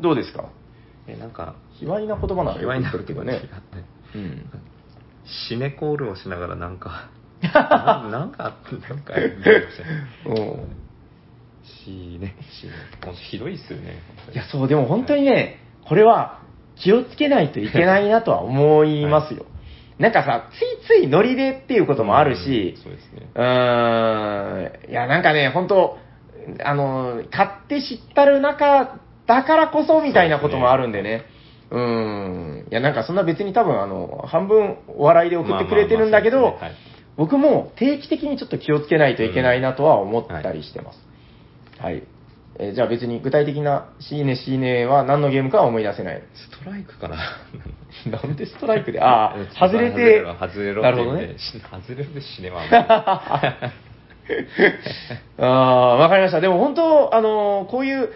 [0.02, 0.46] どうですか？
[1.08, 3.34] え、なんか、卑猥な言葉ならよく言卑猥なってるけどね。
[3.34, 3.42] 違う
[4.16, 4.46] うん。
[5.48, 7.10] シネコールをしながらなんか、
[7.42, 8.44] な なんか、
[8.90, 10.90] なんか、言いましたねうん
[11.86, 12.36] しね、
[13.30, 14.00] ひどいっすよね。
[14.34, 16.40] いや、そう、でも本当にね、これは
[16.76, 19.46] 気をつけないといけないなとは思いますよ。
[20.00, 20.62] なんかさ、つ
[20.96, 23.30] いついノリでっていうこともあるしうん、そうですね。
[23.36, 25.98] うーん、いや、なんかね、本当
[26.64, 28.98] あの、買って知ったる中
[29.30, 31.22] だからこそみたいなこともあるんでね。
[31.70, 32.68] うーん。
[32.72, 36.58] いや、なんかそんな別に多分、あの、半分お笑いで送ってくれてるんだけど
[37.16, 41.00] 僕も定期的にちょっと気をつけないといけないなとは思ったりしてます。
[41.80, 42.04] はい。
[42.58, 46.24] えーじゃあ別に具体的なシーネシーネは何のゲームかは思い出せない。
[46.34, 47.18] ストライクかな
[48.12, 51.36] なんでストライクで、ああ、外れて、外れろなるほどね
[51.72, 53.62] 外れろで死ねまあ
[55.38, 56.42] あ、 わかりました。
[56.42, 58.10] でも本当、あのこういう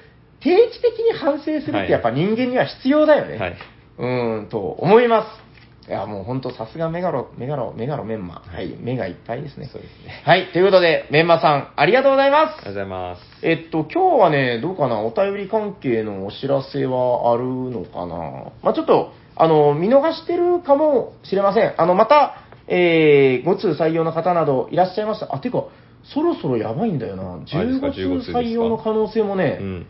[0.43, 3.37] 定期的に反省するってやっぱ人間には必要だよね。
[3.37, 3.57] はい。
[3.97, 5.43] うーん、と思います。
[5.87, 8.41] いや、もう本当さすがメガロ、メガロ、メガロメンマ。
[8.45, 9.69] はい、目がいっぱいですね。
[9.71, 10.21] そうですね。
[10.23, 13.21] はい、ということで、メンマさん、ありがとうございますありがとうございます。
[13.41, 18.51] えっと、今日はね、どうかな、お便り関係のお知らせはあるのかな？
[18.63, 21.73] まあちょっと、あの、見逃してるかもしれません。
[21.77, 22.35] あの、また、
[22.67, 25.35] えー、5通採用の方などいらっしゃいました。
[25.35, 25.65] あ、てか、
[26.05, 27.33] そろそろやばいんだよな。
[27.35, 29.85] あですか？15 15通採用の可能性もね、うん。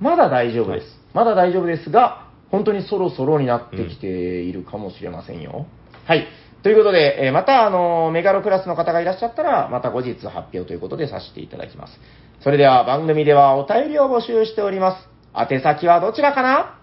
[0.00, 0.84] まだ大丈夫です。
[0.86, 5.66] はいまだ大丈夫ですが、本当にそろそろになってきているかもしれませんよ。
[6.04, 6.26] はい。
[6.62, 11.98] ということで、えーまた、あの、メガロクラスの方がいらっしゃったら、また後日発表ということでさせていただきます。
[12.40, 15.08] それでは番組ではお便りを募集しております。
[15.34, 16.78] 宛先はどちらかな？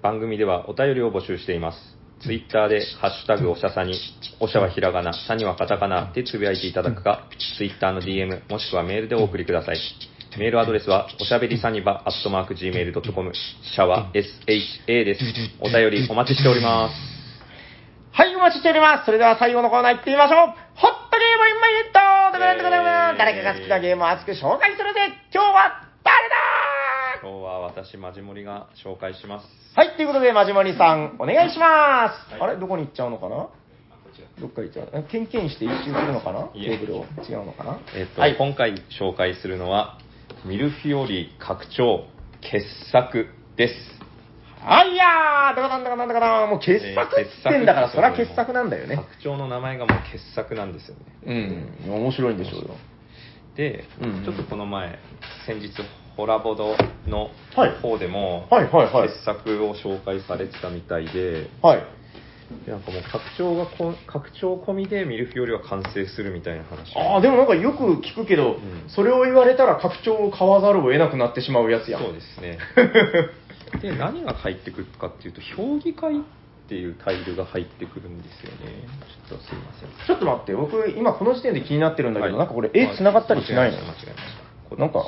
[0.00, 1.78] 番組ではお便りを募集しています。
[2.22, 3.98] ツイッターで、ハッシュタグおしゃさに、
[4.38, 7.24] おしゃはひらがな、さにはカタカナでつぶやいていただくか、
[7.58, 9.76] ツイッターの DM、もしくはメールでお送りください。
[10.38, 15.20] メールアドレスは、おしゃべりサニバ、アットマーク Gmail.com、シャワ、SHA です。
[15.60, 16.94] お便りお待ちしております。
[18.10, 19.04] はい、お待ちしております。
[19.06, 20.38] それでは最後のコーナー行ってみましょう。
[20.74, 26.34] ホットゲームインマイヘッドだからだから誰かが好きなゲームを熱く紹介するぜ今日は誰だ
[27.22, 29.46] 今日は私、マジモリが紹介します。
[29.76, 32.32] はい、ということで、まじまりさん、お願いします。
[32.32, 32.56] はいあれ？
[32.56, 33.48] どこに行っちゃうのかな？
[34.40, 34.90] どっか行っちゃう。
[34.92, 36.50] えケンケンして一周するのかな？
[36.54, 37.04] いえテーブルを。
[37.28, 37.78] 違うのかな？
[37.94, 38.36] えっと、はい。
[38.36, 39.98] 今回紹介するのは、
[40.44, 42.04] ミルフィオリ拡張
[42.40, 43.74] 傑作です。
[44.60, 48.96] はいやーだからなんだかなんだかなもう傑作ってんだから、えーそりゃ傑作なんだよね。
[48.96, 50.96] 拡張の名前がもう傑作なんですよ
[51.26, 51.70] ね。
[51.86, 52.70] うん、面白いんでしょうよ。
[53.56, 54.98] で、うんうんちょっとこの前、
[55.46, 55.70] 先日、
[56.16, 56.76] ホラボド
[57.06, 61.84] のはい方でも、はいはいはい傑作を紹介されてたみたいで、はい。
[62.66, 66.96] なんかもう拡張がこ、拡張込みでミルフィオリは完成するみたいな話。
[66.96, 68.58] ああ、でもなんかよく聞くけど、ん
[68.88, 72.02] それを言われたら拡張を買わざるを得なくなってしまうやつやん。
[72.02, 72.58] そうですね。
[73.82, 76.20] で、何が入ってくるかっていうと、評議会っ
[76.68, 78.86] ていうタイルが入ってくるんですよね。
[79.28, 80.06] ちょっとすいません。
[80.06, 83.78] ちょっと待って、僕今この時点で気になってるんだけど、はいなんかこれ絵繋がったりしないの？
[83.78, 84.06] 間違えまし
[84.70, 85.04] たなんか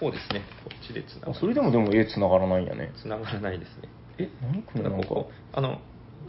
[0.00, 0.42] こうですね。
[0.64, 1.38] こっちで繋がある。
[1.38, 2.92] それでもでも絵繋がらないんやね。
[3.02, 3.88] 繋がらないですね。
[4.18, 5.06] え、何これなんか。
[5.06, 5.80] ここ、あの、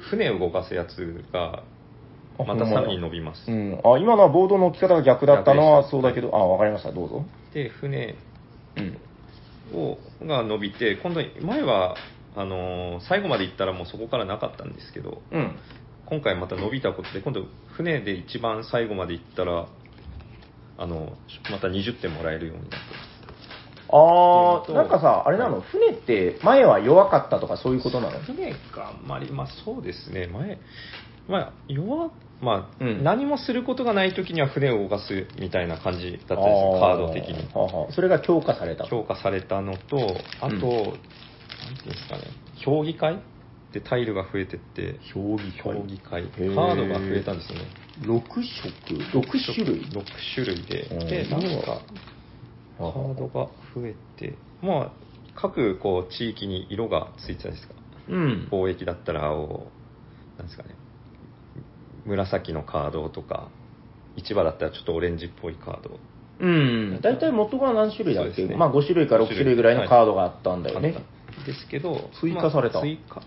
[0.09, 1.63] 船を動かすやつが、
[2.39, 3.49] あまたさらに伸びます。
[3.49, 3.81] うん。
[3.83, 7.25] あ、今のはボードの置き方が逆だったのはそうだけど、あ、わかりました、どうぞ。
[7.53, 8.15] で、船
[8.77, 8.97] うん。
[9.73, 11.95] をが伸びて、今度、前は、
[12.35, 15.55] あのー最後まで行ったらもうそこからなかったんですけど、うん。
[16.05, 17.45] 今回また伸びたことで、今度、
[17.75, 19.67] 船で一番最後まで行ったら、
[20.77, 21.17] あの、
[21.49, 23.06] また20点もらえるようになってあー、
[23.87, 24.73] っていうのと。
[24.73, 28.19] なんかさ、あれなの、船って前は弱かったとかそういうことなの？
[28.21, 30.59] 船があんまり、まあそうですね、前、
[31.27, 32.11] まあ、弱、
[32.41, 33.03] まあ、うん。
[33.03, 37.47] 何もすることがない時には船を動かすみたいな感じだったんですよ、カード的に。
[37.53, 37.91] あーはあはあ。
[37.93, 38.87] それが強化された。
[38.87, 39.97] 強化されたのと、
[40.41, 42.23] あと、うんなんていうんですかね、
[42.63, 43.19] 評議会
[43.73, 46.53] でタイルが増えてって、評議評議会、カへー。
[46.55, 47.65] ードが増えたんですよね。
[48.01, 50.03] 6色 ?6 種類？6
[50.35, 50.83] 種類で。
[50.83, 51.07] うん。
[51.07, 51.81] で、なんか、
[52.77, 52.93] カはあ。
[52.93, 53.49] ードが
[53.81, 54.91] 増えて、まあ、
[55.35, 57.73] 各こう地域に色がついてたんですか？
[58.09, 58.47] うん。
[58.51, 59.67] 貿易だったら青、
[60.37, 60.69] なんですかね、
[62.05, 63.49] 紫のカードとか、
[64.15, 65.99] 市場だったらちょっとオレンジっぽいカード。
[66.39, 66.99] うん。
[67.01, 70.95] 大体元が何種類だっけ、ねまあ5種類か6種類ぐらいのカードがあったんだよね。
[70.95, 71.03] あっ
[71.35, 73.21] たんですけど、追加されたまあ追加か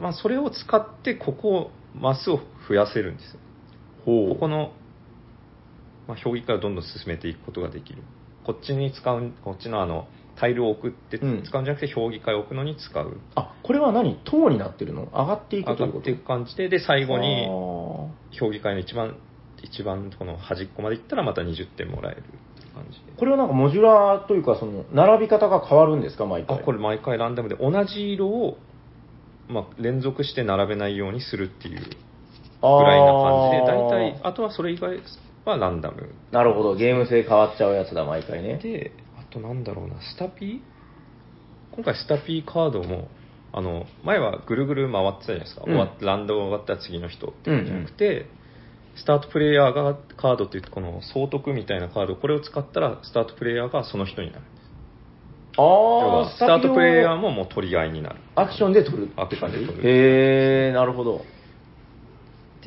[0.00, 3.40] まあ、それを使って、ここを、マスを増やせるんですよ。
[4.04, 4.72] ほここの、
[6.06, 8.02] まあ、評議会をどんどん進めていくことができる。
[8.48, 13.20] こっちに使う、こっちのあの、タイルを送って使ううんじゃなくて、評議会を置くのに使う。
[13.34, 14.18] あ、これは何？
[14.24, 15.04] 塔になってるの？
[15.12, 15.84] 上がっていく上と？
[15.84, 19.16] いうこっていく感じで、で、最後に、あ評議会の一番、
[19.62, 22.30] 一番この端っこまで行ったらまた20点もらえるって
[22.74, 23.12] 感じで。
[23.12, 26.58] ーこれはなんかモジュラーというか、その、並び方が変わるんですか、毎回。
[26.58, 28.56] あこれ毎回ランダムで同じ色を、
[29.48, 35.02] まあ、連続して並べないようにするっていうぐらいな感じで、大体、あとはそれ以外
[35.48, 36.14] はランダム。
[36.30, 38.58] なるほど、ゲーム性変わっちゃうやつだ、毎回ね。
[38.58, 40.60] で、あとなんだろうな、スタピー
[41.74, 43.08] 今回スタピーカードも、
[43.52, 45.62] あの、前はぐるぐる回ってたじゃないですか。
[45.66, 48.26] うん終わっラン終わったら次の人ってうんうんじゃなくて、
[48.96, 54.44] スタートプレイヤーがカードっていうこの総督みたいなカード、これを使ったらスタートプレイヤーがその人になる。
[55.56, 58.16] 要あはスタートプレイヤーもももう取り合いになる。
[58.36, 61.22] アクションで取るアクションで取るへー、なるほど。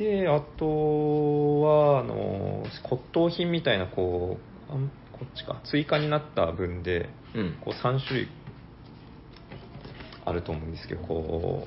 [0.02, 7.56] で、あとは、あの、骨董品みたいな、こう、あんこっちか、追加になった分で、うん。
[7.60, 8.28] こう3種類
[10.24, 11.66] あると思うんですけど、こ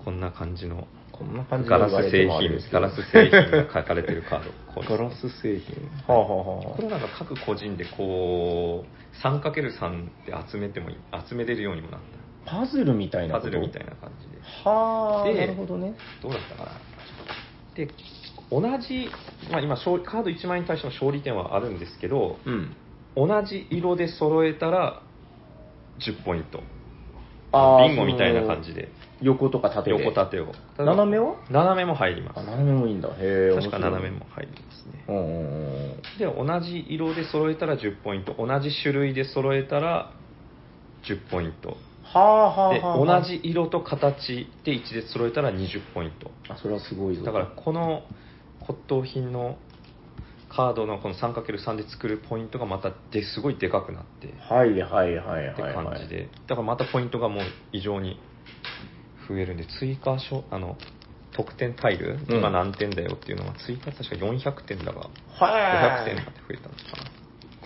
[0.00, 4.50] う、こんな感じの、こんな感じでガラス製品、ガラス製品が書かれてるカード。
[4.82, 5.90] ガラス製品。
[6.08, 10.96] はあ、はあはこれなんか各個人でこう、3×3 で集めてもいい、
[11.28, 12.00] 集めれるようにもなっ
[12.46, 13.34] あ、パズルみたいた。
[13.34, 14.38] なパズルみたいな感じで。
[14.64, 15.94] はあ、でなるほどね。
[16.22, 16.93] どうだったかな。
[17.74, 17.88] で、
[18.50, 19.08] 同じ、
[19.50, 22.76] まあ今、勝カード1枚に対しての勝利点はあるんですけど、うん。
[23.16, 25.02] 同じ色で揃えたら
[26.00, 26.62] 10ポイント。
[27.52, 28.88] あービンゴみたいな感じで。
[29.22, 29.98] 横とか縦で。
[29.98, 30.52] 横縦を。
[30.76, 31.36] 斜めを？
[31.48, 32.42] 斜めも入りますあ、。
[32.42, 33.08] 斜めもいいんだ。
[33.10, 33.54] へえ。
[33.54, 35.04] 確か斜めも入りますね。
[35.08, 36.00] うんうんうん。
[36.18, 38.34] で、同じ色で揃えたら10ポイント。
[38.36, 40.12] 同じ種類で揃えたら
[41.04, 41.76] 10ポイント。
[42.18, 43.20] はあはあで、はあ。
[43.22, 43.26] 同。
[43.26, 46.30] じ色と形で1で揃えたら20ポイント。
[46.48, 47.24] あ、それはすごいぞ。
[47.24, 48.02] だから、この
[48.60, 49.58] 骨董品の
[50.48, 55.74] カードのこの 3×3 で作るポイントがまたですごいでかくなって、はいはいはいはい、ってはい。
[55.74, 58.20] 感じで、だからまたポイントがもう異常に
[59.28, 60.76] 増えるんで、追加しょあの
[61.32, 65.08] 得点タイル、うん今何点だよっていうのが追加確か400点だが、
[65.40, 66.80] 500点まで増えたのか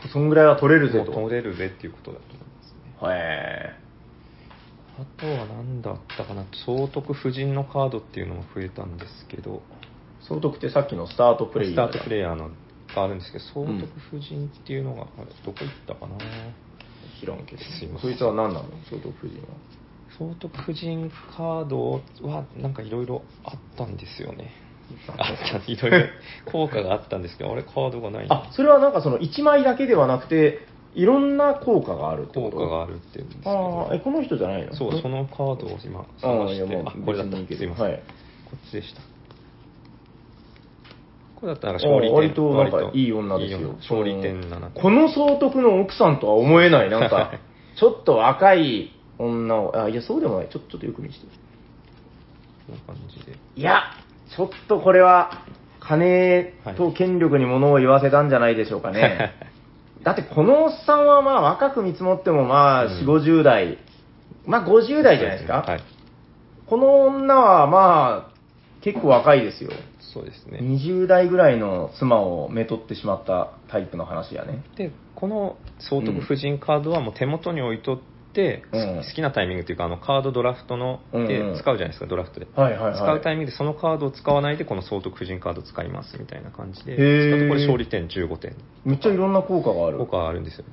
[0.05, 0.11] な。
[0.11, 1.13] そんぐらいは取れるぜもうと。
[1.13, 3.11] 取れるぜっていうことだと思いますね。
[3.13, 3.88] へ
[4.99, 9.63] あとは何だったかな、総督夫人のカードっていうのも増えたんですけど、
[10.21, 12.51] 総督ってさっきのスタートプレイスタートプレイイヤーの
[12.95, 16.17] があるんですけど、総督夫人っていうのが、あれどこ行ったかな？
[17.21, 17.63] 知らんけど。
[17.63, 18.65] すいませんそいつは何なの？
[18.91, 19.49] 総督夫人は。
[20.19, 24.51] 総督夫人カードはなんかいろいろあったんですよね。
[25.07, 26.09] あったいろいろ
[26.51, 32.57] 効果があったんですけど、あれカードがないなあ、それはなんかその1枚だけではなくて、いろんな効果があるってこと？
[32.57, 34.75] 効果があるっていうんですけあどあ、え、この人じゃないの？
[34.75, 37.31] そう、そのカードを今あ探して、あいやもうあ、これだった。
[37.31, 37.85] 別にいいけどすいません。
[37.87, 38.03] はい
[38.51, 39.03] こっちでした。
[41.39, 42.11] これだったら勝利点。
[42.11, 44.83] あ割となんかいい女ですよ勝利点7点。
[44.83, 47.33] この総督の奥さんとは思えない、なんか、
[47.79, 50.49] ちょっと若い女を、あ、いや、そうでもない。
[50.49, 51.27] ちょちょっとよく見せて。
[52.67, 53.33] こんな感じで。
[53.57, 53.83] いや、
[54.35, 55.43] ちょっとこれは、
[55.81, 59.33] 金と権力に物を言わせたんじゃないでしょうかね。
[60.03, 63.79] だってこのおっさんはまあ若く見積もってもまあうん4、50代、
[64.47, 65.63] まあ50代じゃないですか。
[65.67, 65.81] はい。
[66.67, 68.39] この女はまあ
[68.83, 69.71] 結構若いですよ。
[70.15, 70.61] そうですね。
[70.61, 74.65] 20代ぐらいの妻をめとってしまったタイプの話やね。
[74.77, 78.18] で、この総督夫人カードはもう手元に置いとって、
[78.73, 82.47] うん好きなタイミングっていうか、あのカードドラフトのうんうんで使うじゃないですか、ドラフトで。
[82.55, 82.95] はいはいはい。
[82.97, 89.99] 使うタイミングでそのカードを使わないでこの総督夫人カードを使いますみたいな感じでへー使うとこれ勝利点15点めっちゃいろんな効果がある。
[89.99, 90.65] 効果があるんですよ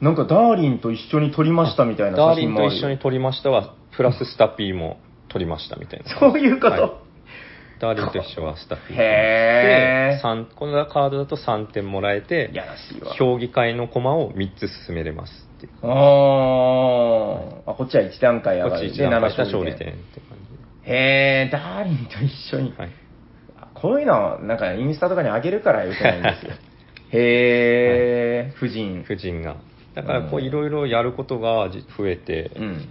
[0.00, 2.64] なんかダーリンと一緒に撮りましたみたいなダーリンと。
[2.66, 6.82] 一緒に撮りましたはプラススタピーも撮りましたみたいなそういうこと？
[6.82, 6.92] はい
[7.78, 13.14] ダーリンと一緒はスタピーへーで三このカードだと3点もらえてやらしいわ。
[13.16, 18.70] 評議会の駒を3つ進めれますっていうあーあ、こっちは1段階上がる。
[18.72, 20.38] こっち一段階した勝利で点って感
[20.84, 22.72] じへえ、ダーリンと一緒に。
[22.72, 22.90] で、はい、
[23.74, 26.52] こういうの、なんかインスタとかに上げるからよくないんですよ。
[27.12, 29.02] へえ、夫人。
[29.04, 29.56] 夫人が
[29.94, 32.88] だからこううんいろいろやることがじ増えて、うん。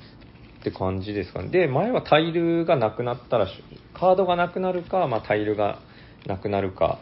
[0.62, 1.50] って感じですかね。
[1.50, 3.48] で、前はタイルがなくなったら、
[3.94, 5.80] カードがなくなるか、まあ、タイルが
[6.26, 6.98] なくなるか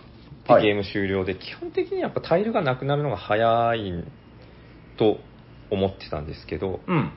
[0.47, 4.03] ゲーム終了で、基本的にやっぱタイルがなくなるのが早い
[4.97, 5.19] と
[5.73, 7.11] 思ってたんですけど、うん。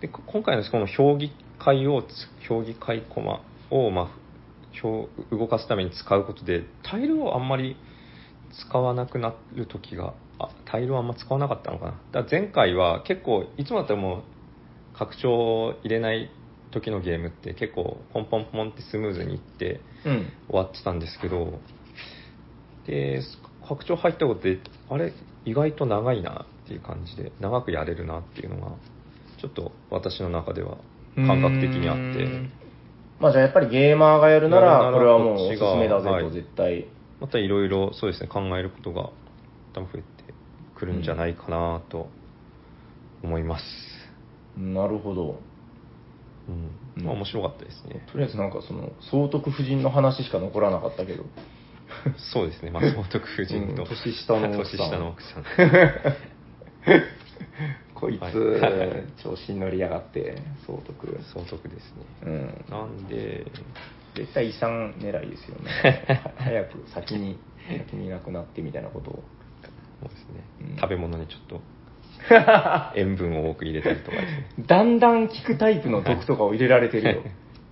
[0.00, 2.02] でこ今回のこの評議会を、
[2.48, 4.08] 評議会コマを、まあ、
[4.82, 7.76] 表動かすために使うことで、タイルをあんまり
[8.52, 12.22] 使わなくなる時が、あタイルをあんま使わなかったのかな。
[12.22, 14.22] だ前回は結構、いつもだったらもう、
[14.98, 16.30] 拡張入れない
[16.70, 20.26] 時のゲームって結構、ポンポンポンってスムーズにいってうん。
[20.48, 21.58] 終わってたんですけど、
[22.86, 23.20] で、
[23.66, 24.58] 拡張入ったことで、
[24.88, 25.12] あれ、
[25.44, 28.72] 意外と長いなっていう感じで、長くやれるなっていうのが、
[29.40, 30.78] ちょっと私の中では
[31.14, 32.50] 感覚的にあって。
[33.20, 36.30] まあじゃあやっぱりゲーマーがやるなら、これはもうおすすめだぜとはい。
[36.32, 36.88] 絶対。
[37.20, 39.10] またいろいろそうですね考えることが
[39.72, 40.04] 多分増えて
[40.74, 42.08] くるんじゃないかなと
[43.22, 43.64] 思います、
[44.58, 45.40] なるほど。
[46.48, 47.04] うん。
[47.04, 51.24] まあ、面白かったですね、とりあえずなんかその、総督夫人の話しか残らなかったけど。
[52.32, 54.76] そうですね、まあ、総督夫人と、うん年下の奥さん。
[54.76, 55.44] 年下の奥さん
[57.94, 60.36] こいつ、はい 調子に乗りやがって、
[60.66, 61.18] 総督。
[61.32, 62.64] 総督ですねうん。
[62.70, 63.46] なんで
[64.14, 66.22] 絶対遺産狙いですよね。
[66.36, 67.38] 早く先に、
[67.68, 69.24] 先に亡くなってみたいなことを。
[70.00, 71.60] そうですね、うん食べ物にちょっと
[72.96, 77.22] 塩分を多く入れたりとかですねだんだん効くタイプの毒とかを入れられてるよ。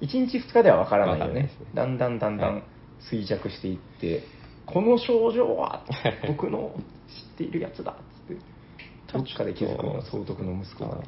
[0.00, 1.50] 1日2日ではわからないよねね。
[1.74, 2.62] だんだんだんだんはい
[3.10, 4.22] 衰弱していって、
[4.64, 5.84] この症状は
[6.26, 6.74] 僕の
[7.08, 7.96] 知っているやつだ
[9.18, 10.98] どっかで気づくの総督の息子が。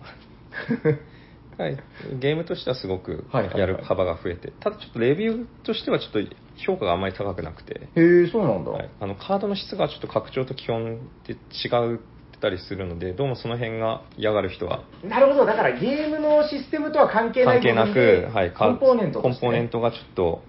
[1.59, 1.79] はい、
[2.21, 6.19] ゲームとしてはすごくやる幅が増えて、ただちょっとレビューとしてはちょっと
[6.67, 8.71] 評価があんまり高くなくて、へえ、そうなんだ。
[8.73, 12.01] はい、あのカードの質がちょっと拡張と基本で違う
[12.43, 20.43] たりするので、どうもその辺が嫌がる人はなるほど、だからゲームのシステムとは関係ない関係なく、はい、コンポーネントコンポーネントがちょっと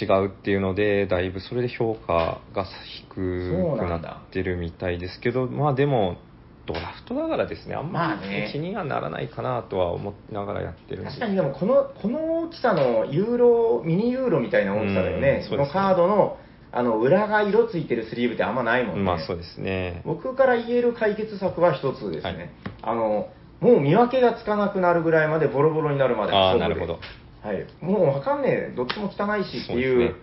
[0.00, 2.64] 違うっていうので、だいぶそれで評価が
[3.08, 6.18] 低くなってるみたいですけど、まあでも、
[6.66, 15.56] ドラフトだからですね、あんまり気にはならないかなとは思いながらやってるんで確かにでもこのこの大きさのユーロミニユーロみたいな大きさだようんね、そうですね。
[15.58, 16.38] このカードの
[16.72, 20.02] あの裏が色ついてるスリーブってあんまないもんね、まあそうですね。
[20.04, 22.50] 僕から言える解決策は一つですね、はい。
[22.82, 23.28] あの
[23.60, 26.98] もう見分けがつかなくなるぐらいまでボロボロになるまであなるほど。
[27.42, 28.74] はい、もうわかんねえ。
[28.74, 30.14] どっちも汚いしっていう。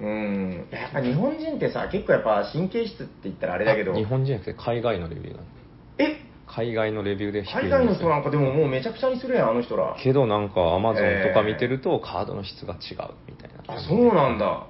[0.00, 3.94] そうんいややっぱ日本人ってさ結構やっぱ神経質って言ったらあれだけど。
[3.94, 5.57] 日本人じゃなくて海外のレビューなんで。
[5.98, 6.16] え？
[6.46, 9.96] 海外のレビューで低いんです海よ外の人なんかでももうめちゃくちゃにするやん、あの人ら。
[10.02, 14.66] けどなんかアマゾンとか見てるとカードの質が違うみたいなあ、そうなんだ。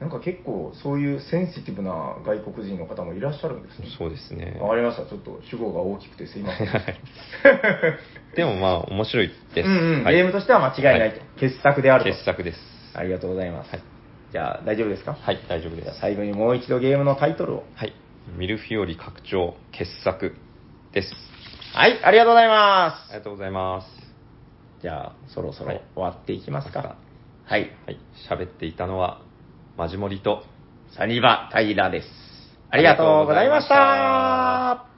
[0.00, 3.86] なんか結構そういうセンシティブな外国人の方もいらっしゃるんですね。
[3.96, 5.08] そうですねわかりました。
[5.08, 6.68] ちょっと主語が大きくてすいません。
[8.34, 11.20] でもまあ面白いです、うんうん、はいゲームとしては間違いないと。
[11.20, 12.10] は傑作であると。
[12.10, 12.58] 傑作です
[12.94, 13.70] ありがとうございます。
[13.70, 13.82] はい
[14.32, 15.12] じゃあ大丈夫ですか？
[15.12, 17.64] はい大丈夫ですじゃあ最後にもう一度ゲームのタイトルを。
[17.76, 17.92] はい
[18.36, 20.34] ミルフィオリ拡張傑作
[20.92, 21.12] です
[21.74, 24.82] はい、ありがとうございまありがとうございますす。
[24.82, 26.96] じゃあそろそろはい終わっていきますか。
[27.44, 27.70] はい。
[27.86, 27.98] はい
[28.28, 29.22] 喋っていたのは
[29.78, 30.44] マジモリと
[30.96, 32.08] サニバ・タイラです。
[32.70, 34.91] ありがとうございました。